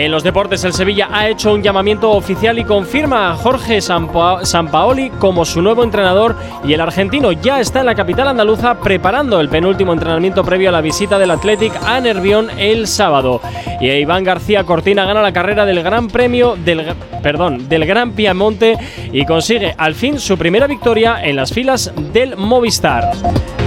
En 0.00 0.12
los 0.12 0.22
deportes, 0.22 0.62
el 0.62 0.72
Sevilla 0.72 1.08
ha 1.12 1.28
hecho 1.28 1.52
un 1.52 1.60
llamamiento 1.60 2.12
oficial 2.12 2.56
y 2.56 2.64
confirma 2.64 3.32
a 3.32 3.34
Jorge 3.34 3.78
Sampa- 3.80 4.44
Sampaoli 4.44 5.10
como 5.10 5.44
su 5.44 5.60
nuevo 5.60 5.82
entrenador 5.82 6.36
y 6.64 6.72
el 6.72 6.80
argentino 6.80 7.32
ya 7.32 7.58
está 7.58 7.80
en 7.80 7.86
la 7.86 7.96
capital 7.96 8.28
andaluza 8.28 8.78
preparando 8.78 9.40
el 9.40 9.48
penúltimo 9.48 9.92
entrenamiento 9.92 10.44
previo 10.44 10.68
a 10.68 10.72
la 10.72 10.82
visita 10.82 11.18
del 11.18 11.32
Athletic 11.32 11.72
a 11.84 12.00
Nervión 12.00 12.48
el 12.58 12.86
sábado. 12.86 13.40
Y 13.80 13.90
Iván 13.90 14.22
García 14.22 14.62
Cortina 14.62 15.04
gana 15.04 15.20
la 15.20 15.32
carrera 15.32 15.66
del 15.66 15.82
Gran 15.82 16.06
Premio 16.06 16.54
del 16.54 16.94
perdón, 17.20 17.68
del 17.68 17.84
Gran 17.84 18.12
Piamonte 18.12 18.78
y 19.12 19.24
consigue 19.26 19.74
al 19.76 19.96
fin 19.96 20.20
su 20.20 20.38
primera 20.38 20.68
victoria 20.68 21.18
en 21.24 21.34
las 21.34 21.52
filas 21.52 21.92
del 22.12 22.36
Movistar. 22.36 23.10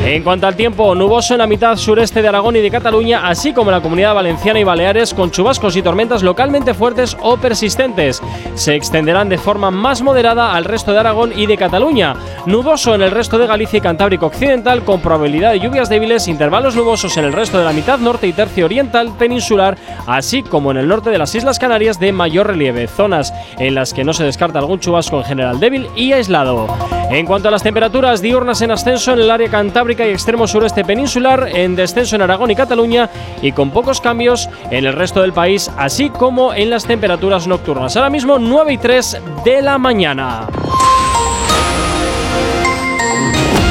En 0.04 0.24
cuanto 0.24 0.48
al 0.48 0.56
tiempo, 0.56 0.96
nuboso 0.96 1.36
en 1.36 1.40
la 1.40 1.46
mitad 1.46 1.76
sureste 1.78 2.24
de 2.24 2.28
Aragón 2.28 2.56
y 2.56 2.60
de 2.60 2.72
Cataluña, 2.72 3.28
así 3.28 3.54
como 3.54 3.70
en 3.70 3.76
la 3.78 3.84
comunidad 3.84 4.16
valenciana 4.16 4.60
y 4.60 4.64
Baleares, 4.64 5.14
con 5.14 5.30
chubascos 5.30 5.76
y 5.76 5.84
tormentas 5.84 6.21
localmente 6.22 6.74
fuertes 6.74 7.18
o 7.22 7.38
persistentes. 7.38 8.22
Se 8.56 8.76
extenderán 8.76 9.30
de 9.30 9.38
forma 9.38 9.72
más 9.72 10.02
moderada 10.02 10.54
al 10.54 10.66
resto 10.66 10.94
de 10.94 11.00
Aragón 11.00 11.32
y 11.36 11.46
de 11.46 11.58
Cataluña. 11.58 12.16
Nuboso 12.46 12.96
en 12.96 13.02
el 13.02 13.12
resto 13.12 13.38
de 13.38 13.48
Galicia 13.48 13.78
y 13.78 13.82
Cantábrico 13.82 14.28
Occidental, 14.28 14.84
con 14.84 15.02
probabilidad 15.02 15.52
de 15.52 15.60
lluvias 15.60 15.90
débiles, 15.90 16.28
intervalos 16.28 16.76
nubosos 16.76 17.16
en 17.18 17.26
el 17.26 17.34
resto 17.34 17.58
de 17.58 17.66
la 17.66 17.74
mitad 17.74 18.00
norte 18.00 18.28
y 18.28 18.34
tercio 18.34 18.66
oriental 18.66 19.12
peninsular, 19.18 19.78
así 20.08 20.44
como 20.44 20.72
en 20.72 20.78
el 20.78 20.88
norte 20.88 21.10
de 21.10 21.18
las 21.18 21.34
Islas 21.36 21.60
Canarias 21.60 22.00
de 22.00 22.12
mayor 22.12 22.48
relieve, 22.48 22.88
zonas 22.88 23.34
en 23.58 23.76
las 23.76 23.94
que 23.94 24.04
no 24.04 24.14
se 24.14 24.24
descarta 24.24 24.60
algún 24.60 24.80
chubasco 24.80 25.18
en 25.18 25.26
general 25.26 25.60
débil 25.60 25.88
y 25.96 26.14
aislado. 26.14 26.68
En 27.10 27.26
cuanto 27.26 27.50
a 27.50 27.52
las 27.52 27.64
temperaturas 27.64 28.22
diurnas 28.22 28.62
en 28.62 28.72
ascenso 28.72 29.12
en 29.12 29.20
el 29.20 29.32
área 29.32 29.50
cantábrica 29.50 30.08
y 30.08 30.12
extremo 30.12 30.48
sureste 30.48 30.86
peninsular, 30.86 31.50
en 31.54 31.76
descenso 31.76 32.16
en 32.16 32.22
Aragón 32.22 32.52
y 32.52 32.56
Cataluña 32.56 33.10
y 33.42 33.52
con 33.52 33.72
pocos 33.72 34.00
cambios 34.00 34.50
en 34.70 34.86
el 34.86 34.94
resto 34.94 35.22
del 35.22 35.34
país, 35.34 35.70
así 35.78 36.10
como 36.18 36.54
en 36.54 36.70
las 36.70 36.86
temperaturas 36.86 37.48
nocturnas. 37.48 37.96
Ahora 37.96 38.10
mismo 38.10 38.40
9 38.40 38.74
y 38.74 38.78
3 38.78 39.18
de 39.44 39.62
la 39.62 39.78
mañana. 39.78 40.48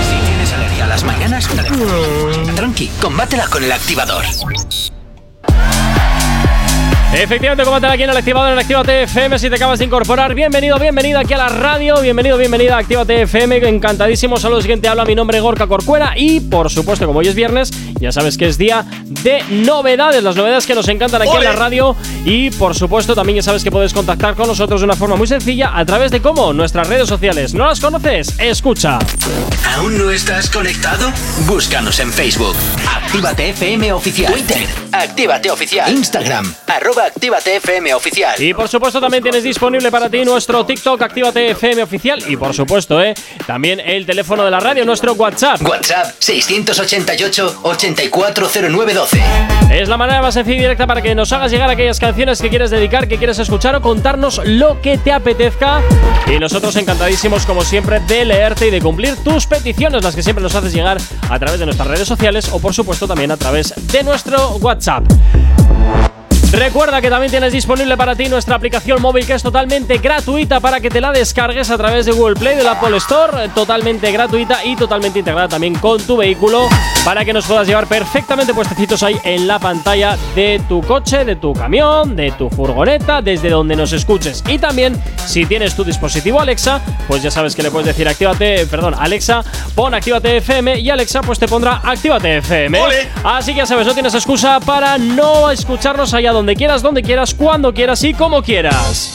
Si 0.03 0.27
tienes 0.27 0.53
alergia 0.53 0.85
a 0.85 0.89
las 0.89 1.05
mañanas, 1.05 1.49
tranqui, 2.55 2.91
combátela 3.01 3.47
con 3.49 3.65
el 3.65 3.73
activador. 3.73 4.25
Efectivamente, 7.13 7.65
combátela 7.65 7.95
aquí 7.95 8.05
en 8.05 8.11
el 8.11 8.17
activador 8.17 8.53
en 8.53 8.59
Actívate 8.61 9.03
FM 9.03 9.37
si 9.39 9.51
te 9.51 9.57
acabas 9.57 9.81
de 9.81 9.85
incorporar. 9.85 10.33
Bienvenido, 10.33 10.79
bienvenida 10.79 11.19
aquí 11.21 11.35
a 11.35 11.39
la 11.39 11.49
radio. 11.49 12.01
Bienvenido, 12.01 12.39
bienvenida 12.39 12.77
a 12.77 12.79
Actívate 12.79 13.23
FM. 13.23 13.69
Encantadísimo. 13.69 14.37
Saludos, 14.37 14.63
siguiente 14.63 14.87
habla 14.87 15.05
mi 15.05 15.17
nombre 15.17 15.41
Gorka 15.41 15.67
Corcuera. 15.67 16.13
Y 16.17 16.39
por 16.39 16.71
supuesto, 16.71 17.07
como 17.07 17.19
hoy 17.19 17.27
es 17.27 17.35
viernes, 17.35 17.73
ya 17.99 18.13
sabes 18.13 18.39
que 18.39 18.47
es 18.47 18.59
día 18.59 18.87
de 19.07 19.43
novedades. 19.51 20.23
Las 20.23 20.37
novedades 20.37 20.67
que 20.67 20.75
nos 20.77 20.87
encantan 20.87 21.23
aquí 21.23 21.37
en 21.37 21.45
la 21.45 21.53
radio. 21.53 21.97
Y 22.25 22.51
por 22.53 22.77
supuesto, 22.77 23.17
también 23.17 23.37
ya 23.37 23.43
sabes 23.43 23.65
que 23.65 23.73
puedes 23.73 23.93
contactar 23.93 24.37
con 24.37 24.47
nosotros 24.47 24.81
de 24.81 24.85
una 24.85 24.95
forma 24.95 25.17
muy 25.17 25.27
sencilla 25.27 25.73
a 25.77 25.85
través 25.85 26.13
de 26.13 26.23
cómo 26.23 26.53
nuestras 26.53 26.89
redes 26.89 27.09
sociales. 27.09 27.55
¿No 27.55 27.67
las 27.67 27.81
conoces? 27.81 28.39
Escucha. 28.39 29.01
¿Aún 29.77 29.99
no 29.99 30.11
estás 30.11 30.49
conectado? 30.49 31.13
Búscanos 31.47 31.99
en 31.99 32.13
Facebook. 32.13 32.55
Actívate 32.89 33.51
FM 33.51 33.93
Oficial. 33.93 34.33
Twitter. 34.33 34.67
Actívate 34.93 35.51
Oficial. 35.51 35.91
Instagram. 35.91 36.55
Arroba 36.69 37.00
arroba 37.01 37.07
Actívate 37.07 37.57
FM 37.57 37.95
Oficial. 37.95 38.41
Y 38.41 38.55
por 38.55 38.69
supuesto 38.69 39.01
también 39.01 39.23
tienes 39.23 39.43
disponible 39.43 39.91
para 39.91 40.09
ti 40.09 40.25
nuestro 40.25 40.65
TikTok 40.65 41.03
Actívate 41.03 41.51
FM 41.51 41.83
Oficial 41.83 42.23
y 42.29 42.37
por 42.37 42.55
supuesto, 42.55 43.03
eh, 43.03 43.15
también 43.47 43.81
el 43.81 44.07
teléfono 44.07 44.45
de 44.45 44.51
la 44.51 44.61
radio, 44.61 44.85
nuestro 44.85 45.15
WhatsApp. 45.15 45.63
WhatsApp 45.63 46.15
688-840912. 46.21 49.19
Es 49.71 49.89
la 49.89 49.97
manera 49.97 50.21
más 50.21 50.35
sencilla 50.35 50.57
y 50.57 50.61
directa 50.61 50.87
para 50.87 51.01
que 51.01 51.15
nos 51.15 51.33
hagas 51.33 51.51
llegar 51.51 51.71
aquellas 51.71 51.99
canciones 52.01 52.43
que 52.43 52.51
quieres 52.51 52.71
dedicar, 52.71 53.09
que 53.09 53.17
quieres 53.19 53.39
escuchar 53.39 53.77
o 53.77 53.81
contarnos 53.81 54.41
lo 54.45 54.81
que 54.81 54.99
te 54.99 55.13
apetezca. 55.13 55.81
Y 56.27 56.39
nosotros 56.39 56.75
encantadísimos, 56.77 57.47
como 57.47 57.63
siempre, 57.63 58.01
de 58.01 58.25
leerte 58.25 58.67
y 58.69 58.71
de 58.71 58.81
cumplir 58.81 59.17
tus 59.23 59.47
peticiones, 59.47 60.03
las 60.03 60.17
que 60.17 60.23
siempre 60.23 60.43
nos 60.43 60.55
haces 60.55 60.73
llegar 60.73 60.97
a 61.29 61.39
través 61.39 61.61
de 61.61 61.67
nuestras 61.67 61.89
redes 61.89 62.09
sociales 62.09 62.49
o, 62.53 62.59
por 62.59 62.73
supuesto, 62.75 63.07
también 63.07 63.31
a 63.31 63.37
través 63.37 63.75
de 63.93 64.03
nuestro 64.03 64.57
WhatsApp. 64.57 65.05
Recuerda 66.53 67.01
que 67.01 67.09
también 67.09 67.31
tienes 67.31 67.53
disponible 67.53 67.97
para 67.97 68.17
ti 68.17 68.29
nuestra 68.29 68.57
aplicación 68.57 69.01
móvil 69.01 69.25
que 69.25 69.35
es 69.35 69.43
totalmente 69.43 69.99
gratuita 69.99 70.59
para 70.59 70.81
que 70.81 70.91
te 70.91 71.01
la 71.01 71.13
descargues 71.13 71.71
a 71.71 71.79
través 71.79 72.07
de 72.07 72.13
Google 72.13 72.35
Play, 72.35 72.57
de 72.57 72.65
la 72.65 72.73
Apple 72.73 72.97
Store, 72.97 73.49
totalmente 73.55 74.11
gratuita 74.11 74.65
y 74.65 74.75
totalmente 74.75 75.21
integrada 75.21 75.47
también 75.47 75.77
con 75.77 76.03
tu 76.03 76.17
vehículo 76.17 76.69
para 77.05 77.25
que 77.25 77.33
nos 77.33 77.47
puedas 77.47 77.69
llevar 77.69 77.87
perfectamente 77.87 78.53
puestecitos 78.53 79.05
ahí 79.05 79.17
en 79.23 79.47
la 79.47 79.61
pantalla 79.61 80.19
de 80.35 80.61
tu 80.69 80.83
coche, 80.83 81.25
de 81.25 81.37
tu 81.37 81.53
camión, 81.53 82.17
de 82.17 82.33
tu 82.33 82.51
furgoneta, 82.51 83.23
desde 83.23 83.49
donde 83.49 83.77
nos 83.77 83.93
escuches. 83.93 84.43
Y 84.49 84.59
también, 84.59 85.01
si 85.25 85.47
tienes 85.47 85.77
tu 85.77 85.85
dispositivo 85.85 86.41
Alexa, 86.41 86.81
pues 87.07 87.23
ya 87.23 87.31
sabes 87.31 87.55
que 87.55 87.63
le 87.63 87.71
puedes 87.71 87.87
decir 87.87 88.09
actívate, 88.09 88.67
perdón, 88.67 88.97
Alexa, 88.99 89.45
pon 89.77 89.95
actívate 89.95 90.39
FM 90.39 90.81
y 90.81 90.91
Alexa 90.91 91.21
pues 91.23 91.39
te 91.39 91.47
pondrá 91.47 91.81
actívate 91.85 92.39
FM. 92.39 92.81
Así 93.23 93.53
que 93.53 93.59
ya 93.59 93.67
sabes, 93.67 93.87
no 93.87 93.95
tienes 93.95 94.15
excusa 94.15 94.59
para 94.59 94.99
no 94.99 95.49
escucharnos 95.53 96.13
allá 96.13 96.33
donde 96.33 96.40
quieras, 96.55 96.83
donde 96.83 97.03
quieras, 97.03 97.35
cuando 97.35 97.73
quieras 97.73 98.03
y 98.05 98.15
como 98.15 98.43
quieras. 98.43 99.15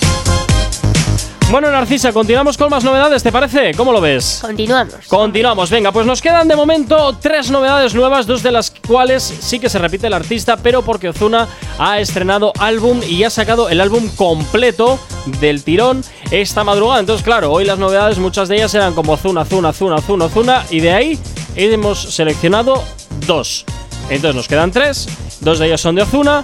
Bueno, 1.52 1.70
Narcisa, 1.70 2.12
continuamos 2.12 2.58
con 2.58 2.72
más 2.72 2.84
novedades, 2.84 3.22
¿te 3.22 3.32
parece? 3.32 3.74
¿Cómo 3.76 3.92
lo 3.92 4.02
ves? 4.02 4.40
Continuamos. 4.42 4.96
Continuamos, 5.08 5.70
venga, 5.70 5.92
pues 5.92 6.06
nos 6.06 6.20
quedan 6.22 6.48
de 6.48 6.56
momento 6.56 7.16
tres 7.22 7.52
novedades 7.52 7.94
nuevas, 7.94 8.26
dos 8.26 8.42
de 8.42 8.52
las 8.52 8.72
cuales 8.72 9.22
sí 9.24 9.60
que 9.60 9.70
se 9.70 9.78
repite 9.78 10.08
el 10.08 10.14
artista, 10.14 10.58
pero 10.58 10.82
porque 10.82 11.10
Ozuna 11.10 11.48
ha 11.78 12.00
estrenado 12.00 12.52
álbum 12.60 13.00
y 13.08 13.24
ha 13.24 13.30
sacado 13.30 13.70
el 13.70 13.80
álbum 13.80 14.10
completo 14.16 15.00
del 15.40 15.64
tirón 15.64 16.04
esta 16.32 16.64
madrugada. 16.64 17.00
Entonces, 17.00 17.24
claro, 17.24 17.52
hoy 17.52 17.64
las 17.64 17.78
novedades, 17.78 18.18
muchas 18.18 18.50
de 18.50 18.56
ellas 18.56 18.74
eran 18.74 18.94
como 18.94 19.14
Ozuna, 19.14 19.42
Ozuna, 19.42 19.70
Ozuna, 19.70 19.96
Ozuna, 19.98 20.26
Ozuna, 20.26 20.66
y 20.72 20.80
de 20.80 20.94
ahí 20.94 21.20
hemos 21.56 22.16
seleccionado 22.16 22.84
dos. 23.28 23.66
Entonces 24.10 24.36
nos 24.36 24.48
quedan 24.48 24.72
tres, 24.72 25.08
dos 25.42 25.60
de 25.60 25.68
ellas 25.68 25.82
son 25.82 25.96
de 25.96 26.02
Ozuna, 26.02 26.44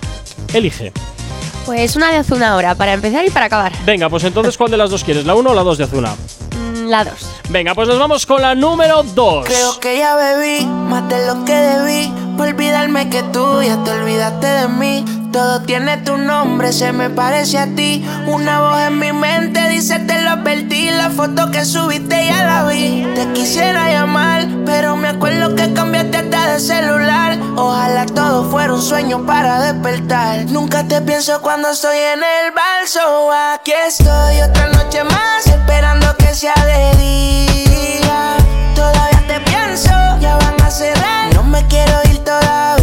elige. 0.53 0.91
Pues 1.65 1.95
una 1.95 2.11
de 2.11 2.19
Ozuna 2.19 2.53
ahora, 2.53 2.73
para 2.75 2.93
empezar 2.93 3.23
y 3.25 3.29
para 3.29 3.45
acabar. 3.45 3.71
Venga, 3.85 4.09
pues 4.09 4.23
entonces, 4.23 4.57
¿cuál 4.57 4.71
de 4.71 4.77
las 4.77 4.89
dos 4.89 5.03
quieres? 5.03 5.25
¿La 5.25 5.35
1 5.35 5.49
o 5.49 5.53
la 5.53 5.61
2 5.63 5.77
de 5.77 5.83
Azuna? 5.83 6.15
Mm, 6.57 6.87
La 6.87 7.03
dos. 7.03 7.29
Venga, 7.49 7.75
pues 7.75 7.87
nos 7.87 7.99
vamos 7.99 8.25
con 8.25 8.41
la 8.41 8.55
número 8.55 9.03
2. 9.03 9.45
Creo 9.45 9.79
que 9.79 9.97
ya 9.99 10.15
bebí 10.15 10.65
más 10.65 11.07
de 11.07 11.25
lo 11.27 11.45
que 11.45 11.53
debí. 11.53 12.11
Por 12.37 12.47
olvidarme 12.47 13.09
que 13.09 13.21
tú 13.23 13.61
ya 13.61 13.81
te 13.83 13.91
olvidaste 13.91 14.47
de 14.47 14.67
mí. 14.69 15.05
Todo 15.31 15.61
tiene 15.61 15.95
tu 15.97 16.17
nombre, 16.17 16.73
se 16.73 16.91
me 16.91 17.09
parece 17.09 17.57
a 17.57 17.65
ti. 17.73 18.05
Una 18.27 18.59
voz 18.59 18.81
en 18.81 18.99
mi 18.99 19.13
mente 19.13 19.69
dice 19.69 19.97
te 19.99 20.21
lo 20.23 20.31
advertí. 20.31 20.89
La 20.89 21.09
foto 21.09 21.49
que 21.51 21.63
subiste 21.63 22.25
ya 22.25 22.43
la 22.43 22.65
vi. 22.65 23.07
Te 23.15 23.31
quisiera 23.31 23.89
llamar, 23.89 24.45
pero 24.65 24.97
me 24.97 25.07
acuerdo 25.07 25.55
que 25.55 25.71
cambiaste 25.71 26.17
hasta 26.17 26.53
de 26.53 26.59
celular. 26.59 27.37
Ojalá 27.55 28.05
todo 28.07 28.51
fuera 28.51 28.73
un 28.73 28.81
sueño 28.81 29.25
para 29.25 29.61
despertar. 29.61 30.45
Nunca 30.47 30.85
te 30.85 30.99
pienso 31.01 31.41
cuando 31.41 31.69
estoy 31.69 31.97
en 31.97 32.19
el 32.19 32.51
balso. 32.53 33.31
Aquí 33.31 33.71
estoy 33.87 34.41
otra 34.41 34.67
noche 34.67 35.01
más, 35.05 35.47
esperando 35.47 36.13
que 36.17 36.35
sea 36.35 36.55
de 36.65 36.97
día. 36.97 38.35
Todavía 38.75 39.23
te 39.27 39.39
pienso, 39.49 39.91
ya 40.19 40.35
van 40.35 40.61
a 40.61 40.69
cerrar. 40.69 41.33
No 41.33 41.43
me 41.43 41.65
quiero 41.67 41.93
ir 42.09 42.17
todavía. 42.19 42.80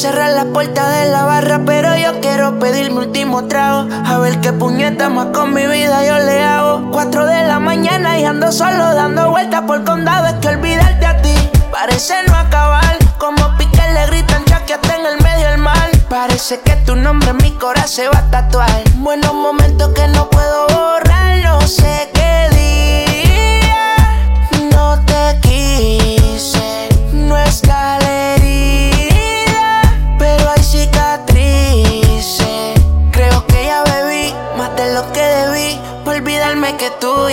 Cerrar 0.00 0.30
la 0.30 0.46
puerta 0.46 0.88
de 0.88 1.10
la 1.10 1.24
barra, 1.24 1.60
pero 1.66 1.94
yo 1.94 2.20
quiero 2.22 2.58
pedir 2.58 2.90
mi 2.90 3.00
último 3.00 3.44
trago. 3.48 3.86
A 4.06 4.16
ver 4.16 4.40
qué 4.40 4.50
puñeta 4.50 5.10
más 5.10 5.26
con 5.26 5.52
mi 5.52 5.66
vida 5.66 6.02
yo 6.06 6.18
le 6.24 6.42
hago. 6.42 6.90
Cuatro 6.90 7.26
de 7.26 7.42
la 7.42 7.58
mañana 7.58 8.18
y 8.18 8.24
ando 8.24 8.50
solo 8.50 8.94
dando 8.94 9.28
vueltas 9.28 9.60
por 9.66 9.84
condado. 9.84 10.26
Es 10.28 10.34
que 10.40 10.48
olvidarte 10.48 11.04
a 11.04 11.20
ti 11.20 11.34
parece 11.70 12.14
no 12.28 12.34
acabar. 12.34 12.96
Como 13.18 13.54
pique 13.58 13.82
le 13.92 14.06
gritan 14.06 14.42
chaqueate 14.46 14.88
en 14.88 15.04
el 15.04 15.22
medio 15.22 15.50
del 15.50 15.58
mar. 15.58 15.90
Parece 16.08 16.60
que 16.60 16.76
tu 16.76 16.96
nombre 16.96 17.28
en 17.28 17.36
mi 17.36 17.50
corazón 17.58 17.88
se 17.88 18.08
va 18.08 18.20
a 18.20 18.30
tatuar. 18.30 18.82
Buenos 18.94 19.34
momentos 19.34 19.90
que 19.90 20.08
no 20.08 20.30
puedo 20.30 20.66
borrar, 20.68 21.36
no 21.42 21.60
sé 21.60 22.08
qué 22.14 22.59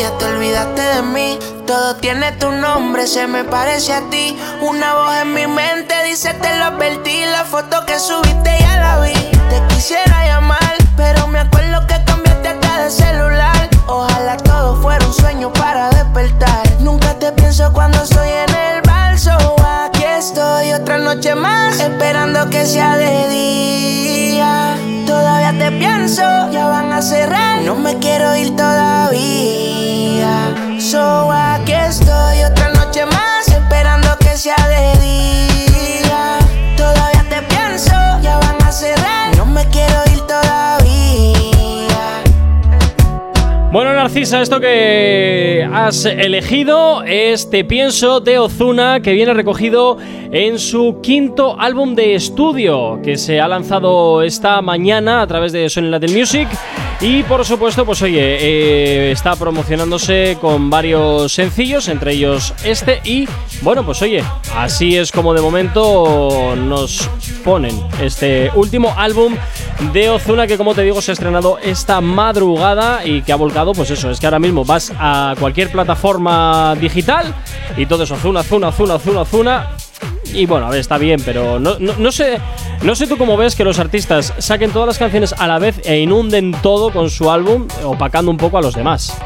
ya 0.01 0.17
te 0.17 0.25
olvidaste 0.25 0.81
de 0.81 1.01
mí. 1.01 1.39
Todo 1.65 1.95
tiene 1.95 2.31
tu 2.33 2.51
nombre, 2.51 3.07
se 3.07 3.27
me 3.27 3.43
parece 3.43 3.93
a 3.93 4.01
ti. 4.09 4.37
Una 4.61 4.95
voz 4.95 5.15
en 5.21 5.33
mi 5.33 5.47
mente 5.47 5.93
dice 6.05 6.33
te 6.35 6.57
lo 6.57 6.65
advertí. 6.65 7.25
La 7.25 7.43
foto 7.43 7.85
que 7.85 7.99
subiste 7.99 8.57
ya 8.59 8.77
la 8.77 8.99
vi. 8.99 9.13
Te 9.13 9.61
quisiera 9.73 10.25
llamar, 10.25 10.75
pero 10.95 11.27
me 11.27 11.39
acuerdo 11.39 11.85
que 11.87 12.03
cambiaste 12.05 12.49
hasta 12.49 12.83
de 12.83 12.91
celular. 12.91 13.69
Ojalá 13.87 14.37
todo 14.37 14.81
fuera 14.81 15.05
un 15.05 15.13
sueño 15.13 15.51
para 15.53 15.89
despertar. 15.89 16.63
Nunca 16.79 17.13
te 17.15 17.31
pienso 17.31 17.71
cuando 17.73 18.01
estoy 18.03 18.29
en 18.29 18.55
el 18.55 18.86
estoy 20.28 20.73
otra 20.73 20.97
noche 20.97 21.36
más, 21.36 21.80
esperando 21.80 22.49
que 22.49 22.65
sea 22.65 22.97
de 22.97 23.30
día. 23.30 24.75
Todavía 25.05 25.57
te 25.57 25.71
pienso, 25.71 26.21
ya 26.51 26.67
van 26.67 26.91
a 26.91 27.01
cerrar. 27.01 27.61
No 27.61 27.75
me 27.75 27.97
quiero 27.99 28.36
ir 28.36 28.53
todavía. 28.55 30.34
So 30.80 31.32
aquí 31.32 31.71
estoy 31.71 32.43
otra 32.43 32.69
noche 32.73 33.05
más, 33.05 33.47
esperando 33.47 34.17
que 34.19 34.38
sea 34.38 34.67
de 34.67 34.99
día. 34.99 35.57
Bueno, 43.70 43.93
Narcisa, 43.93 44.41
esto 44.41 44.61
que 44.61 45.68
has 45.74 46.05
elegido 46.05 47.03
es 47.03 47.49
Te 47.49 47.65
Pienso 47.65 48.22
de 48.22 48.39
Ozuna, 48.39 49.01
que 49.01 49.11
viene 49.11 49.34
recogido 49.34 49.97
en 50.32 50.57
su 50.57 50.99
quinto 51.03 51.59
álbum 51.59 51.93
de 51.93 52.15
estudio, 52.15 53.01
que 53.03 53.18
se 53.18 53.41
ha 53.41 53.47
lanzado 53.49 54.24
esta 54.24 54.61
mañana 54.61 55.22
a 55.22 55.28
través 55.28 55.51
de 55.51 55.70
Sony 55.70 55.89
Latin 55.89 56.18
Music. 56.18 56.47
Y 56.99 57.22
por 57.24 57.45
supuesto, 57.45 57.86
pues 57.86 58.01
oye, 58.01 58.38
eh, 58.39 59.11
está 59.11 59.36
promocionándose 59.36 60.38
con 60.41 60.70
varios 60.70 61.32
sencillos, 61.32 61.89
entre 61.89 62.13
ellos 62.13 62.55
este. 62.63 63.01
Y 63.03 63.28
bueno, 63.61 63.86
pues 63.86 64.01
oye, 64.01 64.24
así 64.55 64.97
es 64.97 65.11
como 65.11 65.34
de 65.36 65.41
momento 65.41 66.55
nos 66.55 67.07
ponen 67.43 67.80
este 68.01 68.49
último 68.55 68.95
álbum 68.97 69.36
de 69.93 70.09
Ozuna, 70.09 70.47
que 70.47 70.57
como 70.57 70.74
te 70.74 70.82
digo, 70.82 71.01
se 71.01 71.11
ha 71.11 71.13
estrenado 71.13 71.59
esta 71.59 72.01
madrugada 72.01 73.05
y 73.05 73.22
que 73.22 73.32
ha 73.32 73.36
volcado, 73.36 73.57
pues 73.74 73.89
eso, 73.91 74.10
es 74.12 74.20
que 74.20 74.26
ahora 74.28 74.39
mismo 74.39 74.64
vas 74.66 74.91
a 74.99 75.36
cualquier 75.39 75.72
plataforma 75.72 76.76
digital 76.80 77.34
y 77.76 77.86
todo 77.86 78.03
es 78.03 78.12
Ozuna, 78.12 78.41
Ozuna, 78.41 78.68
Ozuna, 78.70 78.95
Ozuna, 78.95 79.22
Ozuna. 79.22 79.68
Y 80.34 80.45
bueno, 80.45 80.68
a 80.68 80.70
ver, 80.70 80.80
está 80.82 80.97
bien, 80.97 81.22
pero 81.24 81.60
no, 81.60 81.76
no, 81.80 81.93
no 81.97 82.12
sé 82.12 82.39
no 82.84 82.95
sé 82.95 83.08
tú 83.08 83.18
cómo 83.18 83.38
ves 83.38 83.55
que 83.55 83.64
los 83.64 83.80
artistas 83.80 84.34
saquen 84.38 84.72
todas 84.72 84.88
las 84.88 84.97
canciones 84.97 85.34
a 85.38 85.47
la 85.47 85.58
vez 85.58 85.82
e 85.86 85.97
inunden 85.99 86.51
todo 86.62 86.91
con 86.91 87.10
su 87.10 87.32
álbum, 87.32 87.68
opacando 87.84 88.30
un 88.30 88.38
poco 88.38 88.58
a 88.58 88.62
los 88.62 88.76
demás. 88.76 89.18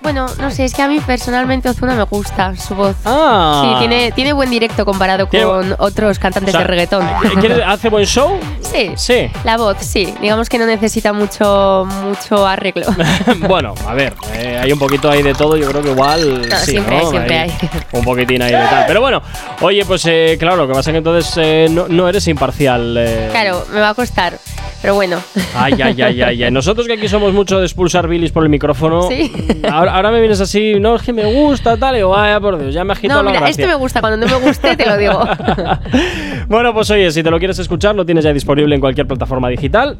Bueno, 0.00 0.26
no 0.38 0.50
sé, 0.52 0.64
es 0.64 0.72
que 0.72 0.82
a 0.82 0.88
mí 0.88 1.00
personalmente 1.00 1.68
Ozuna 1.68 1.96
me 1.96 2.04
gusta 2.04 2.54
su 2.54 2.76
voz. 2.76 2.94
Ah. 3.04 3.62
Sí, 3.64 3.78
tiene, 3.80 4.12
tiene 4.12 4.32
buen 4.32 4.48
directo 4.50 4.84
comparado 4.84 5.28
con 5.28 5.74
otros 5.78 6.20
cantantes 6.20 6.54
O 6.54 6.58
sea, 6.58 6.60
de 6.60 6.66
reggaetón. 6.68 7.04
Eh, 7.04 7.12
¿quiere- 7.40 7.64
¿Hace 7.64 7.88
buen 7.88 8.06
show? 8.06 8.38
Sí. 8.76 8.92
Sí. 8.96 9.30
La 9.44 9.56
voz, 9.56 9.78
sí. 9.80 10.12
Digamos 10.20 10.48
que 10.48 10.58
no 10.58 10.66
necesita 10.66 11.12
mucho, 11.12 11.86
mucho 12.02 12.46
arreglo. 12.46 12.86
bueno, 13.48 13.74
a 13.86 13.94
ver, 13.94 14.12
eh, 14.34 14.58
hay 14.62 14.72
un 14.72 14.78
poquito 14.78 15.10
ahí 15.10 15.22
de 15.22 15.34
todo, 15.34 15.56
yo 15.56 15.68
creo 15.70 15.82
que 15.82 15.90
igual. 15.90 16.48
No, 16.48 16.56
sí, 16.58 16.72
siempre 16.72 16.96
¿no? 16.96 17.00
hay, 17.02 17.06
siempre 17.10 17.38
hay. 17.38 17.52
Un 17.92 18.04
poquitín 18.04 18.42
ahí 18.42 18.52
de 18.52 18.58
tal. 18.58 18.84
Pero 18.86 19.00
bueno, 19.00 19.22
oye, 19.60 19.84
pues 19.84 20.04
eh, 20.06 20.36
claro, 20.38 20.56
lo 20.56 20.68
que 20.68 20.74
pasa 20.74 20.90
es 20.90 20.94
que 20.94 20.98
entonces 20.98 21.32
eh, 21.36 21.66
no, 21.70 21.86
no 21.88 22.08
eres 22.08 22.28
imparcial. 22.28 23.28
Claro, 23.30 23.64
me 23.72 23.80
va 23.80 23.90
a 23.90 23.94
costar. 23.94 24.38
Pero 24.82 24.94
bueno. 24.94 25.20
Ay, 25.56 25.74
ay, 25.82 26.00
ay, 26.02 26.22
ay, 26.22 26.42
ay. 26.44 26.50
Nosotros 26.50 26.86
que 26.86 26.92
aquí 26.92 27.08
somos 27.08 27.32
mucho 27.32 27.58
de 27.58 27.64
expulsar 27.64 28.06
bilis 28.08 28.30
por 28.30 28.42
el 28.42 28.50
micrófono. 28.50 29.08
Sí. 29.08 29.32
Ahora, 29.70 29.94
ahora 29.94 30.10
me 30.10 30.20
vienes 30.20 30.40
así, 30.40 30.78
no, 30.78 30.96
es 30.96 31.02
que 31.02 31.12
me 31.12 31.24
gusta, 31.24 31.76
tal. 31.76 31.94
Y 31.94 31.98
digo, 31.98 32.16
ay, 32.16 32.38
por 32.40 32.58
Dios, 32.58 32.74
ya 32.74 32.84
me 32.84 32.92
agito 32.92 33.14
No, 33.14 33.22
la 33.22 33.30
mira, 33.30 33.40
gracia. 33.40 33.50
este 33.50 33.66
me 33.66 33.74
gusta. 33.74 34.00
Cuando 34.00 34.24
no 34.24 34.38
me 34.38 34.46
guste, 34.46 34.76
te 34.76 34.86
lo 34.86 34.96
digo. 34.96 35.18
Bueno, 36.48 36.72
pues 36.72 36.88
oye, 36.90 37.10
si 37.10 37.24
te 37.24 37.30
lo 37.30 37.38
quieres 37.38 37.58
escuchar, 37.58 37.96
lo 37.96 38.06
tienes 38.06 38.22
ya 38.22 38.32
disponible 38.32 38.65
en 38.72 38.80
cualquier 38.80 39.06
plataforma 39.06 39.48
digital. 39.48 39.98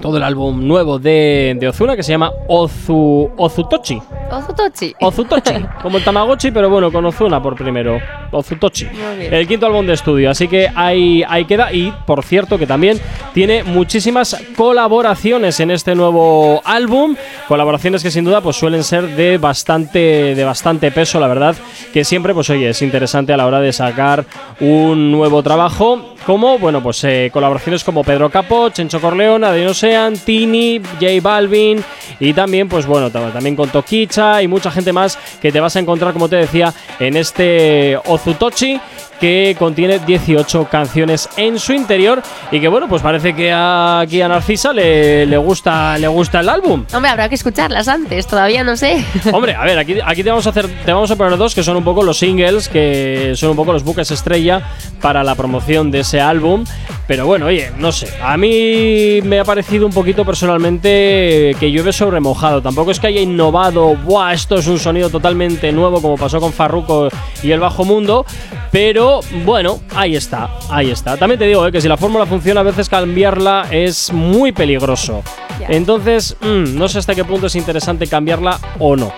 Todo 0.00 0.16
el 0.16 0.24
álbum 0.24 0.66
nuevo 0.66 0.98
de, 0.98 1.56
de 1.58 1.68
Ozuna 1.68 1.94
que 1.94 2.02
se 2.02 2.12
llama 2.12 2.32
Ozu, 2.48 3.30
Ozutochi. 3.36 4.00
Ozutochi. 4.30 4.94
Ozutochi, 5.00 5.54
como 5.82 5.98
el 5.98 6.04
Tamagotchi, 6.04 6.50
pero 6.50 6.68
bueno, 6.68 6.90
con 6.90 7.04
Ozuna 7.04 7.40
por 7.42 7.54
primero. 7.54 8.00
Ozutochi. 8.32 8.88
El 9.20 9.46
quinto 9.46 9.66
álbum 9.66 9.86
de 9.86 9.92
estudio. 9.92 10.30
Así 10.30 10.48
que 10.48 10.68
ahí, 10.74 11.22
ahí 11.28 11.44
queda. 11.44 11.72
Y 11.72 11.92
por 12.06 12.24
cierto, 12.24 12.58
que 12.58 12.66
también 12.66 13.00
tiene 13.32 13.62
muchísimas 13.62 14.36
colaboraciones 14.56 15.60
en 15.60 15.70
este 15.70 15.94
nuevo 15.94 16.60
álbum. 16.64 17.16
Colaboraciones 17.46 18.02
que 18.02 18.10
sin 18.10 18.24
duda 18.24 18.40
pues, 18.40 18.56
suelen 18.56 18.82
ser 18.82 19.14
de 19.14 19.38
bastante, 19.38 20.34
de 20.34 20.44
bastante 20.44 20.90
peso, 20.90 21.20
la 21.20 21.28
verdad. 21.28 21.54
Que 21.92 22.04
siempre, 22.04 22.34
pues 22.34 22.50
oye, 22.50 22.70
es 22.70 22.82
interesante 22.82 23.32
a 23.32 23.36
la 23.36 23.46
hora 23.46 23.60
de 23.60 23.72
sacar 23.72 24.24
un 24.60 25.12
nuevo 25.12 25.42
trabajo. 25.42 26.13
Como, 26.26 26.58
bueno, 26.58 26.82
pues 26.82 27.04
eh, 27.04 27.28
colaboraciones 27.30 27.84
como 27.84 28.02
Pedro 28.02 28.30
Capó, 28.30 28.70
Chencho 28.70 28.98
Corleone, 28.98 29.46
Adriano 29.46 29.74
Sean, 29.74 30.16
Tini, 30.16 30.80
J 30.98 31.06
Balvin 31.20 31.84
y 32.18 32.32
también, 32.32 32.66
pues 32.66 32.86
bueno, 32.86 33.10
tam- 33.10 33.30
también 33.30 33.54
con 33.54 33.68
Toquicha 33.68 34.40
y 34.42 34.48
mucha 34.48 34.70
gente 34.70 34.90
más 34.92 35.18
que 35.42 35.52
te 35.52 35.60
vas 35.60 35.76
a 35.76 35.80
encontrar, 35.80 36.14
como 36.14 36.28
te 36.30 36.36
decía, 36.36 36.72
en 36.98 37.18
este 37.18 37.98
Ozutochi 38.06 38.80
que 39.20 39.56
contiene 39.58 39.98
18 39.98 40.68
canciones 40.70 41.28
en 41.36 41.58
su 41.58 41.72
interior 41.72 42.22
y 42.50 42.60
que 42.60 42.68
bueno, 42.68 42.88
pues 42.88 43.02
parece 43.02 43.34
que 43.34 43.52
aquí 43.52 44.20
a 44.20 44.28
Narcisa 44.28 44.72
le, 44.72 45.26
le 45.26 45.36
gusta, 45.36 45.98
le 45.98 46.08
gusta 46.08 46.40
el 46.40 46.48
álbum. 46.48 46.84
Hombre, 46.92 47.10
habrá 47.10 47.28
que 47.28 47.34
escucharlas 47.34 47.88
antes. 47.88 48.26
Todavía 48.26 48.64
no 48.64 48.76
sé. 48.76 49.04
Hombre, 49.32 49.54
a 49.54 49.64
ver, 49.64 49.78
aquí, 49.78 49.96
aquí 50.04 50.22
te 50.22 50.30
vamos 50.30 50.46
a 50.46 50.50
hacer, 50.50 50.68
te 50.84 50.92
vamos 50.92 51.10
a 51.10 51.16
poner 51.16 51.36
dos 51.38 51.54
que 51.54 51.62
son 51.62 51.76
un 51.76 51.84
poco 51.84 52.02
los 52.02 52.18
singles, 52.18 52.68
que 52.68 53.32
son 53.36 53.50
un 53.50 53.56
poco 53.56 53.72
los 53.72 53.84
buques 53.84 54.10
estrella 54.10 54.62
para 55.00 55.22
la 55.22 55.34
promoción 55.34 55.90
de 55.90 56.00
ese 56.00 56.20
álbum. 56.20 56.64
Pero 57.06 57.26
bueno, 57.26 57.46
oye, 57.46 57.70
no 57.78 57.92
sé. 57.92 58.08
A 58.22 58.36
mí 58.36 59.20
me 59.22 59.38
ha 59.40 59.44
parecido 59.44 59.86
un 59.86 59.92
poquito 59.92 60.24
personalmente 60.24 61.54
que 61.60 61.70
llueve 61.70 61.92
sobre 61.92 62.20
mojado. 62.20 62.62
Tampoco 62.62 62.90
es 62.90 62.98
que 62.98 63.08
haya 63.08 63.20
innovado, 63.20 63.94
¡buah! 63.96 64.32
Esto 64.32 64.56
es 64.56 64.66
un 64.66 64.78
sonido 64.78 65.10
totalmente 65.10 65.70
nuevo, 65.72 66.00
como 66.00 66.16
pasó 66.16 66.40
con 66.40 66.52
Farruko 66.52 67.08
y 67.42 67.50
el 67.50 67.60
Bajo 67.60 67.84
Mundo. 67.84 68.24
Pero 68.70 69.03
bueno, 69.44 69.80
ahí 69.94 70.16
está, 70.16 70.50
ahí 70.70 70.90
está. 70.90 71.16
También 71.16 71.38
te 71.38 71.46
digo 71.46 71.66
eh, 71.66 71.72
que 71.72 71.80
si 71.80 71.88
la 71.88 71.96
fórmula 71.96 72.26
funciona, 72.26 72.60
a 72.60 72.64
veces 72.64 72.88
cambiarla 72.88 73.66
es 73.70 74.12
muy 74.12 74.52
peligroso. 74.52 75.22
Entonces, 75.68 76.36
mm, 76.40 76.76
no 76.76 76.88
sé 76.88 76.98
hasta 76.98 77.14
qué 77.14 77.24
punto 77.24 77.46
es 77.46 77.54
interesante 77.54 78.06
cambiarla 78.06 78.58
o 78.78 78.96
no. 78.96 79.12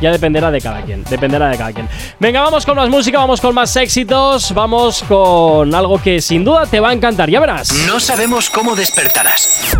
Ya 0.00 0.10
dependerá 0.10 0.50
de 0.50 0.60
cada 0.60 0.82
quien, 0.82 1.04
dependerá 1.04 1.48
de 1.48 1.56
cada 1.56 1.72
quien. 1.72 1.88
Venga, 2.20 2.42
vamos 2.42 2.66
con 2.66 2.76
más 2.76 2.88
música, 2.88 3.18
vamos 3.18 3.40
con 3.40 3.54
más 3.54 3.74
éxitos, 3.76 4.52
vamos 4.52 5.02
con 5.08 5.74
algo 5.74 6.00
que 6.02 6.20
sin 6.20 6.44
duda 6.44 6.66
te 6.66 6.80
va 6.80 6.90
a 6.90 6.92
encantar, 6.92 7.30
ya 7.30 7.40
verás. 7.40 7.72
No 7.86 7.98
sabemos 7.98 8.50
cómo 8.50 8.76
despertarás, 8.76 9.76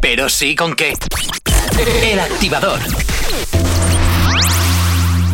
pero 0.00 0.28
sí 0.28 0.54
con 0.54 0.74
qué. 0.74 0.94
El 2.02 2.18
activador. 2.20 2.80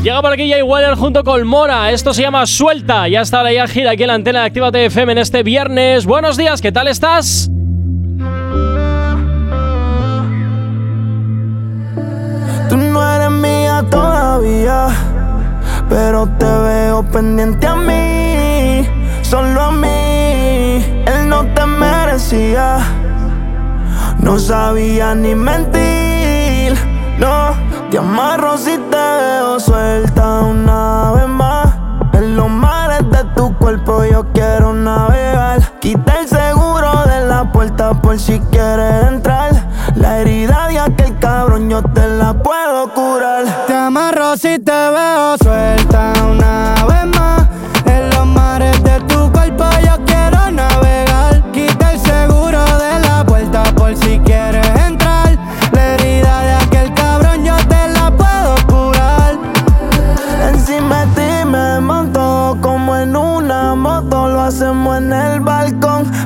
Llega 0.04 0.20
por 0.20 0.32
aquí 0.32 0.50
Jay 0.50 0.60
Weller 0.60 0.96
junto 0.96 1.24
con 1.24 1.46
Mora, 1.46 1.90
esto 1.90 2.12
se 2.12 2.20
llama 2.20 2.44
Suelta, 2.44 3.08
ya 3.08 3.22
está 3.22 3.42
la 3.42 3.66
gira 3.66 3.92
aquí 3.92 4.02
en 4.02 4.08
la 4.08 4.14
antena 4.16 4.40
de 4.40 4.46
Actívate 4.48 4.84
FM 4.84 5.12
en 5.12 5.16
este 5.16 5.42
viernes. 5.42 6.04
Buenos 6.04 6.36
días, 6.36 6.60
¿qué 6.60 6.70
tal 6.70 6.88
estás? 6.88 7.48
Tú 12.68 12.76
no 12.76 13.14
eres 13.16 13.30
mía 13.30 13.82
todavía, 13.90 14.88
pero 15.88 16.28
te 16.38 16.44
veo 16.44 17.02
pendiente 17.10 17.66
a 17.66 17.74
mí, 17.74 18.86
solo 19.22 19.58
a 19.58 19.72
mí. 19.72 20.84
Él 21.06 21.30
no 21.30 21.46
te 21.54 21.64
merecía, 21.64 22.76
no 24.18 24.38
sabía 24.38 25.14
ni 25.14 25.34
mentir. 25.34 26.74
No, 27.18 27.54
te 27.94 27.98
amarro 27.98 28.58
si 28.58 28.76
te 28.76 28.96
veo 28.96 29.60
suelta 29.60 30.40
una 30.40 31.12
vez 31.12 31.28
más. 31.28 31.68
En 32.12 32.34
los 32.34 32.50
mares 32.50 33.08
de 33.08 33.22
tu 33.36 33.56
cuerpo 33.56 34.04
yo 34.04 34.26
quiero 34.32 34.74
navegar. 34.74 35.60
Quita 35.78 36.18
el 36.18 36.26
seguro 36.26 37.04
de 37.06 37.24
la 37.28 37.52
puerta 37.52 37.94
por 37.94 38.18
si 38.18 38.40
quieres 38.50 39.06
entrar. 39.06 39.52
La 39.94 40.18
herida 40.18 40.63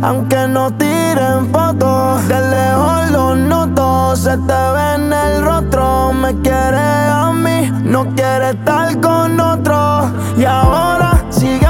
aunque 0.03 0.49
no 0.49 0.71
tiren 0.73 1.51
fotos. 1.53 2.27
De 2.29 2.41
lejos 2.51 3.11
lo 3.11 3.35
noto, 3.35 4.17
se 4.17 4.37
te 4.37 4.61
ve 4.75 4.95
en 4.97 5.13
el 5.13 5.45
rostro. 5.45 6.13
Me 6.13 6.35
quiere 6.41 6.79
a 6.79 7.33
mí, 7.33 7.71
no 7.85 8.07
quiere 8.15 8.51
estar 8.51 9.01
con 9.01 9.41
otro. 9.41 10.11
Y 10.37 10.45
ahora 10.45 11.25
siguen 11.31 11.68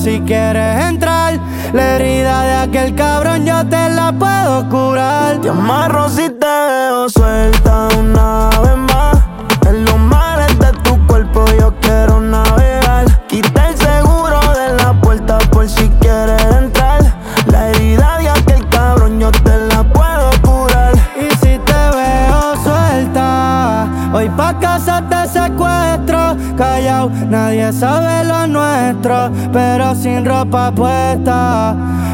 si 0.00 0.20
quieres 0.20 0.84
entrar. 0.86 1.38
La 1.72 1.96
herida 1.96 2.42
de 2.42 2.54
aquel 2.54 2.94
cabrón 2.94 3.44
yo 3.44 3.64
te 3.66 3.88
la 3.90 4.12
puedo 4.12 4.68
curar. 4.68 5.40
Te 5.40 5.50
amarro 5.50 6.08
si 6.08 6.29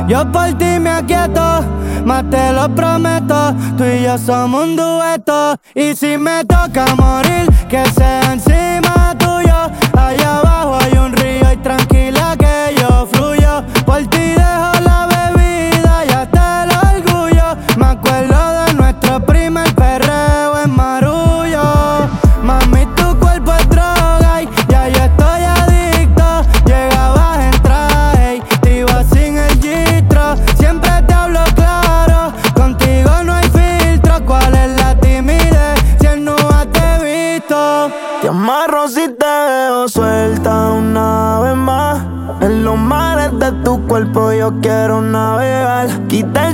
Yo 0.09 0.33
por 0.33 0.53
ti 0.59 0.81
me 0.81 0.91
aquieto, 0.91 1.65
más 2.05 2.25
te 2.31 2.53
lo 2.53 2.69
prometo. 2.75 3.55
Tú 3.77 3.85
y 3.85 4.03
yo 4.03 4.19
somos 4.19 4.65
un 4.65 4.77
dueto. 4.77 5.57
Y 5.75 5.95
si 5.95 6.19
me 6.19 6.45
toca 6.45 6.87
morir, 6.97 7.49
que 7.69 7.85
sea 7.93 8.33
encima 8.33 8.56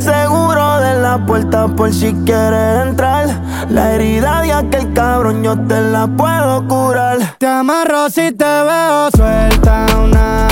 seguro 0.03 0.81
de 0.81 0.95
la 1.01 1.24
puerta 1.24 1.69
por 1.69 1.93
si 1.93 2.12
quieres 2.24 2.87
entrar. 2.87 3.29
La 3.70 3.93
herida 3.93 4.43
de 4.43 4.53
aquel 4.53 4.93
cabrón 4.93 5.43
yo 5.43 5.59
te 5.59 5.81
la 5.81 6.07
puedo 6.07 6.66
curar. 6.66 7.37
Te 7.39 7.47
amarro 7.47 8.11
si 8.11 8.33
te 8.33 8.45
veo 8.45 9.11
suelta 9.16 9.87
una 10.05 10.52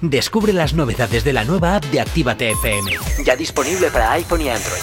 Descubre 0.00 0.52
las 0.52 0.74
novedades 0.74 1.24
de 1.24 1.32
la 1.32 1.44
nueva 1.44 1.76
app 1.76 1.84
de 1.86 2.00
Actívate 2.00 2.50
FM. 2.50 2.92
Ya 3.24 3.36
disponible 3.36 3.90
para 3.90 4.12
iPhone 4.12 4.42
y 4.42 4.48
Android. 4.48 4.82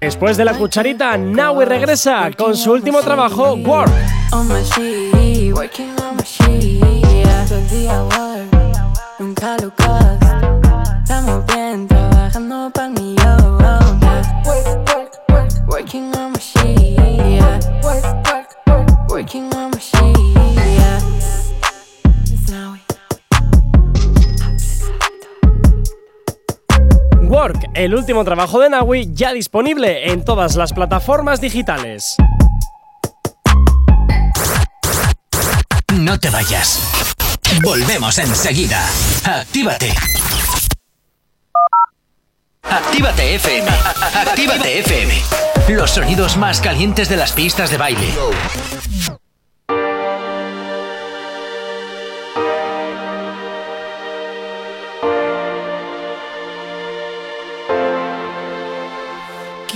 Después 0.00 0.36
de 0.36 0.44
la 0.44 0.54
cucharita, 0.54 1.16
Naui 1.16 1.64
regresa 1.64 2.30
con 2.36 2.56
su 2.56 2.72
último 2.72 3.00
trabajo, 3.00 3.54
Work. 3.54 3.90
Nunca 9.18 9.56
lo. 9.62 9.72
Estamos 11.02 11.46
bien, 11.46 11.88
trabajando 11.88 12.70
mí, 12.90 13.16
el 27.86 27.94
último 27.94 28.24
trabajo 28.24 28.58
de 28.58 28.68
Naui, 28.68 29.08
ya 29.12 29.32
disponible 29.32 30.10
en 30.10 30.24
todas 30.24 30.56
las 30.56 30.72
plataformas 30.72 31.40
digitales. 31.40 32.16
No 35.94 36.18
te 36.18 36.28
vayas. 36.30 36.80
Volvemos 37.62 38.18
enseguida. 38.18 38.84
Actívate. 39.24 39.94
Actívate 42.62 43.36
FM. 43.36 43.68
Actívate 44.14 44.78
FM. 44.80 45.22
Los 45.68 45.92
sonidos 45.92 46.36
más 46.36 46.60
calientes 46.60 47.08
de 47.08 47.16
las 47.16 47.32
pistas 47.32 47.70
de 47.70 47.78
baile. 47.78 48.12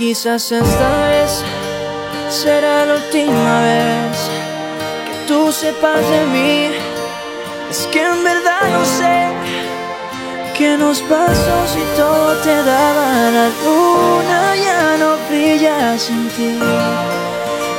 Quizás 0.01 0.51
esta 0.51 1.09
vez 1.09 1.43
será 2.27 2.87
la 2.87 2.95
última 2.95 3.61
vez 3.61 4.17
que 5.05 5.27
tú 5.27 5.51
sepas 5.51 6.01
de 6.09 6.25
mí. 6.25 6.71
Es 7.69 7.85
que 7.91 8.01
en 8.01 8.23
verdad 8.23 8.63
no 8.71 8.83
sé 8.83 9.27
qué 10.57 10.75
nos 10.75 11.01
pasó 11.01 11.67
si 11.71 11.83
todo 11.95 12.33
te 12.37 12.63
daba 12.63 13.29
la 13.29 13.49
luna 13.63 14.55
ya 14.55 14.97
no 14.97 15.17
brilla 15.29 15.95
sin 15.99 16.27
ti. 16.29 16.57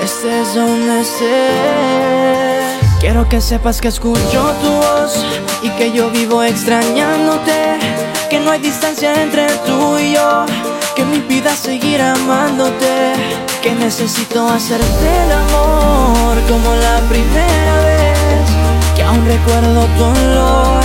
Estés 0.01 0.55
donde 0.55 1.01
estés. 1.01 2.89
Quiero 3.01 3.29
que 3.29 3.41
sepas 3.41 3.81
que 3.81 3.89
escucho 3.89 4.55
tu 4.63 4.71
voz 4.71 5.27
y 5.61 5.71
que 5.71 5.91
yo 5.91 6.09
vivo 6.11 6.41
extrañándote. 6.45 8.12
Que 8.33 8.41
no 8.41 8.51
hay 8.51 8.61
distancia 8.61 9.13
entre 9.23 9.47
tú 9.67 9.99
y 9.99 10.15
yo 10.15 10.47
que 10.97 11.05
me 11.05 11.17
impida 11.17 11.55
seguir 11.55 12.01
amándote. 12.01 13.13
Que 13.63 13.75
necesito 13.75 14.49
hacerte 14.49 15.07
el 15.25 15.33
amor 15.33 16.39
como 16.49 16.75
la 16.77 16.99
primera 17.11 17.77
vez. 17.85 18.49
Que 18.97 19.03
aún 19.03 19.23
recuerdo 19.27 19.85
tu 19.99 20.05
olor 20.05 20.83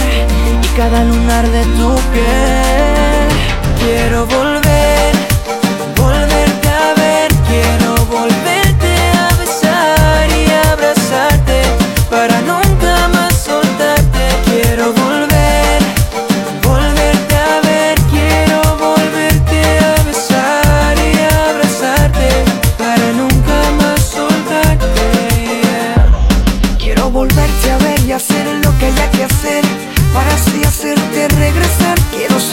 y 0.62 0.68
cada 0.76 1.06
lunar 1.06 1.48
de 1.48 1.64
tu 1.78 1.96
piel. 2.12 3.30
Quiero 3.80 4.26
volver, 4.26 5.16
volverte 5.96 6.68
a 6.68 6.94
ver. 7.02 7.34
Quiero 7.48 7.87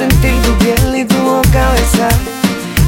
sentir 0.09 0.35
tu 0.43 0.53
piel 0.59 0.97
y 0.97 1.05
tu 1.05 1.17
boca 1.17 1.63
besar. 1.73 2.17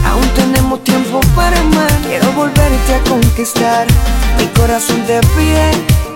Aún 0.05 0.29
tenemos 0.41 0.83
tiempo 0.85 1.21
para 1.35 1.59
amar. 1.59 1.91
Quiero 2.07 2.31
volverte 2.33 2.95
a 2.95 3.01
conquistar. 3.09 3.87
Mi 4.39 4.47
corazón 4.59 5.01
te 5.07 5.21
pide 5.35 5.67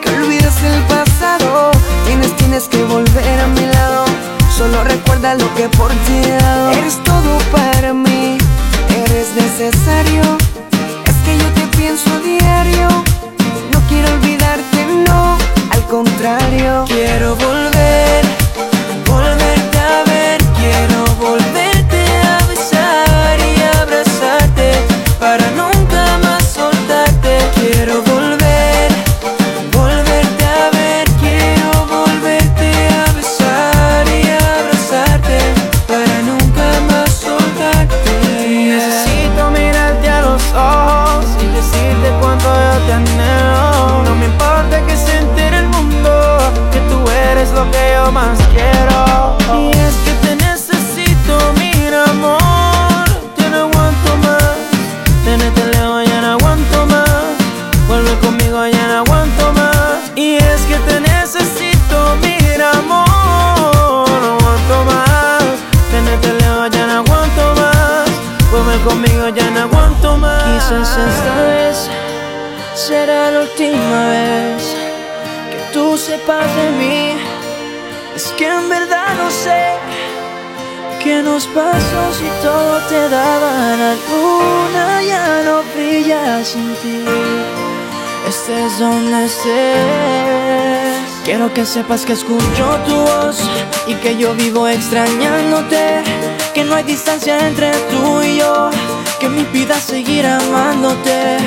que 0.03 0.09
olvides 0.19 0.57
el 0.71 0.83
pasado. 0.95 1.71
Tienes, 2.07 2.37
tienes 2.37 2.65
que 2.69 2.83
volver 2.85 3.37
a 3.41 3.47
mi 3.57 3.67
lado. 3.77 4.05
Solo 4.59 4.85
recuerda 4.85 5.35
lo 5.35 5.49
que 5.55 5.69
por 5.79 5.91
ti 6.05 6.17
he 6.25 6.37
dado. 6.43 6.73
Eres 6.73 6.97
todo 7.03 7.33
para 7.57 7.95
mí. 7.95 8.37
Eres 9.05 9.29
necesario. 9.45 10.23
Es 11.11 11.17
que 11.25 11.33
yo 11.43 11.49
te 11.59 11.65
pienso 11.79 12.07
a 12.17 12.19
diario. 12.19 12.89
No 13.73 13.79
quiero 13.89 14.09
olvidarte, 14.17 14.79
no, 15.07 15.39
al 15.75 15.83
contrario. 15.87 16.85
Quiero 16.89 17.37
volver, 17.37 17.80
qué 81.11 81.23
nos 81.25 81.47
pasó 81.49 82.03
si 82.19 82.29
todo 82.41 82.79
te 82.89 83.09
daba 83.09 83.53
la 83.83 83.93
luna 84.09 85.03
ya 85.03 85.43
no 85.47 85.57
brilla 85.73 86.45
sin 86.45 86.69
ti. 86.83 86.99
Estés 88.29 88.79
donde 88.79 89.25
estés. 89.25 91.01
Quiero 91.25 91.53
que 91.53 91.65
sepas 91.67 92.05
que 92.07 92.13
escucho 92.13 92.65
tu 92.87 92.95
voz 92.95 93.39
y 93.89 93.95
que 93.95 94.17
yo 94.17 94.35
vivo 94.35 94.69
extrañándote. 94.69 95.83
Que 96.55 96.63
no 96.65 96.77
hay 96.77 96.85
distancia 96.85 97.35
entre 97.49 97.73
tú 97.91 98.23
y 98.23 98.39
yo. 98.39 98.71
Que 99.19 99.29
me 99.29 99.41
impida 99.41 99.81
seguir 99.81 100.25
amándote. 100.27 101.39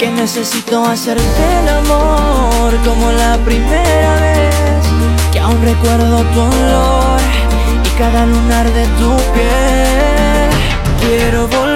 Que 0.00 0.10
necesito 0.10 0.84
hacerte 0.84 1.42
el 1.60 1.68
amor 1.80 2.70
como 2.86 3.12
la 3.12 3.36
primera 3.48 4.12
vez. 4.26 4.84
Que 5.32 5.38
aún 5.38 5.60
recuerdo 5.62 6.16
tu 6.32 6.40
olor 6.40 7.41
cada 8.02 8.26
lunar 8.26 8.66
de 8.72 8.84
tu 8.98 9.10
piel. 9.32 10.50
Quiero 11.00 11.46
volver, 11.46 11.71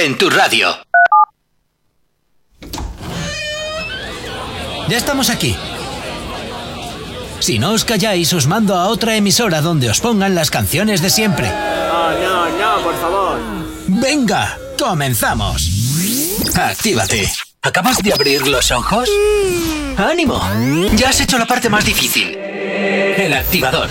en 0.00 0.16
tu 0.16 0.30
radio. 0.30 0.68
Ya 4.88 4.96
estamos 4.96 5.28
aquí. 5.28 5.56
Si 7.40 7.58
no 7.58 7.72
os 7.72 7.84
calláis, 7.84 8.32
os 8.32 8.46
mando 8.46 8.76
a 8.76 8.88
otra 8.88 9.16
emisora 9.16 9.60
donde 9.60 9.90
os 9.90 10.00
pongan 10.00 10.34
las 10.34 10.50
canciones 10.50 11.02
de 11.02 11.10
siempre. 11.10 11.48
No, 11.48 12.12
no, 12.12 12.48
no, 12.48 12.82
por 12.82 12.94
favor. 13.00 13.38
Venga, 13.88 14.56
comenzamos. 14.78 15.68
Actívate. 16.54 17.30
¿Acabas 17.62 17.98
de 17.98 18.12
abrir 18.12 18.46
los 18.46 18.70
ojos? 18.70 19.08
¡Ánimo! 19.96 20.40
Ya 20.94 21.08
has 21.08 21.20
hecho 21.20 21.38
la 21.38 21.46
parte 21.46 21.68
más 21.68 21.84
difícil. 21.84 22.36
El 22.36 23.34
activador. 23.34 23.90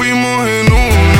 fuimos 0.00 0.48
en 0.48 0.72
una, 0.72 1.19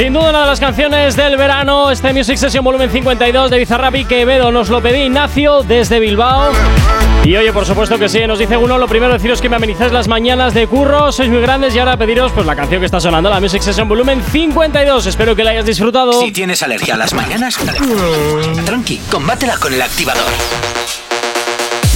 Sin 0.00 0.14
duda 0.14 0.30
una 0.30 0.40
de 0.40 0.46
las 0.46 0.60
canciones 0.60 1.14
del 1.14 1.36
verano, 1.36 1.90
este 1.90 2.14
Music 2.14 2.38
Session 2.38 2.64
volumen 2.64 2.90
52 2.90 3.50
de 3.50 3.58
Bizarrap 3.58 3.92
que 3.92 4.04
Quevedo 4.06 4.50
nos 4.50 4.70
lo 4.70 4.80
pedí 4.80 5.00
Ignacio 5.00 5.62
desde 5.62 6.00
Bilbao. 6.00 6.52
Y 7.22 7.36
oye, 7.36 7.52
por 7.52 7.66
supuesto 7.66 7.98
que 7.98 8.08
sí, 8.08 8.26
nos 8.26 8.38
dice 8.38 8.56
uno, 8.56 8.78
lo 8.78 8.88
primero 8.88 9.12
deciros 9.12 9.42
que 9.42 9.50
me 9.50 9.56
amenizáis 9.56 9.92
las 9.92 10.08
mañanas 10.08 10.54
de 10.54 10.66
curro, 10.66 11.12
sois 11.12 11.28
muy 11.28 11.42
grandes 11.42 11.76
y 11.76 11.80
ahora 11.80 11.98
pediros 11.98 12.32
pues 12.32 12.46
la 12.46 12.56
canción 12.56 12.80
que 12.80 12.86
está 12.86 12.98
sonando, 12.98 13.28
la 13.28 13.40
Music 13.40 13.60
Session 13.60 13.90
volumen 13.90 14.22
52. 14.22 15.04
Espero 15.04 15.36
que 15.36 15.44
la 15.44 15.50
hayas 15.50 15.66
disfrutado. 15.66 16.14
Si 16.14 16.32
tienes 16.32 16.62
alergia 16.62 16.94
a 16.94 16.96
las 16.96 17.12
mañanas, 17.12 17.58
tranqui, 18.64 19.02
combátela 19.10 19.58
con 19.58 19.74
el 19.74 19.82
activador. 19.82 20.24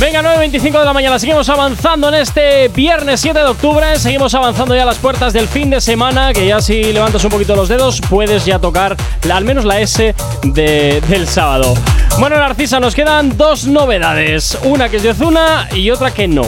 Venga, 0.01 0.23
9.25 0.23 0.81
de 0.81 0.85
la 0.85 0.93
mañana, 0.93 1.19
seguimos 1.21 1.49
avanzando 1.49 2.09
en 2.09 2.15
este 2.15 2.67
viernes 2.69 3.21
7 3.21 3.39
de 3.39 3.45
octubre, 3.45 3.97
seguimos 3.97 4.35
avanzando 4.35 4.75
ya 4.75 4.83
a 4.83 4.87
las 4.87 4.99
puertas 4.99 5.33
del 5.33 5.47
fin 5.47 5.71
de 5.71 5.81
semana, 5.81 6.33
que 6.33 6.49
ya 6.49 6.61
si 6.61 6.93
levantas 6.93 7.23
un 7.23 7.31
poquito 7.31 7.55
los 7.55 7.69
dedos 7.69 8.01
puedes 8.11 8.45
ya 8.45 8.59
tocar 8.59 8.97
la, 9.23 9.37
al 9.37 9.45
menos 9.45 9.65
la 9.65 9.79
S 9.81 10.13
de, 10.43 11.01
del 11.09 11.29
sábado. 11.29 11.75
Bueno, 12.19 12.37
Narcisa, 12.37 12.81
nos 12.81 12.93
quedan 12.95 13.37
dos 13.37 13.67
novedades, 13.67 14.59
una 14.65 14.89
que 14.89 14.97
es 14.97 15.05
de 15.05 15.15
Zuna 15.15 15.69
y 15.73 15.89
otra 15.91 16.13
que 16.13 16.27
no. 16.27 16.43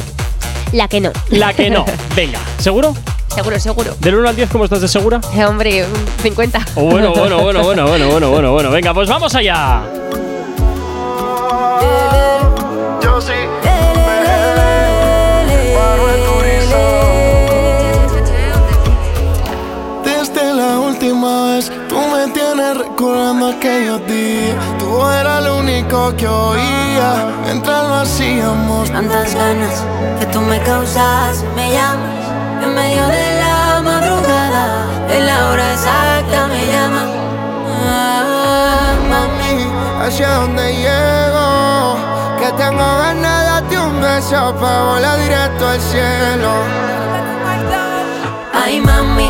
La 0.72 0.88
que 0.88 1.00
no. 1.00 1.12
La 1.30 1.52
que 1.54 1.70
no, 1.70 1.84
venga, 2.16 2.40
¿seguro? 2.58 2.96
Seguro, 3.32 3.60
seguro. 3.60 3.96
¿Del 4.00 4.16
1 4.16 4.28
al 4.28 4.36
10 4.36 4.50
cómo 4.50 4.64
estás 4.64 4.80
de 4.80 4.88
segura? 4.88 5.20
Eh, 5.34 5.44
hombre, 5.44 5.84
50. 6.22 6.66
Bueno, 6.74 7.12
bueno, 7.14 7.38
bueno, 7.38 7.62
bueno, 7.62 7.86
bueno, 7.86 8.08
bueno, 8.10 8.30
bueno, 8.30 8.52
bueno. 8.52 8.70
Venga, 8.70 8.92
pues 8.92 9.08
vamos 9.08 9.34
allá. 9.34 9.82
Última 21.06 21.46
vez, 21.46 21.70
tú 21.88 21.98
me 21.98 22.26
tienes 22.32 22.78
recordando 22.78 23.48
aquellos 23.48 24.04
días. 24.06 24.56
Tú 24.78 25.06
eras 25.06 25.42
lo 25.44 25.58
único 25.58 26.14
que 26.16 26.26
oía 26.26 27.26
mientras 27.44 27.82
lo 27.88 27.94
hacíamos. 27.94 28.90
Tantas 28.90 29.34
ganas 29.34 29.84
que 30.18 30.26
tú 30.26 30.40
me 30.40 30.60
causas, 30.62 31.44
me 31.54 31.72
llamas 31.72 32.26
en 32.62 32.74
medio 32.74 33.06
de 33.06 33.40
la 33.40 33.80
madrugada, 33.82 34.86
en 35.10 35.26
la 35.26 35.50
hora 35.50 35.72
exacta 35.72 36.46
me 36.48 36.66
llamas. 36.66 37.10
Ah, 37.88 38.94
Mami, 39.08 40.04
hacia 40.04 40.28
dónde 40.34 40.74
llego, 40.74 41.96
que 42.38 42.52
tengo 42.56 42.84
ganas 42.98 43.40
de 43.40 43.46
darte 43.46 43.78
un 43.78 44.00
beso 44.00 44.54
para 44.60 44.82
volar 44.82 45.18
directo 45.20 45.68
al 45.68 45.80
cielo. 45.80 46.52
Ay 48.52 48.80
mami, 48.80 49.28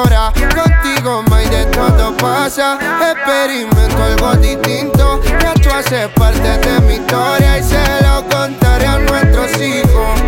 Contigo, 0.00 1.22
may 1.28 1.46
de 1.50 1.66
todo 1.66 2.16
pasa. 2.16 2.78
Experimento 3.12 4.02
algo 4.02 4.34
distinto. 4.36 5.20
Ya 5.42 5.52
tú 5.54 5.68
haces 5.70 6.08
parte 6.16 6.58
de 6.58 6.80
mi 6.80 6.94
historia 6.94 7.58
y 7.58 7.62
se 7.62 7.82
lo 8.02 8.24
contaré 8.28 8.86
a 8.86 8.98
nuestros 8.98 9.60
hijos. 9.60 10.20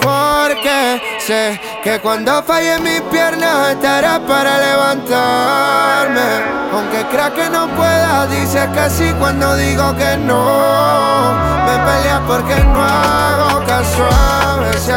Porque 0.00 1.02
sé 1.18 1.60
que 1.82 1.98
cuando 2.00 2.40
falle 2.44 2.78
mis 2.78 3.00
piernas 3.02 3.70
estarás 3.70 4.20
para 4.20 4.58
levantarme. 4.58 6.56
Aunque 6.72 7.04
crea 7.10 7.32
que 7.34 7.50
no 7.50 7.66
pueda, 7.68 8.26
dices 8.28 8.68
que 8.68 8.90
sí 8.90 9.12
cuando 9.18 9.56
digo 9.56 9.96
que 9.96 10.16
no. 10.18 11.34
Me 11.66 11.78
peleas 11.84 12.20
porque 12.28 12.54
no 12.62 12.80
hago 12.80 13.64
caso 13.66 14.08
a 14.08 14.56
veces 14.60 14.94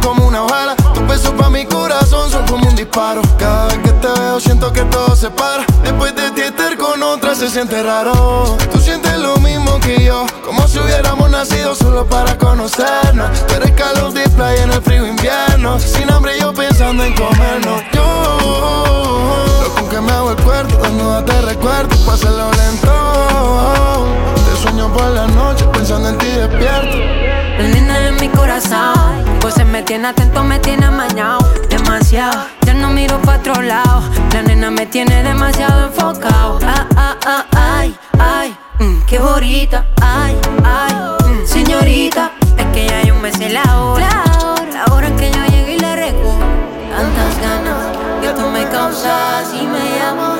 como 0.00 0.26
una 0.26 0.44
hoguera. 0.44 0.76
Tu 0.94 1.04
beso 1.06 1.34
pa' 1.34 1.50
mi 1.50 1.66
corazón 2.04 2.30
son 2.30 2.46
como 2.46 2.68
un 2.68 2.76
disparo. 2.76 3.22
Cada 3.38 3.68
vez 3.68 3.78
que 3.78 3.90
te 3.90 4.08
veo 4.20 4.40
siento 4.40 4.72
que 4.72 4.82
todo 4.82 5.16
se 5.16 5.30
para. 5.30 5.64
Después 5.82 6.14
de 6.14 6.30
ti 6.32 6.42
estar 6.42 6.76
con 6.76 7.02
otra 7.02 7.34
se 7.34 7.48
siente 7.48 7.82
raro. 7.82 8.56
Tú 8.72 8.78
sientes 8.78 9.16
lo 9.18 9.36
mismo 9.38 9.78
que 9.80 10.04
yo, 10.04 10.26
como 10.44 10.66
si 10.68 10.78
hubiéramos 10.78 11.30
nacido 11.30 11.74
solo 11.74 12.06
para 12.06 12.36
conocernos. 12.36 13.46
Tú 13.46 13.54
eres 13.54 13.72
calor 13.72 14.12
de 14.12 14.28
playa 14.30 14.64
en 14.64 14.72
el 14.72 14.82
frío 14.82 15.06
invierno. 15.06 15.78
Sin 15.78 16.10
hambre 16.10 16.32
yo 16.38 16.52
pensando 16.52 17.04
en 17.04 17.14
comernos. 17.14 17.82
Yo, 17.92 19.46
loco 19.62 19.88
que 19.88 20.00
me 20.00 20.12
hago 20.12 20.30
el 20.30 20.36
cuerpo, 20.42 20.76
cuando 20.78 21.24
te 21.24 21.40
recuerdo, 21.42 21.96
pásalo 22.04 22.50
lento. 22.52 24.06
Te 24.34 24.62
sueño 24.62 24.92
por 24.92 25.06
la 25.10 25.26
noche 25.28 25.64
pensando 25.72 26.10
en 26.10 26.18
ti 26.18 26.26
despierto. 26.26 26.96
La 27.58 27.68
nena 27.68 28.08
en 28.08 28.16
mi 28.16 28.28
corazón, 28.28 29.24
pues 29.40 29.54
se 29.54 29.64
me 29.64 29.82
tiene 29.82 30.08
atento, 30.08 30.42
me 30.42 30.58
tiene 30.58 30.86
amañado, 30.86 31.38
Ya 31.94 32.74
no 32.74 32.90
miro 32.90 33.22
pa' 33.22 33.36
otro 33.36 33.62
lado, 33.62 34.02
la 34.32 34.42
nena 34.42 34.68
me 34.68 34.84
tiene 34.84 35.22
demasiado 35.22 35.86
enfocado. 35.86 36.58
Ah, 36.66 36.88
ah, 36.96 37.16
ah, 37.24 37.46
ay, 37.52 37.96
ay, 38.18 38.56
mm, 38.80 39.02
qué 39.06 39.20
bonita, 39.20 39.86
ay, 40.02 40.36
ay, 40.64 40.92
mm, 40.92 41.46
señorita. 41.46 42.32
Es 42.58 42.66
que 42.74 42.86
ya 42.88 43.02
yo 43.02 43.14
me 43.14 43.30
sé 43.30 43.48
la 43.48 43.78
hora, 43.78 44.24
la 44.72 44.92
hora 44.92 45.06
en 45.06 45.16
que 45.16 45.30
yo 45.30 45.44
llegué 45.44 45.76
y 45.76 45.78
le 45.78 45.94
recojo. 45.94 46.40
Tantas 46.90 47.40
ganas 47.40 47.96
que 48.20 48.28
tú 48.30 48.48
me 48.48 48.68
causas 48.68 49.54
y 49.54 49.64
me 49.64 49.96
llamas. 49.96 50.33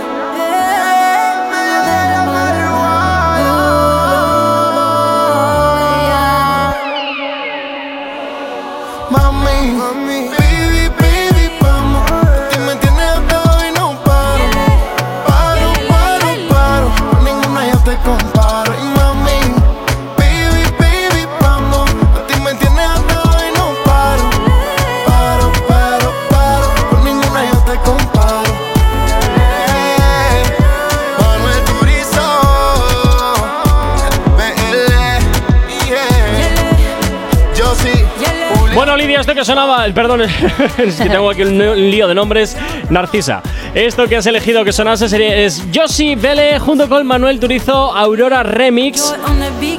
Esto 39.24 39.34
que 39.34 39.44
sonaba, 39.46 39.86
el 39.86 39.94
perdón, 39.94 40.20
es 40.76 40.96
que 41.00 41.08
tengo 41.08 41.30
aquí 41.30 41.44
un, 41.44 41.58
lío 41.90 42.06
de 42.06 42.14
nombres. 42.14 42.54
Narcisa. 42.90 43.40
Esto 43.74 44.06
que 44.06 44.16
has 44.18 44.26
elegido 44.26 44.62
que 44.66 44.70
sonase 44.70 45.08
sería, 45.08 45.34
es 45.34 45.64
Josie 45.74 46.14
Vele 46.14 46.58
junto 46.58 46.90
con 46.90 47.06
Manuel 47.06 47.40
Turizo 47.40 47.96
Aurora 47.96 48.42
Remix. 48.42 49.14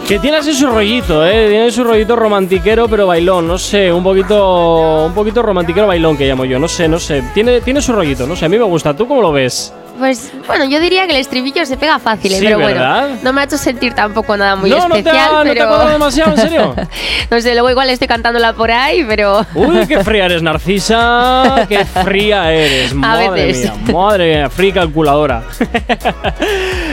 Que 0.07 0.17
tiene 0.17 0.38
así 0.38 0.55
su 0.55 0.65
rollito, 0.65 1.23
¿eh? 1.23 1.49
Tiene 1.49 1.69
su 1.69 1.84
rollito 1.84 2.15
romantiquero, 2.15 2.88
pero 2.88 3.05
bailón. 3.05 3.47
No 3.47 3.59
sé, 3.59 3.93
un 3.93 4.03
poquito, 4.03 5.05
un 5.05 5.13
poquito 5.13 5.43
romantiquero 5.43 5.85
bailón 5.85 6.17
que 6.17 6.26
llamo 6.26 6.45
yo. 6.45 6.57
No 6.57 6.67
sé, 6.67 6.88
no 6.88 6.99
sé. 6.99 7.23
Tiene, 7.35 7.61
tiene 7.61 7.84
su 7.84 7.93
rollito, 7.93 8.26
no 8.26 8.35
sé. 8.35 8.45
A 8.45 8.49
mí 8.49 8.57
me 8.57 8.65
gusta. 8.65 8.95
¿Tú 8.95 9.07
cómo 9.07 9.22
lo 9.22 9.31
ves? 9.31 9.72
Pues 9.97 10.31
bueno, 10.45 10.65
yo 10.65 10.80
diría 10.81 11.05
que 11.05 11.11
el 11.13 11.17
estribillo 11.22 11.65
se 11.65 11.77
pega 11.77 11.99
fácil, 11.99 12.34
¿eh? 12.34 12.39
Sí, 12.39 12.45
pero 12.45 12.57
¿verdad? 12.59 13.01
bueno, 13.07 13.19
no 13.23 13.34
me 13.34 13.41
ha 13.41 13.43
hecho 13.45 13.57
sentir 13.57 13.93
tampoco 13.93 14.35
nada 14.35 14.55
muy 14.57 14.69
No, 14.69 14.88
no 14.89 14.95
te 14.95 14.95
ha- 14.95 14.97
especial. 14.99 15.31
no 15.34 15.43
te 15.53 15.61
ha 15.61 15.69
pero... 15.69 15.88
demasiado, 15.89 16.31
¿en 16.31 16.38
serio? 16.38 16.76
no 17.31 17.41
sé, 17.41 17.53
luego 17.53 17.69
igual 17.69 17.89
estoy 17.89 18.07
cantándola 18.07 18.53
por 18.53 18.72
ahí, 18.72 19.05
pero. 19.07 19.45
Uy, 19.55 19.88
qué 19.88 20.03
fría 20.03 20.26
eres, 20.26 20.41
Narcisa. 20.41 21.65
Qué 21.69 21.85
fría 21.85 22.51
eres. 22.51 22.93
Madre 22.93 23.30
veces. 23.30 23.72
mía, 23.72 23.93
madre 23.93 24.35
mía, 24.35 24.49
fría 24.49 24.73
calculadora. 24.73 25.43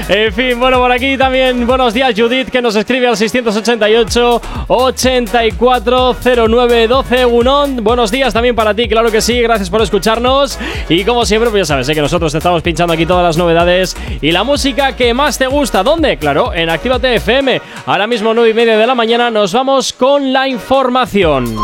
En 0.09 0.33
fin, 0.33 0.59
bueno, 0.59 0.79
por 0.79 0.91
aquí 0.91 1.16
también 1.16 1.66
buenos 1.66 1.95
días 1.95 2.12
Judith 2.16 2.51
que 2.51 2.61
nos 2.61 2.74
escribe 2.77 3.07
al 3.07 3.16
688 3.16 4.43
8409 4.66 6.89
12 6.89 7.27
Unón. 7.27 7.85
Buenos 7.85 8.11
días 8.11 8.35
también 8.35 8.57
para 8.57 8.74
ti, 8.74 8.89
claro 8.89 9.11
que 9.11 9.20
sí, 9.20 9.41
gracias 9.41 9.70
por 9.70 9.81
escucharnos. 9.81 10.59
Y 10.89 11.05
como 11.05 11.24
siempre, 11.24 11.51
pues 11.51 11.61
ya 11.61 11.66
sabes 11.66 11.89
¿eh? 11.89 11.95
que 11.95 12.01
nosotros 12.01 12.33
te 12.33 12.39
estamos 12.39 12.62
pinchando 12.62 12.93
aquí 12.93 13.07
todas 13.07 13.24
las 13.24 13.37
novedades 13.37 13.97
y 14.20 14.33
la 14.33 14.45
música 14.45 14.97
que 14.97 15.15
más 15.15 15.39
te 15.39 15.47
gusta. 15.47 15.83
¿Dónde? 15.83 16.16
Claro, 16.16 16.53
en 16.53 16.69
Actívate 16.69 17.15
FM. 17.15 17.61
Ahora 17.87 18.07
mismo 18.07 18.35
9 18.35 18.51
y 18.51 18.55
media 18.55 18.77
de 18.77 18.87
la 18.87 18.95
mañana 18.95 19.31
nos 19.31 19.53
vamos 19.53 19.93
con 19.93 20.33
la 20.33 20.49
información. 20.49 21.57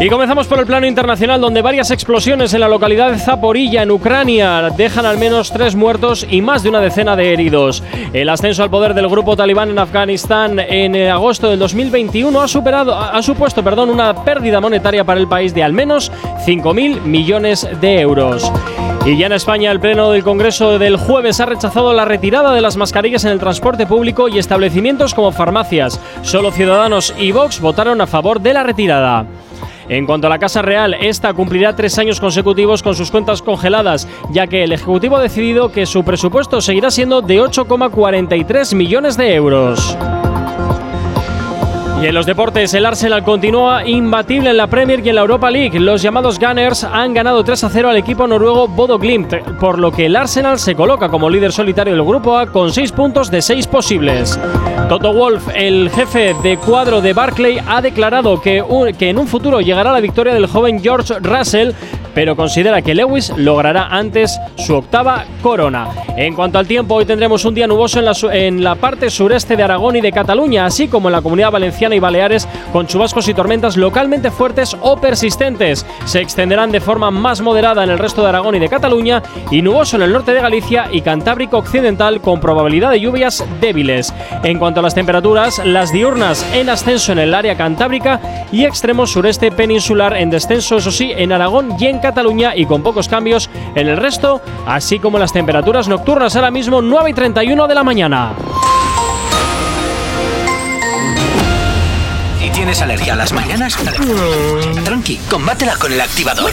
Y 0.00 0.08
comenzamos 0.08 0.46
por 0.46 0.60
el 0.60 0.66
plano 0.66 0.86
internacional, 0.86 1.40
donde 1.40 1.60
varias 1.60 1.90
explosiones 1.90 2.54
en 2.54 2.60
la 2.60 2.68
localidad 2.68 3.10
de 3.10 3.18
Zaporilla, 3.18 3.82
en 3.82 3.90
Ucrania, 3.90 4.70
dejan 4.76 5.04
al 5.04 5.18
menos 5.18 5.50
tres 5.50 5.74
muertos 5.74 6.24
y 6.30 6.40
más 6.40 6.62
de 6.62 6.68
una 6.68 6.80
decena 6.80 7.16
de 7.16 7.32
heridos. 7.32 7.82
El 8.12 8.28
ascenso 8.28 8.62
al 8.62 8.70
poder 8.70 8.94
del 8.94 9.08
grupo 9.08 9.36
talibán 9.36 9.70
en 9.70 9.78
Afganistán 9.80 10.60
en 10.60 10.94
agosto 11.08 11.50
del 11.50 11.58
2021 11.58 12.40
ha, 12.40 12.46
superado, 12.46 12.94
ha 12.96 13.20
supuesto 13.22 13.64
perdón, 13.64 13.90
una 13.90 14.24
pérdida 14.24 14.60
monetaria 14.60 15.02
para 15.02 15.18
el 15.18 15.26
país 15.26 15.52
de 15.52 15.64
al 15.64 15.72
menos 15.72 16.12
5.000 16.46 17.02
millones 17.02 17.68
de 17.80 18.00
euros. 18.00 18.52
Y 19.04 19.16
ya 19.16 19.26
en 19.26 19.32
España, 19.32 19.72
el 19.72 19.80
Pleno 19.80 20.12
del 20.12 20.22
Congreso 20.22 20.78
del 20.78 20.96
jueves 20.96 21.40
ha 21.40 21.46
rechazado 21.46 21.92
la 21.92 22.04
retirada 22.04 22.52
de 22.52 22.60
las 22.60 22.76
mascarillas 22.76 23.24
en 23.24 23.32
el 23.32 23.40
transporte 23.40 23.84
público 23.84 24.28
y 24.28 24.38
establecimientos 24.38 25.12
como 25.12 25.32
farmacias. 25.32 26.00
Solo 26.22 26.52
Ciudadanos 26.52 27.12
y 27.18 27.32
Vox 27.32 27.60
votaron 27.60 28.00
a 28.00 28.06
favor 28.06 28.40
de 28.40 28.52
la 28.52 28.62
retirada. 28.62 29.26
En 29.88 30.04
cuanto 30.04 30.26
a 30.26 30.30
la 30.30 30.38
Casa 30.38 30.60
Real, 30.60 30.94
esta 30.94 31.32
cumplirá 31.32 31.74
tres 31.74 31.98
años 31.98 32.20
consecutivos 32.20 32.82
con 32.82 32.94
sus 32.94 33.10
cuentas 33.10 33.40
congeladas, 33.40 34.06
ya 34.30 34.46
que 34.46 34.64
el 34.64 34.72
Ejecutivo 34.72 35.16
ha 35.16 35.22
decidido 35.22 35.72
que 35.72 35.86
su 35.86 36.04
presupuesto 36.04 36.60
seguirá 36.60 36.90
siendo 36.90 37.22
de 37.22 37.40
8,43 37.40 38.74
millones 38.74 39.16
de 39.16 39.34
euros. 39.34 39.96
Y 42.00 42.06
en 42.06 42.14
los 42.14 42.26
deportes, 42.26 42.72
el 42.74 42.86
Arsenal 42.86 43.24
continúa 43.24 43.84
imbatible 43.84 44.50
en 44.50 44.56
la 44.56 44.68
Premier 44.68 45.04
y 45.04 45.08
en 45.08 45.16
la 45.16 45.22
Europa 45.22 45.50
League. 45.50 45.80
Los 45.80 46.00
llamados 46.00 46.38
Gunners 46.38 46.84
han 46.84 47.12
ganado 47.12 47.42
3 47.42 47.64
a 47.64 47.68
0 47.68 47.90
al 47.90 47.96
equipo 47.96 48.28
noruego 48.28 48.68
Bodo 48.68 49.00
Glimt, 49.00 49.34
por 49.58 49.80
lo 49.80 49.90
que 49.90 50.06
el 50.06 50.14
Arsenal 50.14 50.60
se 50.60 50.76
coloca 50.76 51.08
como 51.08 51.28
líder 51.28 51.50
solitario 51.50 51.94
del 51.94 52.04
grupo 52.04 52.38
A 52.38 52.46
con 52.46 52.72
6 52.72 52.92
puntos 52.92 53.32
de 53.32 53.42
6 53.42 53.66
posibles. 53.66 54.38
Toto 54.88 55.12
Wolf, 55.12 55.48
el 55.56 55.90
jefe 55.90 56.36
de 56.40 56.56
cuadro 56.56 57.00
de 57.00 57.14
Barclay, 57.14 57.58
ha 57.66 57.82
declarado 57.82 58.40
que, 58.40 58.62
que 58.96 59.10
en 59.10 59.18
un 59.18 59.26
futuro 59.26 59.60
llegará 59.60 59.90
la 59.90 60.00
victoria 60.00 60.34
del 60.34 60.46
joven 60.46 60.80
George 60.80 61.14
Russell, 61.18 61.72
pero 62.18 62.34
considera 62.34 62.82
que 62.82 62.96
Lewis 62.96 63.32
logrará 63.36 63.86
antes 63.96 64.40
su 64.56 64.74
octava 64.74 65.24
corona. 65.40 65.86
En 66.16 66.34
cuanto 66.34 66.58
al 66.58 66.66
tiempo, 66.66 66.96
hoy 66.96 67.04
tendremos 67.04 67.44
un 67.44 67.54
día 67.54 67.68
nuboso 67.68 68.00
en 68.00 68.06
la, 68.06 68.12
en 68.32 68.64
la 68.64 68.74
parte 68.74 69.08
sureste 69.08 69.54
de 69.54 69.62
Aragón 69.62 69.94
y 69.94 70.00
de 70.00 70.10
Cataluña, 70.10 70.66
así 70.66 70.88
como 70.88 71.06
en 71.06 71.12
la 71.12 71.22
comunidad 71.22 71.52
valenciana 71.52 71.94
y 71.94 72.00
Baleares, 72.00 72.48
con 72.72 72.88
chubascos 72.88 73.28
y 73.28 73.34
tormentas 73.34 73.76
localmente 73.76 74.32
fuertes 74.32 74.76
o 74.80 74.96
persistentes. 74.96 75.86
Se 76.06 76.20
extenderán 76.20 76.72
de 76.72 76.80
forma 76.80 77.12
más 77.12 77.40
moderada 77.40 77.84
en 77.84 77.90
el 77.90 78.00
resto 78.00 78.22
de 78.22 78.30
Aragón 78.30 78.56
y 78.56 78.58
de 78.58 78.68
Cataluña, 78.68 79.22
y 79.52 79.62
nuboso 79.62 79.94
en 79.94 80.02
el 80.02 80.12
norte 80.12 80.32
de 80.32 80.40
Galicia 80.40 80.88
y 80.90 81.02
Cantábrico 81.02 81.58
Occidental, 81.58 82.20
con 82.20 82.40
probabilidad 82.40 82.90
de 82.90 82.98
lluvias 82.98 83.46
débiles. 83.60 84.12
En 84.42 84.58
cuanto 84.58 84.80
a 84.80 84.82
las 84.82 84.96
temperaturas, 84.96 85.64
las 85.64 85.92
diurnas 85.92 86.44
en 86.52 86.68
ascenso 86.68 87.12
en 87.12 87.20
el 87.20 87.32
área 87.32 87.56
cantábrica 87.56 88.20
y 88.50 88.64
extremo 88.64 89.06
sureste 89.06 89.52
peninsular 89.52 90.16
en 90.16 90.30
descenso, 90.30 90.78
eso 90.78 90.90
sí, 90.90 91.12
en 91.16 91.30
Aragón 91.30 91.76
y 91.78 91.86
en 91.86 91.98
Cataluña 91.98 92.07
y 92.56 92.66
con 92.66 92.82
pocos 92.82 93.08
cambios 93.08 93.48
en 93.74 93.88
el 93.88 93.96
resto, 93.96 94.40
así 94.66 94.98
como 94.98 95.18
las 95.18 95.32
temperaturas 95.32 95.88
nocturnas 95.88 96.34
ahora 96.36 96.50
mismo 96.50 96.80
9 96.82 97.10
y 97.10 97.14
31 97.14 97.66
de 97.66 97.74
la 97.74 97.84
mañana. 97.84 98.32
Si 102.40 102.50
tienes 102.50 102.80
alergia 102.80 103.12
a 103.12 103.16
las 103.16 103.32
mañanas, 103.32 103.76
tranqui, 104.84 105.18
combátela 105.30 105.76
con 105.76 105.92
el 105.92 106.00
activador. 106.00 106.50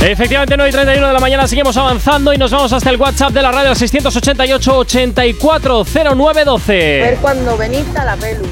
Efectivamente, 0.00 0.56
9 0.56 0.68
y 0.68 0.72
31 0.72 1.06
de 1.06 1.12
la 1.12 1.20
mañana 1.20 1.46
seguimos 1.46 1.76
avanzando 1.76 2.32
y 2.32 2.38
nos 2.38 2.50
vamos 2.50 2.72
hasta 2.72 2.90
el 2.90 2.96
WhatsApp 2.96 3.32
de 3.32 3.42
la 3.42 3.52
radio 3.52 3.74
688 3.74 4.78
840912. 4.78 6.72
Ver 6.72 7.18
cuando 7.18 7.56
venís 7.56 7.84
a 7.96 8.04
la 8.04 8.16
pelu 8.16 8.46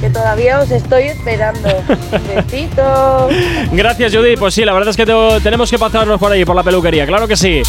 que 0.00 0.10
todavía 0.10 0.60
os 0.60 0.70
estoy 0.70 1.04
esperando. 1.04 1.68
Besitos. 2.34 3.32
Gracias, 3.72 4.14
Judy. 4.14 4.36
Pues 4.36 4.54
sí, 4.54 4.64
la 4.64 4.72
verdad 4.72 4.90
es 4.90 4.96
que 4.96 5.06
te- 5.06 5.40
tenemos 5.42 5.70
que 5.70 5.78
pasarnos 5.78 6.18
por 6.18 6.32
ahí, 6.32 6.44
por 6.44 6.56
la 6.56 6.62
peluquería, 6.62 7.06
claro 7.06 7.28
que 7.28 7.36
sí. 7.36 7.62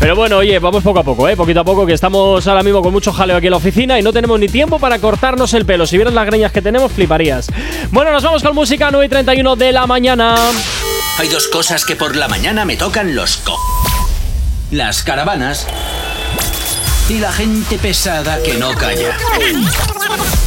Pero 0.00 0.14
bueno, 0.14 0.36
oye, 0.38 0.58
vamos 0.60 0.82
poco 0.84 1.00
a 1.00 1.02
poco, 1.02 1.28
¿eh? 1.28 1.36
Poquito 1.36 1.60
a 1.60 1.64
poco, 1.64 1.84
que 1.84 1.92
estamos 1.92 2.46
ahora 2.46 2.62
mismo 2.62 2.80
con 2.82 2.92
mucho 2.92 3.12
jaleo 3.12 3.36
aquí 3.36 3.48
en 3.48 3.50
la 3.50 3.56
oficina 3.56 3.98
y 3.98 4.02
no 4.02 4.12
tenemos 4.12 4.38
ni 4.38 4.46
tiempo 4.48 4.78
para 4.78 4.98
cortarnos 5.00 5.52
el 5.54 5.66
pelo. 5.66 5.86
Si 5.88 5.96
vieras 5.96 6.14
las 6.14 6.24
greñas 6.26 6.52
que 6.52 6.62
tenemos, 6.62 6.92
fliparías. 6.92 7.48
Bueno, 7.90 8.12
nos 8.12 8.22
vamos 8.22 8.42
con 8.44 8.54
música 8.54 8.90
9 8.92 9.06
y 9.06 9.08
31 9.08 9.56
de 9.56 9.72
la 9.72 9.86
mañana. 9.88 10.36
Hay 11.18 11.28
dos 11.28 11.48
cosas 11.48 11.84
que 11.84 11.96
por 11.96 12.14
la 12.14 12.28
mañana 12.28 12.64
me 12.64 12.76
tocan 12.76 13.16
los 13.16 13.38
co. 13.38 13.56
Las 14.70 15.02
caravanas 15.02 15.66
y 17.08 17.18
la 17.20 17.32
gente 17.32 17.78
pesada 17.78 18.42
que 18.42 18.54
no 18.54 18.70
calla. 18.72 19.16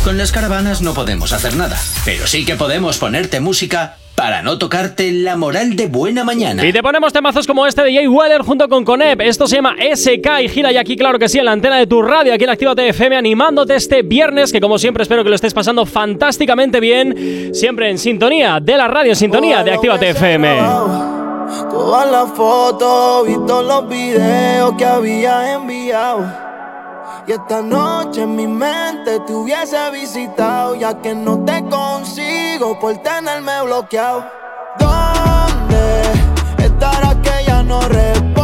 Con 0.04 0.18
las 0.18 0.32
caravanas 0.32 0.82
no 0.82 0.94
podemos 0.94 1.34
hacer 1.34 1.56
nada, 1.56 1.80
pero 2.06 2.28
sí 2.28 2.46
que 2.46 2.56
podemos 2.56 3.00
ponerte 3.00 3.40
música 3.40 3.98
para 4.14 4.44
no 4.44 4.60
tocarte 4.60 5.12
la 5.12 5.36
moral 5.36 5.76
de 5.76 5.88
buena 5.88 6.24
mañana. 6.24 6.64
Y 6.64 6.72
te 6.72 6.84
ponemos 6.84 7.12
temazos 7.12 7.48
como 7.48 7.66
este 7.66 7.82
de 7.82 7.96
Jay 7.96 8.08
Weller 8.08 8.42
junto 8.42 8.70
con 8.70 8.86
Conep. 8.86 9.22
Esto 9.22 9.48
se 9.48 9.56
llama 9.56 9.76
SK 9.96 10.42
y 10.44 10.50
gira 10.50 10.72
y 10.72 10.78
aquí, 10.78 10.96
claro 10.96 11.18
que 11.18 11.30
sí, 11.30 11.40
en 11.40 11.46
la 11.46 11.54
antena 11.54 11.78
de 11.78 11.88
tu 11.88 12.04
radio, 12.04 12.34
aquí 12.34 12.44
en 12.44 12.52
Actívate 12.52 12.90
FM, 12.90 13.16
animándote 13.16 13.76
este 13.76 14.04
viernes, 14.04 14.52
que 14.52 14.62
como 14.62 14.78
siempre 14.78 15.02
espero 15.02 15.24
que 15.24 15.30
lo 15.30 15.36
estés 15.36 15.56
pasando 15.56 15.88
fantásticamente 15.88 16.80
bien. 16.80 17.56
Siempre 17.56 17.90
en 17.90 17.98
sintonía 17.98 18.60
de 18.62 18.78
la 18.78 18.88
radio, 18.88 19.14
en 19.14 19.18
sintonía 19.18 19.64
de 19.64 19.72
Actívate 19.72 20.10
FM. 20.10 20.60
Todas 21.72 22.12
las 22.12 22.32
fotos, 22.34 23.26
visto 23.26 23.64
los 23.64 23.90
videos 23.90 24.74
que 24.78 24.86
había 24.86 25.54
enviado. 25.54 26.51
Y 27.28 27.34
esta 27.34 27.62
noche 27.62 28.24
en 28.24 28.36
mi 28.36 28.48
mente 28.48 29.20
te 29.20 29.34
hubiese 29.34 29.92
visitado, 29.92 30.76
ya 30.76 31.00
que 31.02 31.14
no 31.14 31.46
te 31.46 31.64
consigo 31.70 32.80
por 32.80 32.98
tenerme 32.98 33.62
bloqueado. 33.62 34.26
¿Dónde 34.80 36.02
estará 36.58 37.22
que 37.22 37.46
ya 37.46 37.62
no 37.62 37.80
responde? 37.82 38.41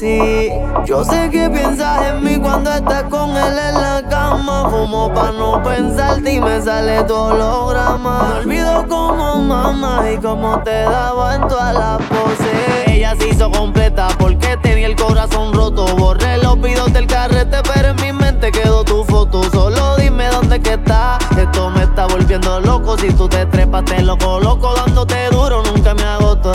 Yo 0.00 1.04
sé 1.04 1.28
que 1.28 1.50
piensas 1.50 2.06
en 2.06 2.24
mí 2.24 2.38
cuando 2.38 2.72
estás 2.72 3.02
con 3.04 3.36
él 3.36 3.58
en 3.58 3.74
la 3.74 4.02
cama. 4.08 4.66
Como 4.70 5.12
pa' 5.12 5.30
no 5.30 5.62
pensarte 5.62 6.32
y 6.32 6.40
me 6.40 6.62
sale 6.62 7.02
tu 7.04 7.14
holograma 7.14 8.22
Me 8.22 8.40
olvido 8.40 8.88
como 8.88 9.36
mamá 9.42 10.10
y 10.10 10.16
cómo 10.16 10.58
te 10.62 10.84
daba 10.84 11.34
en 11.34 11.46
todas 11.48 11.74
las 11.74 11.98
poses. 12.08 12.86
Ella 12.86 13.14
se 13.14 13.28
hizo 13.28 13.50
completa 13.50 14.08
porque 14.18 14.56
tenía 14.62 14.86
el 14.86 14.96
corazón 14.96 15.52
roto. 15.52 15.84
Borré 15.96 16.38
los 16.38 16.58
videos 16.62 16.90
del 16.94 17.06
carrete 17.06 17.58
pero 17.74 17.88
en 17.88 17.96
mi 17.96 18.12
mente 18.12 18.50
quedó 18.52 18.82
tu 18.84 19.04
foto. 19.04 19.42
Solo 19.50 19.96
dime 19.96 20.28
dónde 20.28 20.60
que 20.60 20.74
está. 20.74 21.18
Esto 21.38 21.68
me 21.68 21.82
está 21.82 22.06
volviendo 22.06 22.58
loco. 22.60 22.96
Si 22.96 23.12
tú 23.12 23.28
te 23.28 23.44
trepas 23.44 23.84
te 23.84 24.00
lo 24.00 24.16
coloco. 24.16 24.74
Dándote 24.76 25.28
duro 25.30 25.62
nunca 25.62 25.92
me 25.92 26.04
agoto 26.04 26.52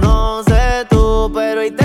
No 0.00 0.44
sé 0.44 0.86
tú 0.88 1.32
pero 1.34 1.60
hoy 1.60 1.72
te 1.72 1.83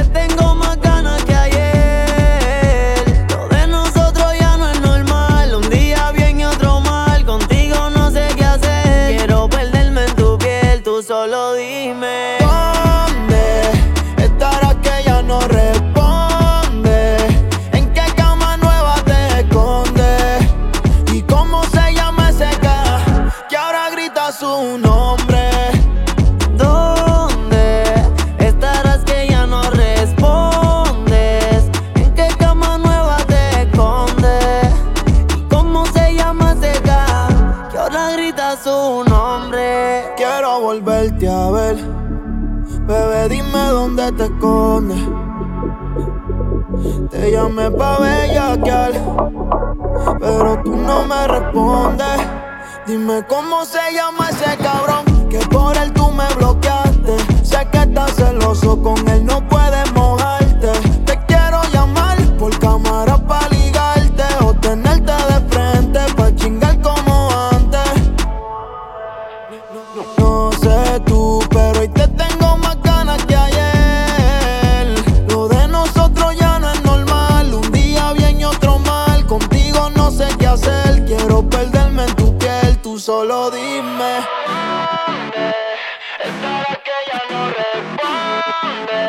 volverte 40.69 41.27
a 41.27 41.49
ver. 41.49 41.77
Bebé, 42.85 43.27
dime 43.29 43.63
dónde 43.69 44.11
te 44.11 44.25
escondes. 44.25 45.01
Te 47.09 47.31
llamé 47.31 47.71
pa' 47.71 47.97
bellaquear, 47.99 48.91
pero 50.19 50.61
tú 50.63 50.75
no 50.75 51.05
me 51.05 51.27
respondes. 51.27 52.19
Dime 52.85 53.25
cómo 53.27 53.65
se 53.65 53.79
llama 53.95 54.29
ese 54.29 54.57
cabrón 54.57 55.05
que 55.27 55.39
por 55.47 55.75
él 55.75 55.91
tú 55.91 56.11
me 56.11 56.27
bloqueaste. 56.35 57.15
Sé 57.43 57.67
que 57.71 57.79
estás 57.79 58.11
celoso, 58.13 58.79
con 58.79 58.99
él 59.07 59.25
no 59.25 59.37
puedes 59.47 59.91
solo 83.09 83.49
dime. 83.49 84.13
Estará 86.27 86.73
que 86.85 86.97
ya 87.09 87.21
no 87.31 87.41
responde. 87.59 89.01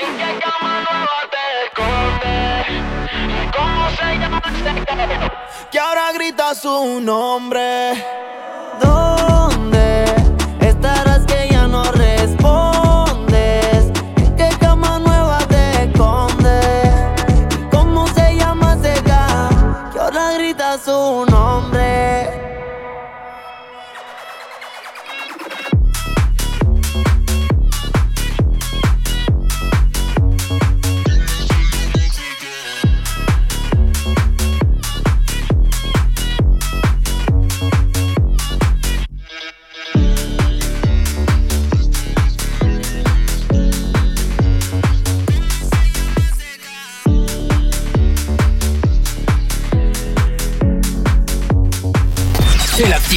¿En 0.00 0.08
qué 0.18 0.30
cama 0.44 0.72
nueva 0.86 1.18
te 1.34 1.44
escondes? 1.64 2.62
¿Y 3.38 3.40
cómo 3.56 3.82
se 3.98 4.08
llama 4.18 4.38
ese 4.46 4.70
Que 5.70 5.78
ahora 5.78 6.06
grita 6.10 6.46
su 6.56 6.74
nombre. 7.00 7.68
¿Dónde 8.82 9.86
estarás 10.60 11.22
que 11.24 11.40
ya 11.52 11.64
no 11.68 11.84
respondes? 11.84 13.92
¿En 14.36 14.54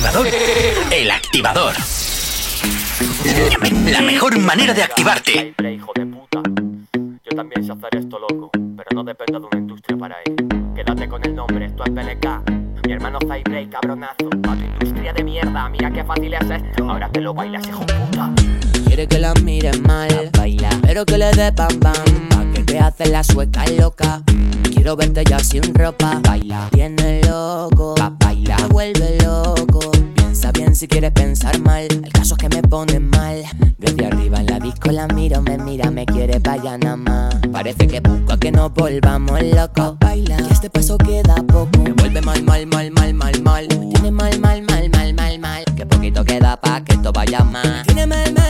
activador. 0.03 0.27
El 0.91 1.11
activador. 1.11 1.73
La 3.89 4.01
mejor 4.01 4.38
manera 4.39 4.73
de 4.73 4.84
activarte. 4.84 5.53
Yo 7.23 7.35
también 7.35 7.65
sé 7.65 7.71
hacer 7.71 7.95
esto, 7.97 8.19
loco, 8.19 8.51
pero 8.51 8.89
no 8.93 9.03
dependo 9.05 9.39
de 9.39 9.45
una 9.45 9.59
industria 9.59 9.97
para 9.97 10.15
ello. 10.25 10.35
Quédate 10.75 11.07
con 11.07 11.23
el 11.23 11.34
nombre, 11.34 11.65
esto 11.65 11.84
es 11.85 11.91
PLK. 11.91 12.85
Mi 12.85 12.93
hermano 12.93 13.17
Break, 13.19 13.69
cabronazo. 13.69 14.27
A 14.49 14.55
tu 14.55 14.63
industria 14.63 15.13
de 15.13 15.23
mierda, 15.23 15.69
mira 15.69 15.89
qué 15.89 16.03
fácil 16.03 16.34
es 16.34 16.49
esto. 16.49 16.89
Ahora 16.89 17.09
te 17.09 17.21
lo 17.21 17.34
bailas, 17.34 17.65
hijo 17.67 17.85
puta. 17.85 18.30
Quiere 18.85 19.07
que 19.07 19.19
la 19.19 19.34
mire 19.35 19.71
mal, 19.80 20.30
baila, 20.38 20.69
pero 20.81 21.05
que 21.05 21.17
le 21.17 21.31
dé 21.31 21.51
bam 21.51 21.80
bam. 21.80 22.30
Pa' 22.30 22.45
que 22.53 22.63
te 22.63 22.77
hace 22.77 23.05
la 23.07 23.23
sueca 23.23 23.65
loca. 23.67 24.21
Quiero 24.63 24.97
verte 24.97 25.23
ya 25.23 25.39
sin 25.39 25.73
ropa, 25.73 26.19
baila. 26.21 26.67
Tiene 26.71 27.21
loco, 27.21 27.95
pa' 27.95 28.11
baila, 28.19 28.57
vuelve 28.69 29.17
loco. 29.23 29.72
Si 30.73 30.87
quieres 30.87 31.11
pensar 31.11 31.59
mal. 31.59 31.83
El 31.83 32.11
caso 32.11 32.33
es 32.33 32.39
que 32.39 32.49
me 32.49 32.63
pone 32.63 32.99
mal. 32.99 33.43
Desde 33.77 34.07
arriba 34.07 34.39
en 34.39 34.47
la 34.47 34.59
disco 34.59 34.91
la 34.91 35.07
miro, 35.07 35.41
me 35.43 35.57
mira, 35.59 35.91
me 35.91 36.03
quiere 36.05 36.39
vaya 36.39 36.77
nada 36.79 36.95
más. 36.95 37.35
Parece 37.51 37.87
que 37.87 37.99
busca 37.99 38.37
que 38.37 38.51
nos 38.51 38.73
volvamos 38.73 39.39
locos. 39.43 39.99
Baila, 39.99 40.37
y 40.41 40.51
este 40.51 40.71
paso 40.71 40.97
queda 40.97 41.35
poco. 41.47 41.79
Me 41.83 41.91
vuelve 41.93 42.21
mal, 42.21 42.41
mal, 42.43 42.65
mal, 42.65 42.91
mal, 42.91 43.13
mal, 43.13 43.41
mal. 43.43 43.67
Me 43.67 43.85
tiene 43.93 44.11
mal, 44.11 44.39
mal, 44.39 44.63
mal, 44.63 44.89
mal, 44.89 45.13
mal, 45.13 45.39
mal. 45.39 45.63
Que 45.75 45.85
poquito 45.85 46.25
queda 46.25 46.59
pa' 46.59 46.83
que 46.83 46.93
esto 46.93 47.13
vaya 47.13 47.43
más. 47.43 47.85
Tiene 47.85 48.07
mal, 48.07 48.33
mal, 48.33 48.42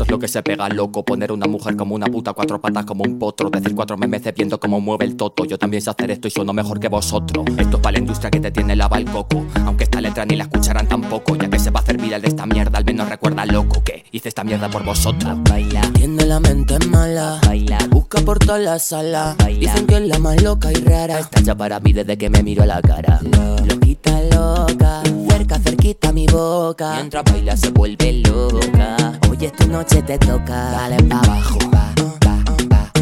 esto 0.00 0.04
es 0.04 0.10
lo 0.12 0.18
que 0.18 0.28
se 0.28 0.42
pega, 0.42 0.66
loco. 0.70 1.04
Poner 1.04 1.30
una 1.30 1.46
mujer 1.46 1.76
como 1.76 1.94
una 1.94 2.06
puta, 2.06 2.32
cuatro 2.32 2.58
patas 2.58 2.86
como 2.86 3.04
un 3.04 3.18
potro. 3.18 3.50
Decir 3.50 3.74
cuatro 3.74 3.98
memes 3.98 4.22
viendo 4.34 4.58
cómo 4.58 4.80
mueve 4.80 5.04
el 5.04 5.14
toto. 5.14 5.44
Yo 5.44 5.58
también 5.58 5.82
sé 5.82 5.90
hacer 5.90 6.10
esto 6.10 6.26
y 6.26 6.30
sueno 6.30 6.54
mejor 6.54 6.80
que 6.80 6.88
vosotros. 6.88 7.44
Esto 7.58 7.76
es 7.76 7.82
para 7.82 7.92
la 7.92 7.98
industria 7.98 8.30
que 8.30 8.40
te 8.40 8.50
tiene 8.50 8.76
lava 8.76 8.96
el 8.96 9.04
coco. 9.04 9.44
Aunque 9.66 9.84
esta 9.84 10.00
letra 10.00 10.24
ni 10.24 10.36
la 10.36 10.44
escucharán 10.44 10.88
tampoco. 10.88 11.36
Ya 11.36 11.50
que 11.50 11.58
se 11.58 11.70
va 11.70 11.80
a 11.80 11.82
hacer 11.82 11.98
viral 11.98 12.22
de 12.22 12.28
esta 12.28 12.46
mierda, 12.46 12.78
al 12.78 12.84
menos 12.86 13.10
recuerda 13.10 13.44
loco 13.44 13.84
que 13.84 14.06
hice 14.10 14.30
esta 14.30 14.42
mierda 14.42 14.70
por 14.70 14.86
vosotros. 14.86 15.36
Baila, 15.42 15.82
tiene 15.92 16.24
la 16.24 16.40
mente 16.40 16.78
mala. 16.86 17.38
Baila, 17.44 17.78
busca 17.90 18.22
por 18.22 18.38
toda 18.38 18.58
la 18.58 18.78
sala. 18.78 19.36
Dicen 19.46 19.86
que 19.86 19.96
es 19.96 20.08
la 20.08 20.18
más 20.18 20.42
loca 20.42 20.72
y 20.72 20.76
rara. 20.76 21.18
Está 21.18 21.42
ya 21.42 21.54
para 21.54 21.78
mí 21.78 21.92
desde 21.92 22.16
que 22.16 22.30
me 22.30 22.42
miro 22.42 22.62
a 22.62 22.66
la 22.66 22.80
cara. 22.80 23.20
Loquita 23.66 24.18
loca, 24.34 25.02
cerca, 25.50 25.58
cerquita 25.58 26.12
mi 26.12 26.26
boca. 26.26 26.94
Mientras 26.96 27.24
baila 27.24 27.56
se 27.56 27.70
vuelve 27.70 28.22
loca. 28.24 29.18
Hoy 29.28 29.38
es 29.44 29.52
tu 29.52 29.66
noche, 29.68 30.02
te 30.02 30.18
toca. 30.18 30.70
Dale 30.70 31.02
pa' 31.04 31.20
abajo. 31.20 31.58
va, 31.72 31.92
va, 32.24 32.44
va, 32.70 32.92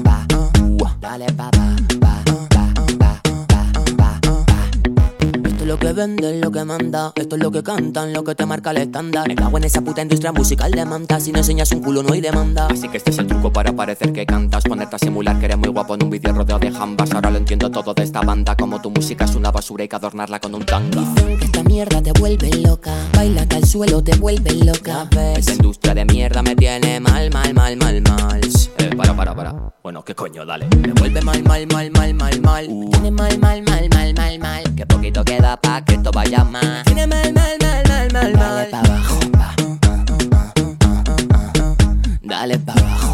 va, 0.00 0.26
va. 0.82 0.96
Dale 1.00 1.26
pa' 1.32 1.48
abajo. 1.48 2.05
Lo 5.66 5.78
que 5.78 5.92
vende, 5.92 6.38
lo 6.38 6.50
que 6.52 6.64
manda. 6.64 7.12
Esto 7.16 7.36
es 7.36 7.42
lo 7.42 7.50
que 7.50 7.62
cantan, 7.62 8.12
lo 8.12 8.22
que 8.22 8.34
te 8.34 8.46
marca 8.46 8.70
el 8.70 8.78
estándar. 8.78 9.26
Me 9.26 9.34
cago 9.34 9.58
en 9.58 9.64
esa 9.64 9.80
puta 9.80 10.00
industria 10.00 10.32
musical 10.32 10.70
de 10.70 10.84
manta. 10.84 11.18
Si 11.18 11.32
no 11.32 11.38
enseñas 11.38 11.72
un 11.72 11.80
culo, 11.80 12.02
no 12.04 12.12
hay 12.12 12.20
demanda. 12.20 12.68
Así 12.68 12.88
que 12.88 12.98
este 12.98 13.10
es 13.10 13.18
el 13.18 13.26
truco 13.26 13.52
para 13.52 13.72
parecer 13.72 14.12
que 14.12 14.24
cantas. 14.24 14.64
Ponerte 14.64 14.96
a 14.96 14.98
simular 14.98 15.38
que 15.38 15.46
eres 15.46 15.58
muy 15.58 15.68
guapo 15.68 15.94
en 15.96 16.04
un 16.04 16.10
vídeo 16.10 16.32
rodeado 16.32 16.60
de 16.60 16.70
jambas. 16.70 17.12
Ahora 17.12 17.30
lo 17.30 17.38
entiendo 17.38 17.70
todo 17.70 17.94
de 17.94 18.04
esta 18.04 18.20
banda. 18.20 18.56
Como 18.56 18.80
tu 18.80 18.90
música 18.90 19.24
es 19.24 19.34
una 19.34 19.50
basura, 19.50 19.82
hay 19.82 19.88
que 19.88 19.96
adornarla 19.96 20.38
con 20.38 20.54
un 20.54 20.64
tanga. 20.64 21.00
Dicen 21.00 21.38
que 21.38 21.44
esta 21.44 21.62
mierda 21.64 22.00
te 22.00 22.12
vuelve 22.12 22.50
loca. 22.62 22.94
Baila 23.14 23.46
el 23.56 23.64
suelo, 23.66 24.02
te 24.02 24.16
vuelve 24.16 24.52
loca. 24.54 25.08
Esta 25.36 25.52
industria 25.52 25.94
de 25.94 26.04
mierda 26.04 26.42
me 26.42 26.54
tiene 26.54 27.00
mal, 27.00 27.30
mal, 27.32 27.52
mal, 27.54 27.76
mal, 27.76 28.02
mal. 28.02 28.40
Eh, 28.78 28.90
para, 28.96 29.16
para, 29.16 29.34
para. 29.34 29.74
Bueno, 29.82 30.04
¿qué 30.04 30.14
coño? 30.14 30.44
Dale. 30.44 30.68
Me 30.76 30.92
vuelve 30.92 31.22
mal, 31.22 31.42
mal, 31.42 31.66
mal, 31.66 31.90
mal, 31.90 32.14
mal, 32.14 32.40
mal. 32.40 32.66
Tiene 32.92 33.10
mal, 33.10 33.38
mal, 33.38 33.62
mal, 33.62 33.88
mal, 33.88 34.14
mal, 34.14 34.38
mal. 34.38 34.74
Que 34.76 34.86
poquito 34.86 35.24
queda 35.24 35.55
pa' 35.56 35.82
que 35.82 35.94
esto 35.94 36.10
vaya 36.12 36.44
más. 36.44 36.84
Tiene 36.84 37.06
mal, 37.06 37.32
mal, 37.32 37.56
mal, 37.60 37.82
mal, 37.88 38.12
mal, 38.12 38.32
mal. 38.32 38.32
Dale 38.32 38.66
pa' 38.70 38.80
abajo. 38.80 39.18
Dale 42.22 42.58
pa' 42.58 42.72
abajo. 42.72 43.05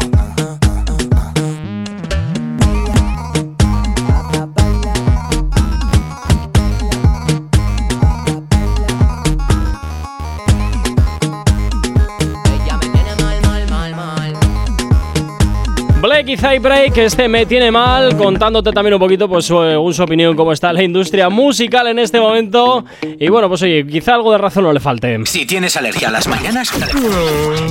Y 16.03 16.35
Zay 16.35 16.59
Break, 16.59 16.97
este 16.97 17.29
me 17.29 17.45
tiene 17.45 17.71
mal, 17.71 18.17
contándote 18.17 18.73
también 18.73 18.95
un 18.95 18.99
poquito, 18.99 19.29
pues, 19.29 19.45
según 19.45 19.93
su 19.93 20.03
opinión, 20.03 20.35
cómo 20.35 20.51
está 20.51 20.73
la 20.73 20.83
industria 20.83 21.29
musical 21.29 21.87
en 21.87 21.97
este 21.97 22.19
momento. 22.19 22.83
Y 23.01 23.29
bueno, 23.29 23.47
pues 23.47 23.61
oye, 23.61 23.87
quizá 23.87 24.15
algo 24.15 24.33
de 24.33 24.37
razón 24.37 24.65
no 24.65 24.73
le 24.73 24.81
falte. 24.81 25.17
Si 25.25 25.45
tienes 25.45 25.77
alergia 25.77 26.09
a 26.09 26.11
las 26.11 26.27
mañanas, 26.27 26.71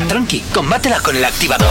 tranqui, 0.09 0.43
combátela 0.55 1.01
con 1.01 1.15
el 1.15 1.25
activador. 1.27 1.69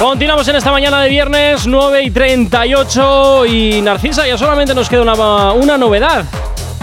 Continuamos 0.00 0.48
en 0.48 0.56
esta 0.56 0.72
mañana 0.72 1.02
de 1.02 1.10
viernes 1.10 1.66
9 1.66 2.02
y 2.02 2.10
38 2.10 3.46
y 3.46 3.82
Narcisa, 3.82 4.26
ya 4.26 4.38
solamente 4.38 4.74
nos 4.74 4.88
queda 4.88 5.02
una, 5.02 5.52
una 5.52 5.76
novedad. 5.76 6.24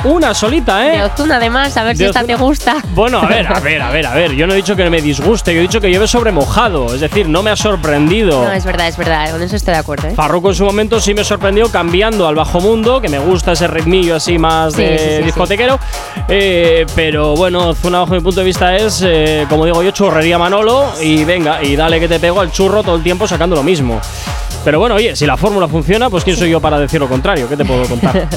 Una 0.06 0.34
solita, 0.34 0.86
¿eh? 0.86 0.98
De 0.98 1.04
Ozuna, 1.04 1.38
además, 1.38 1.78
a 1.78 1.84
ver 1.84 1.96
si 1.96 2.04
De 2.04 2.10
esta 2.10 2.20
Ozuna. 2.22 2.36
te 2.38 2.42
gusta. 2.44 2.76
Bueno, 2.94 3.20
a 3.20 3.26
ver, 3.26 3.48
a 3.48 3.60
ver, 3.62 3.82
a 3.82 3.90
ver, 3.90 4.06
a 4.06 4.14
ver. 4.14 4.32
Yo 4.34 4.46
no 4.46 4.54
he 4.54 4.58
dicho 4.58 4.76
que 4.76 4.90
me 4.90 5.02
disguste, 5.02 5.54
yo 5.54 5.60
he 5.60 5.62
dicho 5.62 5.80
que 5.80 5.90
lleve 5.90 6.08
sobre 6.08 6.32
mojado. 6.34 6.94
Es 6.94 7.00
decir, 7.00 7.30
no 7.30 7.42
me 7.42 7.52
ha 7.52 7.56
sorprendido. 7.56 8.44
No, 8.44 8.52
es 8.52 8.66
verdad, 8.66 8.88
es 8.90 8.98
verdad. 8.98 9.32
Con 9.32 9.42
eso 9.42 9.56
estoy 9.56 9.74
de 9.76 9.80
acuerdo, 9.80 10.10
¿eh? 10.10 10.14
Farruko 10.14 10.50
en 10.50 10.56
su 10.56 10.66
momento 10.66 11.00
sí 11.00 11.14
me 11.14 11.24
sorprendió 11.24 11.70
cambiando 11.72 12.28
al 12.28 12.36
bajo 12.36 12.60
mundo, 12.60 13.00
que 13.00 13.08
me 13.08 13.20
gusta 13.20 13.54
ese 13.54 13.68
ritmillo 13.68 14.18
así 14.18 14.38
más 14.38 14.74
Sí, 14.74 14.82
de 14.82 14.98
sí, 15.00 15.06
sí. 15.20 15.24
discotequero. 15.24 15.80
Eh, 16.28 16.86
pero 16.96 17.36
bueno, 17.38 17.70
Ozuna 17.70 18.00
bajo 18.00 18.14
mi 18.14 18.20
punto 18.20 18.42
de 18.42 18.46
vista 18.46 18.76
es, 18.76 19.02
eh, 19.06 19.46
como 19.50 19.66
digo 19.66 19.82
yo, 19.84 19.92
churrería 19.92 20.38
Manolo 20.38 20.92
y 21.02 21.24
venga, 21.24 21.64
y 21.64 21.78
dale 21.78 22.02
que 22.02 22.10
te 22.10 22.20
pego 22.20 22.42
al 22.42 22.52
churro 22.52 22.84
todo 22.84 22.96
el 22.98 23.04
tiempo 23.04 23.26
sacando 23.26 23.56
lo 23.56 23.64
mismo. 23.64 24.02
Pero 24.64 24.80
bueno, 24.80 24.96
oye, 24.96 25.14
si 25.16 25.26
la 25.26 25.36
fórmula 25.36 25.68
funciona, 25.68 26.10
pues 26.10 26.24
quién 26.24 26.38
soy 26.38 26.50
yo 26.50 26.62
para 26.62 26.80
decir 26.80 27.00
lo 27.00 27.10
contrario, 27.10 27.50
¿qué 27.50 27.58
te 27.58 27.66
puedo 27.66 27.86
contar? 27.86 28.30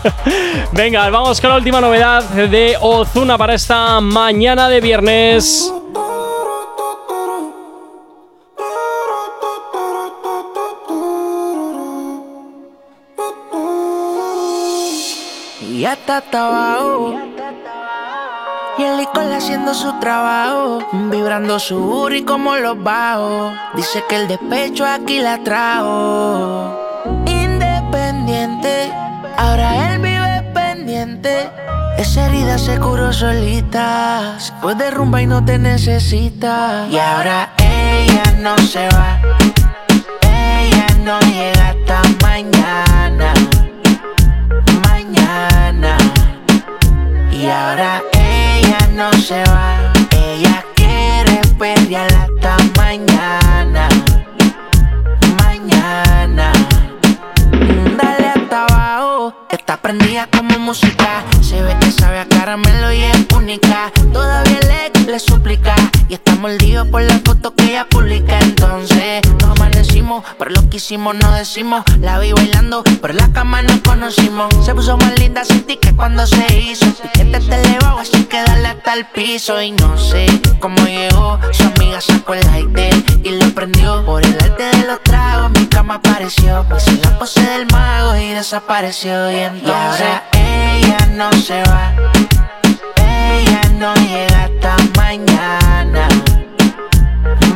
Venga, 0.72 1.10
vamos 1.10 1.40
con 1.40 1.50
la 1.50 1.56
última 1.56 1.80
novedad 1.80 2.22
de 2.22 2.76
Ozuna 2.80 3.36
para 3.36 3.54
esta 3.54 4.00
mañana 4.00 4.68
de 4.68 4.80
viernes. 4.80 5.72
Y 15.62 15.80
ya 15.80 15.94
está 15.94 16.22
abajo. 16.30 17.35
Y 18.78 18.82
el 18.82 18.98
licor 18.98 19.32
haciendo 19.32 19.72
su 19.72 19.90
trabajo, 20.00 20.80
vibrando 21.10 21.58
su 21.58 21.76
uri 21.78 22.24
como 22.24 22.56
los 22.56 22.82
bajos. 22.82 23.54
Dice 23.74 24.04
que 24.06 24.16
el 24.16 24.28
despecho 24.28 24.84
aquí 24.84 25.18
la 25.20 25.42
trajo. 25.42 26.78
Independiente, 27.24 28.92
ahora 29.38 29.94
él 29.94 30.00
vive 30.00 30.42
pendiente. 30.52 31.50
Esa 31.96 32.26
herida 32.26 32.58
se 32.58 32.78
curó 32.78 33.14
solita. 33.14 34.34
Se 34.38 34.52
fue 34.60 34.74
de 34.74 34.90
rumba 34.90 35.22
y 35.22 35.26
no 35.26 35.42
te 35.42 35.58
necesita. 35.58 36.86
Y 36.90 36.98
ahora 36.98 37.48
ella 37.56 38.24
no 38.40 38.58
se 38.58 38.86
va. 38.88 39.18
Ella 40.20 40.86
no 41.02 41.18
llega 41.20 41.68
hasta 41.70 42.02
mañana. 42.22 43.32
Mañana. 44.82 45.96
Y 47.32 47.46
ahora 47.46 48.02
ella 48.12 48.25
no 48.96 49.12
se 49.12 49.44
va. 49.44 49.92
Ella 50.10 50.64
quiere 50.74 51.40
pelear 51.58 52.10
hasta 52.14 52.56
mañana. 52.78 53.88
Mañana. 55.42 56.52
Dale 57.98 58.28
hasta 58.28 58.64
abajo. 58.64 59.34
Está 59.66 59.82
prendida 59.82 60.28
como 60.28 60.56
música. 60.60 61.24
Se 61.40 61.60
ve 61.60 61.76
que 61.80 61.90
sabe 61.90 62.20
a 62.20 62.28
caramelo 62.28 62.92
y 62.92 63.02
es 63.02 63.26
única. 63.34 63.90
Todavía 64.12 64.60
le, 64.60 65.10
le 65.10 65.18
suplica. 65.18 65.74
Y 66.08 66.14
está 66.14 66.36
mordido 66.36 66.88
por 66.88 67.02
la 67.02 67.18
foto 67.24 67.52
que 67.52 67.70
ella 67.70 67.84
publica. 67.88 68.38
Entonces 68.38 69.22
nos 69.40 69.58
amanecimos, 69.58 70.22
pero 70.38 70.52
lo 70.52 70.70
que 70.70 70.76
hicimos 70.76 71.16
no 71.16 71.32
decimos. 71.32 71.82
La 71.98 72.20
vi 72.20 72.30
bailando, 72.32 72.84
pero 73.02 73.14
la 73.14 73.32
cama 73.32 73.60
nos 73.62 73.80
conocimos. 73.80 74.54
Se 74.64 74.72
puso 74.72 74.96
más 74.98 75.18
linda 75.18 75.44
sin 75.44 75.64
ti 75.64 75.78
que 75.78 75.92
cuando 75.96 76.24
se 76.28 76.46
hizo. 76.60 76.86
Piquete 77.02 77.40
te 77.40 77.62
elevado, 77.62 77.98
así 77.98 78.22
que 78.22 78.40
dale 78.40 78.68
hasta 78.68 78.94
el 78.94 79.04
piso. 79.06 79.60
Y 79.60 79.72
no 79.72 79.98
sé 79.98 80.26
cómo 80.60 80.80
llegó. 80.86 81.40
Su 81.50 81.64
amiga 81.64 82.00
sacó 82.00 82.34
el 82.34 82.46
light 82.46 82.68
de 82.68 82.90
él 82.90 83.04
y 83.24 83.30
lo 83.30 83.52
prendió. 83.52 84.04
Por 84.04 84.24
el 84.24 84.32
arte 84.34 84.62
de 84.62 84.86
los 84.86 85.02
tragos, 85.02 85.50
mi 85.50 85.66
cama 85.66 85.94
apareció. 85.94 86.64
Hizo 86.76 86.92
la 87.02 87.18
pose 87.18 87.40
del 87.40 87.66
mago 87.72 88.14
y 88.14 88.28
desapareció. 88.28 89.32
Y 89.32 89.55
entonces 89.58 90.06
ahora 90.06 90.22
ella 90.32 91.06
no 91.12 91.32
se 91.32 91.62
va. 91.64 91.92
Ella 92.96 93.60
no 93.74 93.94
llega 93.94 94.44
hasta 94.44 94.76
mañana. 94.96 96.08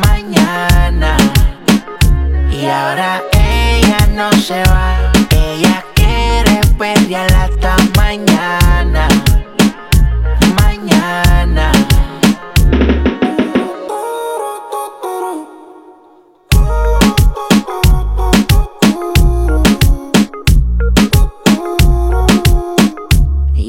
Mañana. 0.05 1.17
Y 2.51 2.65
ahora 2.65 3.21
ella 3.33 4.07
no 4.13 4.31
se 4.33 4.63
va. 4.63 5.11
Ella 5.29 5.83
quiere 5.93 6.61
pelear 6.77 7.31
hasta 7.33 7.75
mañana. 7.95 9.07
Mañana. 10.61 11.70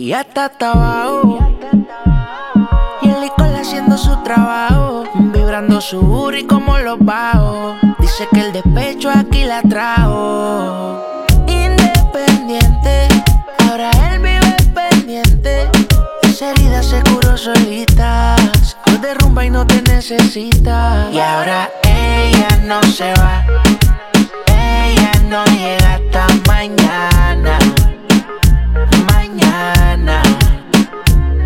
Y 0.02 0.12
hasta 0.14 0.50
abajo. 0.58 1.38
Y 3.02 3.08
el 3.08 3.20
licor 3.20 3.54
haciendo 3.54 3.96
su 3.96 4.16
trabajo. 4.24 5.04
Vibrando 5.14 5.80
su 5.80 6.00
uri 6.00 6.42
como 6.42 6.76
los 6.78 6.98
bajos. 6.98 7.76
Dice 8.00 8.26
que 8.32 8.40
el 8.40 8.52
despecho 8.52 9.10
aquí 9.10 9.44
la 9.44 9.62
trajo. 9.62 11.24
Independiente, 11.46 13.06
ahora 13.60 13.92
él 14.10 14.18
vive 14.18 14.56
pendiente. 14.74 15.70
Esa 16.22 16.50
herida 16.50 16.82
se 16.82 17.00
curó 17.04 17.36
solita. 17.36 18.34
Se 18.60 18.74
fue 18.84 18.98
de 18.98 19.14
rumba 19.14 19.46
y 19.46 19.50
no 19.50 19.64
te 19.64 19.82
necesita. 19.82 21.10
Y 21.12 21.20
ahora 21.20 21.70
ella 21.84 22.48
no 22.64 22.82
se 22.82 23.14
va. 23.14 23.44
Ella 24.48 25.12
no 25.28 25.44
llega 25.44 25.94
hasta 25.94 26.26
mañana. 26.48 27.58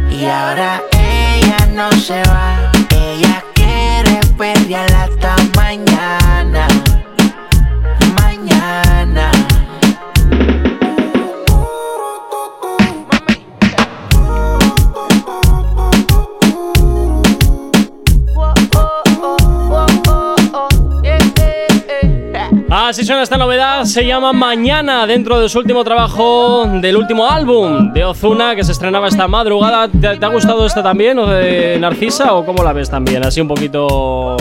Y 0.08 0.24
ahora 0.26 0.80
ella 0.92 1.66
no 1.74 1.90
se 1.90 2.22
va. 2.28 2.70
Ella 2.90 3.42
quiere 3.54 4.20
pelear 4.38 4.92
hasta. 4.92 5.34
Mañana. 5.56 6.68
Así 22.86 23.04
suena 23.04 23.24
esta 23.24 23.36
novedad, 23.36 23.82
se 23.82 24.06
llama 24.06 24.32
Mañana, 24.32 25.08
dentro 25.08 25.40
de 25.40 25.48
su 25.48 25.58
último 25.58 25.82
trabajo 25.82 26.66
del 26.68 26.96
último 26.96 27.28
álbum 27.28 27.92
de 27.92 28.04
Ozuna, 28.04 28.54
que 28.54 28.62
se 28.62 28.70
estrenaba 28.70 29.08
esta 29.08 29.26
madrugada. 29.26 29.88
¿Te, 29.88 30.16
te 30.16 30.24
ha 30.24 30.28
gustado 30.28 30.64
esta 30.64 30.84
también, 30.84 31.18
o 31.18 31.26
de 31.26 31.78
Narcisa, 31.80 32.34
o 32.34 32.46
cómo 32.46 32.62
la 32.62 32.72
ves 32.72 32.88
también? 32.88 33.24
Así 33.24 33.40
un 33.40 33.48
poquito... 33.48 34.36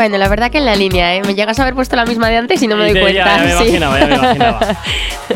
Bueno, 0.00 0.16
la 0.16 0.28
verdad 0.28 0.50
que 0.50 0.56
en 0.56 0.64
la 0.64 0.74
línea, 0.76 1.14
¿eh? 1.14 1.20
Me 1.26 1.34
llegas 1.34 1.58
a 1.58 1.62
haber 1.62 1.74
puesto 1.74 1.94
la 1.94 2.06
misma 2.06 2.30
de 2.30 2.38
antes 2.38 2.62
y 2.62 2.66
no 2.66 2.74
me 2.74 2.84
doy 2.84 2.94
Ya, 2.94 3.00
cuenta. 3.02 3.36
ya 3.36 3.42
me 3.42 3.48
sí. 3.50 3.52
imaginaba, 3.64 3.98
ya 4.00 4.06
me 4.06 4.14
imaginaba. 4.14 4.60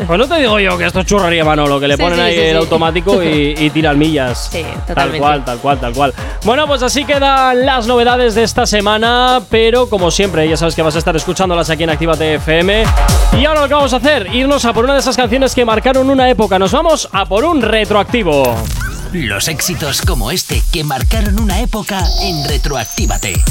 Pues 0.07 0.19
no 0.19 0.27
te 0.27 0.35
digo 0.39 0.59
yo 0.59 0.77
que 0.77 0.85
esto 0.85 0.99
es 1.01 1.05
churrería, 1.05 1.45
Manolo, 1.45 1.79
que 1.79 1.87
le 1.87 1.95
Sí, 1.95 2.01
ponen 2.03 2.17
sí, 2.17 2.25
ahí 2.25 2.37
el 2.49 2.57
automático 2.57 3.23
y, 3.23 3.53
y 3.57 3.69
tiran 3.69 3.97
millas. 3.97 4.49
Sí, 4.51 4.61
Tal 4.63 4.87
totalmente. 4.87 5.19
cual, 5.19 5.45
tal 5.45 5.57
cual, 5.59 5.79
tal 5.79 5.93
cual. 5.93 6.13
Bueno, 6.43 6.65
pues 6.67 6.81
así 6.83 7.05
quedan 7.05 7.63
las 7.65 7.85
novedades 7.87 8.33
de 8.35 8.43
esta 8.43 8.65
semana, 8.65 9.39
pero 9.49 9.87
como 9.87 10.09
siempre, 10.11 10.49
ya 10.49 10.57
sabes 10.57 10.75
que 10.75 10.81
vas 10.81 10.95
a 10.95 10.99
estar 10.99 11.15
escuchándolas 11.15 11.69
aquí 11.69 11.83
en 11.83 11.91
Actívate 11.91 12.33
FM. 12.35 12.83
Y 13.39 13.45
ahora 13.45 13.61
lo 13.61 13.67
que 13.69 13.73
vamos 13.75 13.93
a 13.93 13.97
hacer, 13.97 14.27
irnos 14.35 14.65
a 14.65 14.73
por 14.73 14.83
una 14.83 14.95
de 14.95 14.99
esas 14.99 15.15
canciones 15.15 15.55
que 15.55 15.63
marcaron 15.63 16.09
una 16.09 16.27
época. 16.29 16.57
Nos 16.59 16.71
vamos 16.73 17.07
a 17.13 17.25
por 17.25 17.45
un 17.45 17.61
retroactivo. 17.61 18.43
Los 19.15 19.47
éxitos 19.47 20.01
como 20.01 20.29
este 20.29 20.61
que 20.73 20.83
marcaron 20.83 21.39
una 21.39 21.61
época 21.61 22.03
en 22.21 22.43
Retroactívate. 22.49 23.41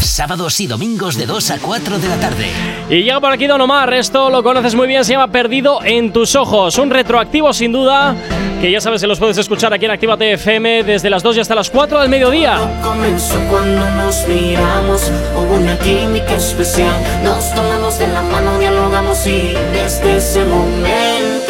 Sábados 0.00 0.58
y 0.58 0.66
domingos 0.66 1.16
de 1.16 1.26
2 1.26 1.50
a 1.52 1.58
4 1.60 1.98
de 2.00 2.08
la 2.08 2.16
tarde. 2.16 2.50
Y 2.90 3.04
llega 3.04 3.20
por 3.20 3.30
aquí 3.30 3.46
Don 3.46 3.60
Omar, 3.60 3.94
esto 3.94 4.30
lo 4.30 4.42
conoces 4.42 4.74
muy 4.74 4.88
bien, 4.88 5.04
se 5.04 5.12
llama 5.12 5.30
Perdido 5.30 5.78
en 5.84 6.12
tus 6.12 6.34
ojos. 6.34 6.76
Un 6.76 6.90
retroactivo 6.90 7.52
sin 7.52 7.70
duda, 7.70 8.16
que 8.60 8.72
ya 8.72 8.80
sabes 8.80 9.00
que 9.00 9.06
los 9.06 9.20
puedes 9.20 9.38
escuchar 9.38 9.72
aquí 9.72 9.84
en 9.84 9.92
Actívate 9.92 10.32
FM 10.32 10.82
desde 10.82 11.08
las 11.08 11.22
2 11.22 11.36
y 11.36 11.40
hasta 11.40 11.54
las 11.54 11.70
4 11.70 12.00
del 12.00 12.08
mediodía. 12.08 12.58
Comenzó 12.82 13.38
cuando 13.48 13.88
nos 13.92 14.26
miramos, 14.26 15.08
hubo 15.36 15.54
una 15.54 15.78
química 15.78 16.34
especial. 16.34 16.96
Nos 17.22 17.54
tomamos 17.54 17.96
de 17.96 18.08
la 18.08 18.22
mano, 18.22 18.58
dialogamos 18.58 19.24
y 19.28 19.54
desde 19.72 20.16
ese 20.16 20.44
momento 20.44 21.41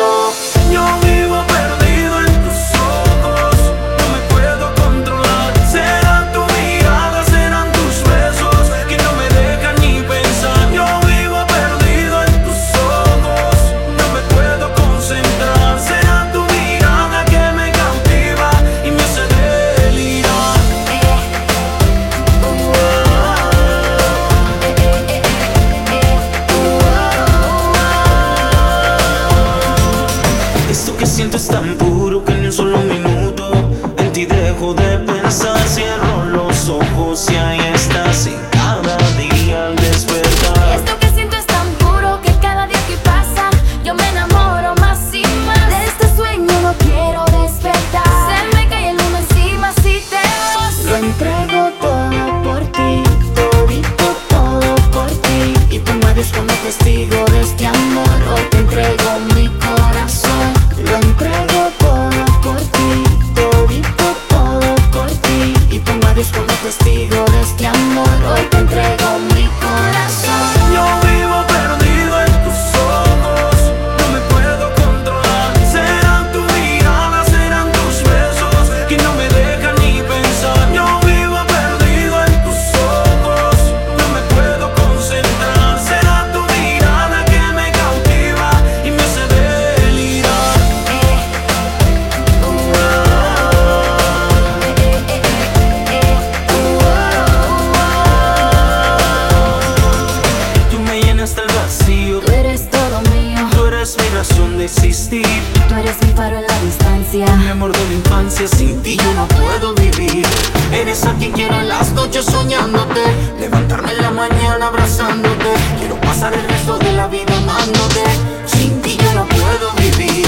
existir. 104.61 105.27
Tú 105.69 105.75
eres 105.75 105.97
mi 106.03 106.13
faro 106.13 106.37
en 106.37 106.47
la 106.47 106.59
distancia. 106.61 107.27
Mi 107.37 107.49
amor 107.49 107.73
de 107.73 107.85
la 107.89 107.95
infancia, 107.95 108.47
sin 108.49 108.83
ti 108.83 108.97
yo 108.97 109.15
no 109.15 109.27
puedo 109.29 109.75
vivir. 109.75 110.27
Eres 110.73 111.05
a 111.05 111.15
quien 111.15 111.33
quiero 111.33 111.55
en 111.61 111.69
las 111.69 111.93
noches 111.93 112.25
soñándote. 112.25 113.01
Levantarme 113.41 113.93
en 113.93 114.03
la 114.03 114.11
mañana 114.11 114.67
abrazándote. 114.67 115.51
Quiero 115.79 116.01
pasar 116.01 116.35
el 116.35 116.47
resto 116.49 116.79
de 116.79 116.93
la 116.93 117.07
vida 117.09 117.37
amándote. 117.37 118.03
Sin 118.47 118.81
ti 118.83 118.97
yo 119.03 119.13
no 119.15 119.27
puedo 119.27 119.73
vivir. 119.79 120.27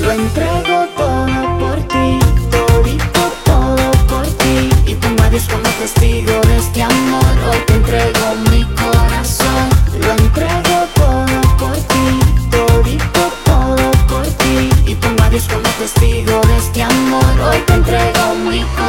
Lo 0.00 0.12
entrego 0.12 0.86
todo 0.96 1.58
por 1.58 1.76
ti, 1.88 2.18
todito 2.50 3.32
todo 3.44 3.90
por 4.08 4.26
ti. 4.38 4.70
Y 4.86 4.94
pongo 4.94 5.22
a 5.24 5.30
Dios 5.30 5.44
como 5.48 5.68
testigo 5.80 6.40
de 6.46 6.56
este 6.56 6.82
amor. 6.82 7.24
Hoy 7.50 7.58
te 7.66 7.74
entrego 7.74 8.47
entrego 18.48 18.78
mi 18.82 18.87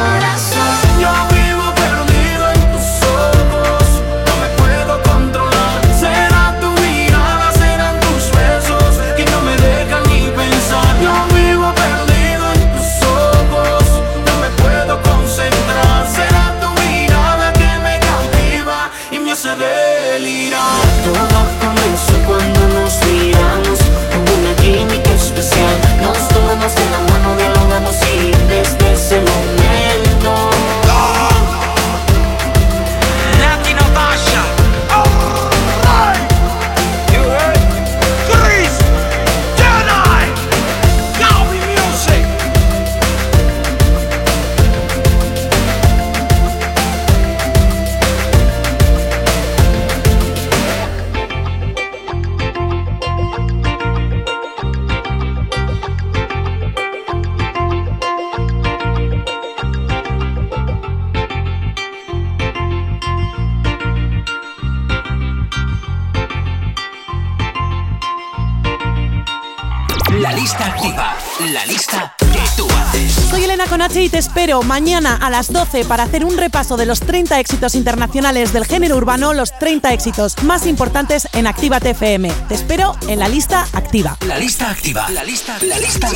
Mañana 74.50 75.14
a 75.14 75.30
las 75.30 75.52
12 75.52 75.84
para 75.84 76.02
hacer 76.02 76.24
un 76.24 76.36
repaso 76.36 76.76
de 76.76 76.84
los 76.84 76.98
30 76.98 77.38
éxitos 77.38 77.76
internacionales 77.76 78.52
del 78.52 78.66
género 78.66 78.96
urbano, 78.96 79.32
los 79.32 79.56
30 79.56 79.92
éxitos 79.92 80.42
más 80.42 80.66
importantes 80.66 81.28
en 81.32 81.46
Actívate 81.46 81.90
FM. 81.90 82.32
Te 82.48 82.56
espero 82.56 82.96
en 83.06 83.20
la 83.20 83.28
lista 83.28 83.68
activa. 83.72 84.16
La 84.26 84.38
lista 84.38 84.68
activa. 84.68 85.08
La 85.10 85.22
lista, 85.22 85.56
la 85.62 85.78
lista 85.78 86.08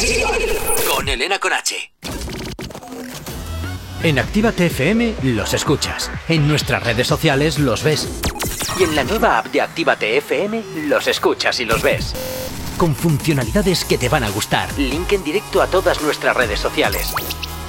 con 0.92 1.08
Elena 1.08 1.38
Conache. 1.38 1.92
En 4.02 4.18
Actívate 4.18 4.66
FM 4.66 5.14
los 5.22 5.54
escuchas. 5.54 6.10
En 6.28 6.48
nuestras 6.48 6.82
redes 6.82 7.06
sociales 7.06 7.60
los 7.60 7.84
ves. 7.84 8.08
Y 8.80 8.82
en 8.82 8.96
la 8.96 9.04
nueva 9.04 9.38
app 9.38 9.46
de 9.46 9.60
Actívate 9.60 10.16
FM 10.16 10.60
los 10.88 11.06
escuchas 11.06 11.60
y 11.60 11.66
los 11.66 11.82
ves. 11.82 12.14
Con 12.78 12.96
funcionalidades 12.96 13.84
que 13.84 13.96
te 13.96 14.08
van 14.08 14.24
a 14.24 14.30
gustar. 14.30 14.68
Link 14.76 15.12
en 15.12 15.22
directo 15.22 15.62
a 15.62 15.68
todas 15.68 16.02
nuestras 16.02 16.36
redes 16.36 16.58
sociales. 16.58 17.14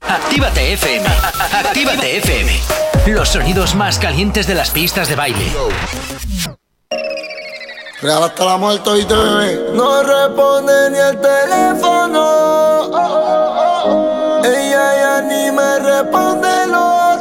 Actívate 0.00 0.72
FM. 0.72 1.06
Actívate 1.52 2.16
FM. 2.18 2.52
Los 3.06 3.28
sonidos 3.30 3.74
más 3.74 3.98
calientes 3.98 4.46
de 4.46 4.54
las 4.54 4.70
pistas 4.70 5.08
de 5.08 5.16
baile. 5.16 5.52
Real 8.00 8.22
hasta 8.22 8.44
la 8.44 8.56
muerte 8.56 8.90
y 8.98 9.04
te 9.04 9.14
bebé. 9.14 9.70
No 9.74 10.02
responde 10.02 10.90
ni 10.90 10.98
el 10.98 11.20
teléfono. 11.20 12.24
Ella 14.44 14.94
ya 15.00 15.20
ni 15.22 15.50
me 15.50 15.78
responde 15.80 16.66
los 16.68 17.17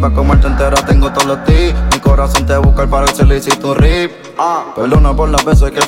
Pa' 0.00 0.08
comerte 0.08 0.46
entera 0.46 0.76
tengo 0.86 1.12
todos 1.12 1.26
los 1.26 1.44
ti. 1.44 1.74
Mi 1.92 1.98
corazón 2.00 2.46
te 2.46 2.56
busca 2.56 2.86
para 2.86 3.10
el 3.10 3.28
le 3.28 3.36
hiciste 3.36 3.66
un 3.66 3.76
rip. 3.76 4.10
Perdona 4.74 5.14
por 5.14 5.28
las 5.28 5.44
veces 5.44 5.70
que 5.72 5.82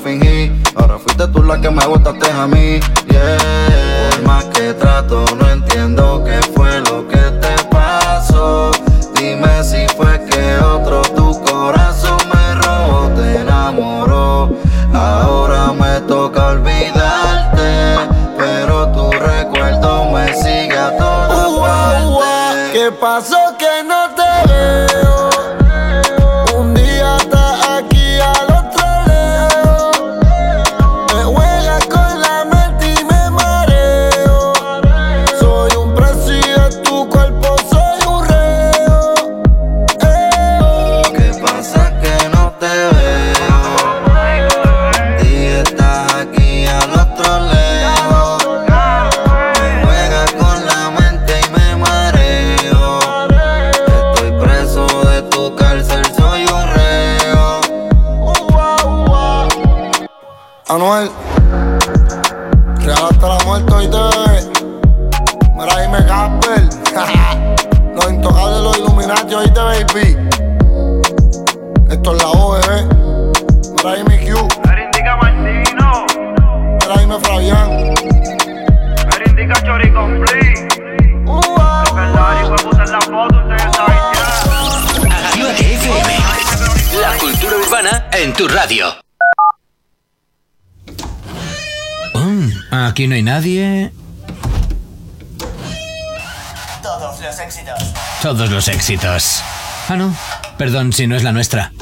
Éxitos. 98.69 99.43
Ah, 99.89 99.97
no. 99.97 100.15
Perdón 100.57 100.93
si 100.93 101.07
no 101.07 101.17
es 101.17 101.23
la 101.23 101.33
nuestra. 101.33 101.73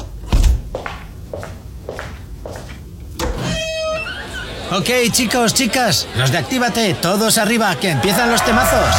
Ok, 4.71 4.89
chicos, 5.11 5.53
chicas, 5.53 6.07
los 6.15 6.31
de 6.31 6.37
Actívate, 6.37 6.93
todos 6.93 7.37
arriba, 7.37 7.75
que 7.75 7.89
empiezan 7.89 8.31
los 8.31 8.43
temazos. 8.45 8.95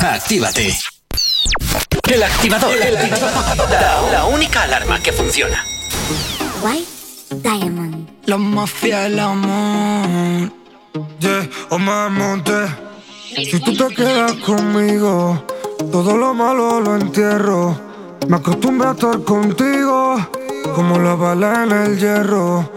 Actívate. 0.00 0.78
El 2.12 2.22
activador. 2.22 2.72
La, 3.70 4.10
la 4.12 4.24
única 4.26 4.62
alarma 4.62 5.00
que 5.00 5.12
funciona. 5.12 5.64
White 6.62 6.86
Diamond. 7.42 8.08
La 8.26 8.36
mafia 8.38 9.00
del 9.00 9.18
amor. 9.18 10.52
Yeah, 11.18 11.48
o 11.70 11.78
monté. 11.78 12.68
Si 13.34 13.58
tú 13.58 13.74
te 13.74 13.94
quedas 13.94 14.32
conmigo, 14.34 15.44
todo 15.90 16.16
lo 16.16 16.34
malo 16.34 16.80
lo 16.80 16.96
entierro. 16.96 17.76
Me 18.28 18.36
acostumbré 18.36 18.88
a 18.88 18.92
estar 18.92 19.22
contigo, 19.22 20.16
como 20.74 20.98
la 20.98 21.14
bala 21.14 21.64
en 21.64 21.72
el 21.72 21.98
hierro. 21.98 22.68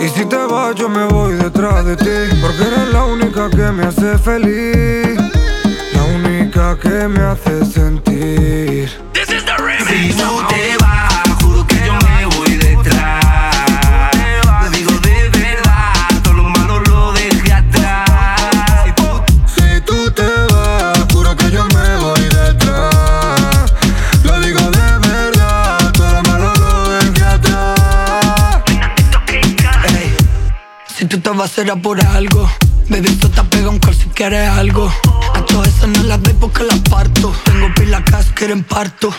Y 0.00 0.08
si 0.08 0.24
te 0.26 0.36
vas, 0.36 0.74
yo 0.74 0.88
me 0.88 1.04
voy 1.06 1.34
detrás 1.34 1.84
de 1.84 1.96
ti, 1.96 2.36
porque 2.40 2.62
eres 2.62 2.92
la 2.92 3.04
única 3.04 3.48
que 3.50 3.70
me 3.72 3.84
hace 3.84 4.18
feliz. 4.18 5.18
La 5.92 6.04
única 6.04 6.78
que 6.78 7.08
me 7.08 7.20
hace 7.20 7.64
sentir. 7.64 8.90
Si 9.88 10.14
no 10.14 10.46
te 10.48 10.54
vas, 10.54 10.55
Vas 31.36 31.50
será 31.50 31.76
por 31.76 32.00
algo. 32.00 32.50
Baby, 32.88 33.08
esto 33.08 33.28
te 33.28 33.42
pega 33.44 33.68
un 33.68 33.78
call 33.78 33.94
si 33.94 34.06
quieres 34.06 34.48
algo. 34.48 34.90
A 35.34 35.44
todas 35.44 35.68
esas 35.68 35.88
no 35.88 36.02
las 36.04 36.22
doy 36.22 36.32
porque 36.40 36.64
las 36.64 36.78
parto. 36.78 37.30
Tengo 37.44 37.74
pila 37.74 38.02
que 38.02 38.16
quieren 38.34 38.64
parto 38.64 39.12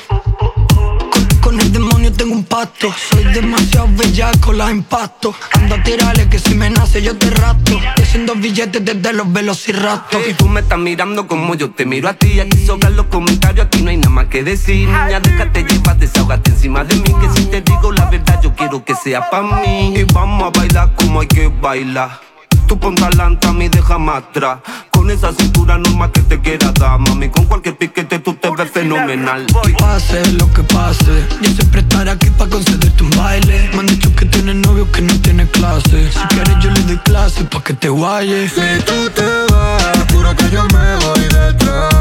con, 1.58 1.66
el 1.66 1.72
demonio 1.72 2.12
tengo 2.14 2.34
un 2.34 2.44
pacto 2.44 2.94
Soy 3.10 3.24
demasiado 3.34 3.88
bellaco, 3.92 4.54
las 4.54 4.72
impacto 4.72 5.34
Ando 5.54 5.76
a 5.76 5.84
tirarle 5.84 6.30
que 6.30 6.40
si 6.40 6.56
me 6.56 6.70
nace 6.70 7.02
yo 7.02 7.18
te 7.18 7.30
rato 7.30 7.74
Y 7.98 8.02
haciendo 8.02 8.36
billetes 8.36 8.84
desde 8.84 9.14
los 9.14 9.32
velociraptos 9.32 10.22
Y 10.28 10.34
tú 10.34 10.48
me 10.48 10.62
estás 10.62 10.80
mirando 10.80 11.28
como 11.28 11.56
yo 11.56 11.72
te 11.72 11.86
miro 11.86 12.10
a 12.10 12.14
ti. 12.14 12.40
Aquí 12.40 12.66
sobran 12.66 12.96
los 12.96 13.08
comentarios, 13.08 13.68
aquí 13.68 13.82
no 13.82 13.90
hay 13.90 13.98
nada 13.98 14.10
más 14.10 14.26
que 14.28 14.44
decir. 14.44 14.88
Niña, 14.88 15.20
déjate 15.20 15.64
llevar, 15.64 15.98
desahogate 15.98 16.52
encima 16.52 16.84
de 16.84 16.96
mí. 16.96 17.04
Que 17.04 17.30
si 17.36 17.46
te 17.46 17.62
digo 17.62 17.92
la 17.92 18.10
verdad, 18.10 18.40
yo 18.42 18.54
quiero 18.54 18.84
que 18.84 18.96
sea 18.96 19.30
pa' 19.30 19.42
mí. 19.42 19.94
Y 19.96 20.04
vamos 20.14 20.44
a 20.44 20.58
bailar 20.58 20.94
como 20.96 21.22
hay 21.22 21.28
que 21.28 21.48
bailar. 21.48 22.20
Tú 22.68 22.78
pon 22.78 22.96
talanta, 22.96 23.50
a 23.50 23.54
mí 23.54 23.70
déjame 23.70 24.12
atrás. 24.12 24.60
Con 25.08 25.16
esa 25.16 25.32
cintura 25.32 25.78
normal 25.78 26.12
que 26.12 26.20
te 26.20 26.38
quiera 26.42 26.70
dar, 26.74 27.00
mami. 27.00 27.30
Con 27.30 27.46
cualquier 27.46 27.78
piquete 27.78 28.20
tú 28.20 28.34
te 28.34 28.50
ves 28.50 28.70
fenomenal. 28.70 29.46
Pase 29.80 30.34
lo 30.34 30.52
que 30.52 30.64
pase 30.64 31.26
Yo 31.42 31.50
siempre 31.52 31.80
estaré 31.80 32.12
aquí 32.12 32.30
para 32.32 32.50
concederte 32.50 33.04
un 33.04 33.12
baile 33.12 33.70
Me 33.72 33.80
han 33.80 33.86
dicho 33.86 34.14
que 34.14 34.26
tienes 34.26 34.56
novio 34.56 34.92
que 34.92 35.02
no 35.02 35.14
tiene 35.22 35.48
clase 35.48 36.12
Si 36.12 36.20
quieres 36.28 36.56
yo 36.60 36.72
le 36.72 36.82
doy 36.82 36.98
clase 36.98 37.46
pa' 37.46 37.64
que 37.64 37.74
te 37.74 37.88
guayes 37.88 38.52
Si 38.52 38.84
tú 38.84 39.10
te 39.16 39.54
vas, 39.54 40.06
juro 40.12 40.36
que 40.36 40.50
yo 40.50 40.66
me 40.74 40.96
voy 41.06 41.22
detrás. 41.22 41.96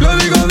Lo 0.00 0.16
digo 0.16 0.43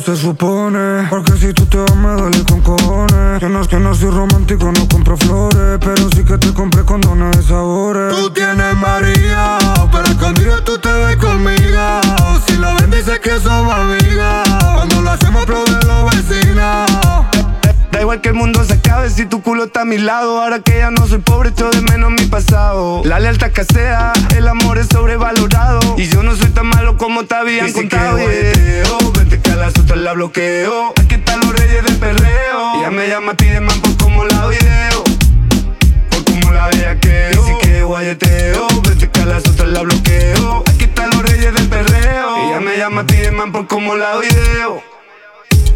se 0.00 0.16
supone. 0.16 1.06
Porque 1.10 1.32
si 1.32 1.52
tú 1.52 1.66
te 1.66 1.78
vas, 1.78 1.96
me 1.96 2.12
duele 2.12 2.44
con 2.44 2.60
cojones. 2.60 3.40
Que 3.40 3.48
no 3.48 3.60
es 3.60 3.68
que 3.68 3.78
no 3.78 3.94
soy 3.94 4.10
romántico, 4.10 4.70
no 4.72 4.88
compro 4.88 5.16
flores. 5.16 5.78
Pero 5.80 6.08
sí 6.14 6.24
que 6.24 6.38
te 6.38 6.52
compré 6.52 6.84
condones 6.84 7.36
de 7.36 7.42
sabores. 7.42 8.14
Tú 8.14 8.30
tienes 8.30 8.76
María, 8.76 9.58
pero 9.90 10.04
escondido 10.04 10.62
tú 10.62 10.78
te 10.78 10.92
ves 10.92 11.16
conmigo. 11.16 12.00
Si 12.46 12.56
lo 12.56 12.74
ven, 12.76 12.90
dices 12.90 13.18
que 13.20 13.38
somos 13.40 13.74
amigas. 13.74 14.03
Cuando 14.03 14.03
igual 18.04 18.20
que 18.20 18.28
el 18.28 18.34
mundo 18.34 18.62
se 18.64 18.74
acabe 18.74 19.08
si 19.08 19.24
tu 19.24 19.40
culo 19.40 19.64
está 19.64 19.80
a 19.80 19.84
mi 19.86 19.96
lado. 19.96 20.42
Ahora 20.42 20.60
que 20.60 20.76
ya 20.78 20.90
no 20.90 21.06
soy 21.06 21.18
pobre, 21.18 21.48
echo 21.50 21.70
de 21.70 21.80
menos 21.80 22.10
mi 22.10 22.26
pasado. 22.26 23.00
La 23.04 23.18
lealtad 23.18 23.48
escasea, 23.48 24.12
el 24.36 24.46
amor 24.46 24.76
es 24.76 24.88
sobrevalorado. 24.88 25.80
Y 25.96 26.06
yo 26.08 26.22
no 26.22 26.36
soy 26.36 26.50
tan 26.50 26.66
malo 26.66 26.98
como 26.98 27.24
te 27.24 27.34
habían 27.34 27.66
Dice 27.66 27.80
contado. 27.80 28.18
que 28.18 28.84
yeah. 28.84 29.10
Vente 29.16 29.40
que 29.40 29.50
a 29.50 29.56
las 29.56 29.78
otras 29.78 29.98
la 29.98 30.12
bloqueo. 30.12 30.92
Aquí 31.00 31.14
están 31.14 31.40
los 31.40 31.54
reyes 31.58 31.82
del 31.82 31.96
perreo. 31.96 32.74
Ella 32.78 32.90
me 32.90 33.08
llama, 33.08 33.32
pide 33.34 33.60
man 33.60 33.80
por 33.80 33.96
como 33.96 34.24
la 34.26 34.46
video. 34.48 35.02
Por 36.10 36.24
como 36.24 36.52
la 36.52 36.66
bellaqueo. 36.68 37.30
Dice 37.30 37.58
que 37.62 37.82
guayeteo. 37.84 38.66
Vente 38.86 39.08
que 39.08 39.20
a 39.22 39.24
las 39.26 39.46
otras 39.48 39.68
la 39.70 39.80
bloqueo. 39.80 40.62
Aquí 40.66 40.84
están 40.84 41.08
los 41.08 41.22
reyes 41.22 41.54
del 41.54 41.68
perreo. 41.70 42.36
Ella 42.48 42.60
me 42.60 42.76
llama, 42.76 43.06
pide 43.06 43.30
man 43.30 43.50
por 43.50 43.66
como 43.66 43.96
la 43.96 44.18
video. 44.18 44.82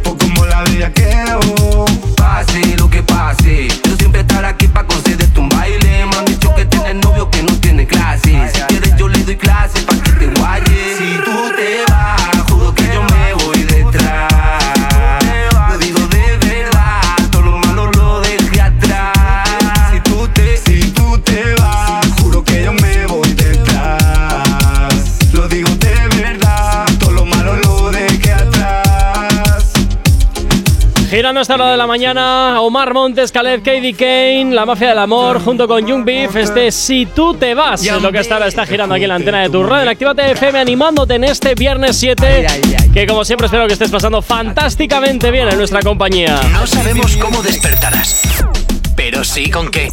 Cuerpo 0.08 0.16
como 0.16 0.46
la 0.46 0.64
de 0.64 0.84
aqueo. 0.84 1.84
Pase 2.16 2.76
lo 2.76 2.88
que 2.88 3.02
pase, 3.02 3.68
yo 3.84 3.96
siempre 3.96 4.20
estar 4.20 4.44
aquí 4.44 4.68
pa' 4.68 4.84
concederte 4.84 5.40
un 5.40 5.48
baile. 5.48 6.06
Me 6.06 6.16
han 6.16 6.24
dicho 6.24 6.54
que 6.54 6.64
tienes 6.64 6.94
novio 6.96 7.30
que 7.30 7.42
no 7.42 7.54
tiene 7.60 7.86
clase. 7.86 8.50
Si 8.52 8.60
quieres 8.62 8.96
yo 8.96 9.08
le 9.08 9.22
doy 9.24 9.36
clase 9.36 9.80
pa' 9.82 9.96
que 9.96 10.12
te 10.12 10.26
guayes. 10.26 10.98
Si 10.98 11.16
tú 11.24 11.52
te 11.56 11.84
vas, 11.90 12.50
juro 12.50 12.74
que 12.74 12.84
yo 12.92 13.02
me 13.02 13.07
Girando 31.08 31.40
hasta 31.40 31.56
la 31.56 31.64
hora 31.64 31.72
de 31.72 31.78
la 31.78 31.86
mañana, 31.86 32.60
Omar 32.60 32.92
Montes, 32.92 33.32
Khaled, 33.32 33.62
Katie 33.62 33.94
Kane, 33.94 34.54
la 34.54 34.66
mafia 34.66 34.90
del 34.90 34.98
amor, 34.98 35.42
junto 35.42 35.66
con 35.66 35.86
Young 35.86 36.04
Beef. 36.04 36.36
Este 36.36 36.70
Si 36.70 37.06
tú 37.06 37.32
te 37.32 37.54
vas 37.54 37.82
es 37.82 38.02
lo 38.02 38.12
que 38.12 38.18
está, 38.18 38.46
está 38.46 38.66
girando 38.66 38.94
aquí 38.94 39.04
en 39.04 39.08
la 39.08 39.14
antena 39.14 39.40
de 39.40 39.48
tu 39.48 39.62
radio. 39.62 39.88
Actívate 39.88 40.32
FM, 40.32 40.58
animándote 40.58 41.14
en 41.14 41.24
este 41.24 41.54
viernes 41.54 41.96
7. 41.96 42.46
Que 42.92 43.06
como 43.06 43.24
siempre, 43.24 43.46
espero 43.46 43.66
que 43.66 43.72
estés 43.72 43.90
pasando 43.90 44.20
fantásticamente 44.20 45.30
bien 45.30 45.48
en 45.48 45.56
nuestra 45.56 45.80
compañía. 45.80 46.40
No 46.52 46.66
sabemos 46.66 47.16
cómo 47.16 47.42
despertarás, 47.42 48.20
pero 48.94 49.24
sí 49.24 49.50
con 49.50 49.70
qué. 49.70 49.90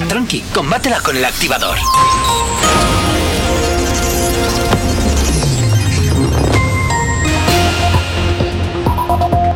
tranqui, 0.08 0.42
combátela 0.54 1.02
con 1.02 1.18
el 1.18 1.26
activador. 1.26 1.80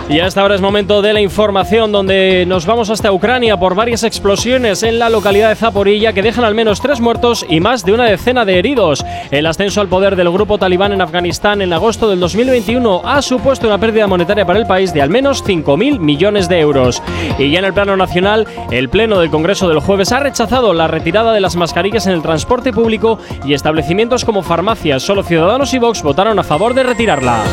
Y 0.09 0.19
hasta 0.19 0.41
ahora 0.41 0.55
es 0.55 0.61
momento 0.61 1.01
de 1.01 1.13
la 1.13 1.21
información 1.21 1.91
donde 1.93 2.45
nos 2.45 2.65
vamos 2.65 2.89
hasta 2.89 3.11
Ucrania 3.11 3.57
por 3.57 3.73
varias 3.73 4.03
explosiones 4.03 4.83
en 4.83 4.99
la 4.99 5.09
localidad 5.09 5.49
de 5.49 5.55
Zaporilla 5.55 6.11
que 6.11 6.21
dejan 6.21 6.43
al 6.43 6.53
menos 6.53 6.81
tres 6.81 6.99
muertos 6.99 7.45
y 7.47 7.61
más 7.61 7.85
de 7.85 7.93
una 7.93 8.03
decena 8.05 8.43
de 8.43 8.59
heridos. 8.59 9.05
El 9.31 9.45
ascenso 9.45 9.79
al 9.79 9.87
poder 9.87 10.17
del 10.17 10.29
grupo 10.29 10.57
talibán 10.57 10.91
en 10.91 11.01
Afganistán 11.01 11.61
en 11.61 11.71
agosto 11.71 12.09
del 12.09 12.19
2021 12.19 13.01
ha 13.05 13.21
supuesto 13.21 13.65
una 13.65 13.77
pérdida 13.77 14.05
monetaria 14.05 14.45
para 14.45 14.59
el 14.59 14.67
país 14.67 14.93
de 14.93 15.01
al 15.01 15.09
menos 15.09 15.43
5.000 15.43 15.99
millones 15.99 16.49
de 16.49 16.59
euros. 16.59 17.01
Y 17.39 17.49
ya 17.49 17.59
en 17.59 17.65
el 17.65 17.73
plano 17.73 17.95
nacional, 17.95 18.45
el 18.71 18.89
Pleno 18.89 19.19
del 19.19 19.31
Congreso 19.31 19.69
del 19.69 19.79
jueves 19.79 20.11
ha 20.11 20.19
rechazado 20.19 20.73
la 20.73 20.87
retirada 20.87 21.31
de 21.31 21.41
las 21.41 21.55
mascarillas 21.55 22.07
en 22.07 22.13
el 22.13 22.21
transporte 22.21 22.73
público 22.73 23.19
y 23.45 23.53
establecimientos 23.53 24.25
como 24.25 24.43
farmacias. 24.43 25.01
Solo 25.01 25.23
Ciudadanos 25.23 25.73
y 25.73 25.79
Vox 25.79 26.03
votaron 26.03 26.37
a 26.37 26.43
favor 26.43 26.73
de 26.73 26.83
retirarla. 26.83 27.43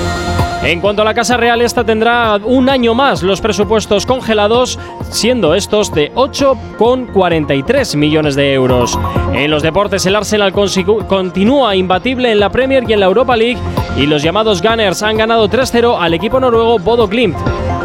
En 0.63 0.81
cuanto 0.81 1.01
a 1.01 1.05
la 1.07 1.15
Casa 1.15 1.39
Real, 1.39 1.63
esta 1.63 1.85
tendrá 1.85 2.39
un 2.45 2.69
año 2.69 2.95
más 2.95 3.23
los 3.23 3.41
presupuestos 3.41 4.05
congelados, 4.05 4.79
siendo 5.09 5.55
estos 5.55 5.93
de 5.95 6.13
8,43 6.13 7.97
millones 7.97 8.35
de 8.35 8.53
euros. 8.53 8.99
En 9.33 9.51
los 9.51 9.63
deportes, 9.63 10.05
el 10.05 10.17
Arsenal 10.17 10.53
continúa 10.53 11.75
imbatible 11.77 12.31
en 12.31 12.41
la 12.41 12.51
Premier 12.51 12.85
y 12.87 12.93
en 12.93 13.01
la 13.01 13.07
Europa 13.07 13.37
League, 13.37 13.59
y 13.97 14.05
los 14.07 14.23
llamados 14.23 14.61
Gunners 14.61 15.03
han 15.03 15.17
ganado 15.17 15.49
3-0 15.49 15.97
al 15.99 16.13
equipo 16.13 16.39
noruego 16.39 16.79
Bodo 16.79 17.09
Glimt. 17.09 17.39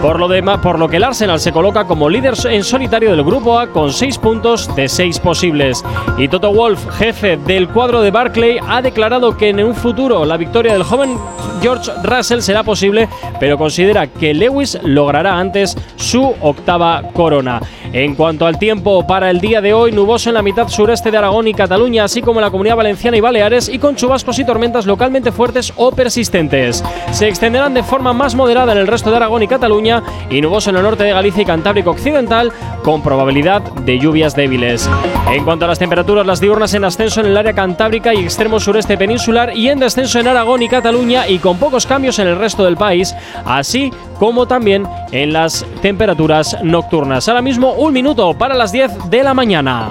Por 0.05 0.19
lo, 0.19 0.27
dema- 0.27 0.61
por 0.61 0.77
lo 0.77 0.87
que 0.87 0.97
el 0.97 1.03
Arsenal 1.03 1.39
se 1.39 1.51
coloca 1.51 1.85
como 1.85 2.07
líder 2.11 2.35
en 2.47 2.63
solitario 2.63 3.09
del 3.09 3.23
grupo 3.23 3.57
A 3.57 3.65
con 3.65 3.91
6 3.91 4.19
puntos 4.19 4.69
de 4.75 4.87
6 4.87 5.19
posibles. 5.19 5.83
Y 6.19 6.27
Toto 6.27 6.53
Wolf, 6.53 6.79
jefe 6.99 7.37
del 7.37 7.67
cuadro 7.69 8.01
de 8.01 8.11
Barclay, 8.11 8.59
ha 8.67 8.83
declarado 8.83 9.35
que 9.35 9.49
en 9.49 9.63
un 9.63 9.73
futuro 9.73 10.23
la 10.23 10.37
victoria 10.37 10.73
del 10.73 10.83
joven 10.83 11.17
George 11.59 11.89
Russell 12.03 12.41
será 12.41 12.61
posible, 12.61 13.09
pero 13.39 13.57
considera 13.57 14.05
que 14.05 14.35
Lewis 14.35 14.77
logrará 14.83 15.39
antes 15.39 15.75
su 15.95 16.35
octava 16.39 17.01
corona. 17.13 17.59
En 17.91 18.13
cuanto 18.13 18.45
al 18.45 18.59
tiempo 18.59 19.07
para 19.07 19.31
el 19.31 19.39
día 19.39 19.61
de 19.61 19.73
hoy, 19.73 19.91
nuboso 19.93 20.29
en 20.29 20.33
la 20.35 20.41
mitad 20.41 20.67
sureste 20.67 21.09
de 21.11 21.17
Aragón 21.17 21.47
y 21.47 21.53
Cataluña, 21.53 22.03
así 22.03 22.21
como 22.21 22.39
en 22.41 22.45
la 22.45 22.51
Comunidad 22.51 22.75
Valenciana 22.75 23.15
y 23.15 23.21
Baleares, 23.21 23.69
y 23.69 23.79
con 23.79 23.95
chubascos 23.95 24.37
y 24.37 24.43
tormentas 24.45 24.85
localmente 24.85 25.31
fuertes 25.31 25.71
o 25.77 25.91
persistentes. 25.91 26.83
Se 27.11 27.27
extenderán 27.27 27.73
de 27.73 27.83
forma 27.83 28.11
más 28.11 28.35
moderada 28.35 28.73
en 28.73 28.79
el 28.79 28.87
resto 28.87 29.09
de 29.09 29.15
Aragón 29.15 29.43
y 29.43 29.47
Cataluña, 29.47 29.94
y 30.29 30.41
nuboso 30.41 30.69
en 30.69 30.77
el 30.77 30.83
norte 30.83 31.03
de 31.03 31.11
Galicia 31.11 31.43
y 31.43 31.45
Cantábrico 31.45 31.91
Occidental, 31.91 32.51
con 32.83 33.01
probabilidad 33.01 33.61
de 33.61 33.99
lluvias 33.99 34.35
débiles. 34.35 34.89
En 35.31 35.43
cuanto 35.43 35.65
a 35.65 35.67
las 35.67 35.79
temperaturas, 35.79 36.25
las 36.25 36.39
diurnas 36.39 36.73
en 36.73 36.85
ascenso 36.85 37.21
en 37.21 37.27
el 37.27 37.37
área 37.37 37.53
cantábrica 37.53 38.13
y 38.13 38.23
extremo 38.23 38.59
sureste 38.59 38.97
peninsular, 38.97 39.55
y 39.55 39.69
en 39.69 39.79
descenso 39.79 40.19
en 40.19 40.27
Aragón 40.27 40.61
y 40.63 40.69
Cataluña, 40.69 41.27
y 41.27 41.39
con 41.39 41.57
pocos 41.57 41.85
cambios 41.85 42.19
en 42.19 42.27
el 42.27 42.37
resto 42.37 42.63
del 42.63 42.77
país, 42.77 43.15
así 43.45 43.91
como 44.19 44.47
también 44.47 44.87
en 45.11 45.33
las 45.33 45.65
temperaturas 45.81 46.57
nocturnas. 46.63 47.27
Ahora 47.27 47.41
mismo 47.41 47.73
un 47.73 47.93
minuto 47.93 48.33
para 48.37 48.55
las 48.55 48.71
10 48.71 49.09
de 49.09 49.23
la 49.23 49.33
mañana. 49.33 49.89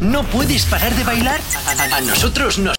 ¿No 0.00 0.22
puedes 0.22 0.64
parar 0.66 0.94
de 0.94 1.02
bailar? 1.02 1.40
A, 1.92 2.00
nosotros 2.02 2.58
nos 2.58 2.76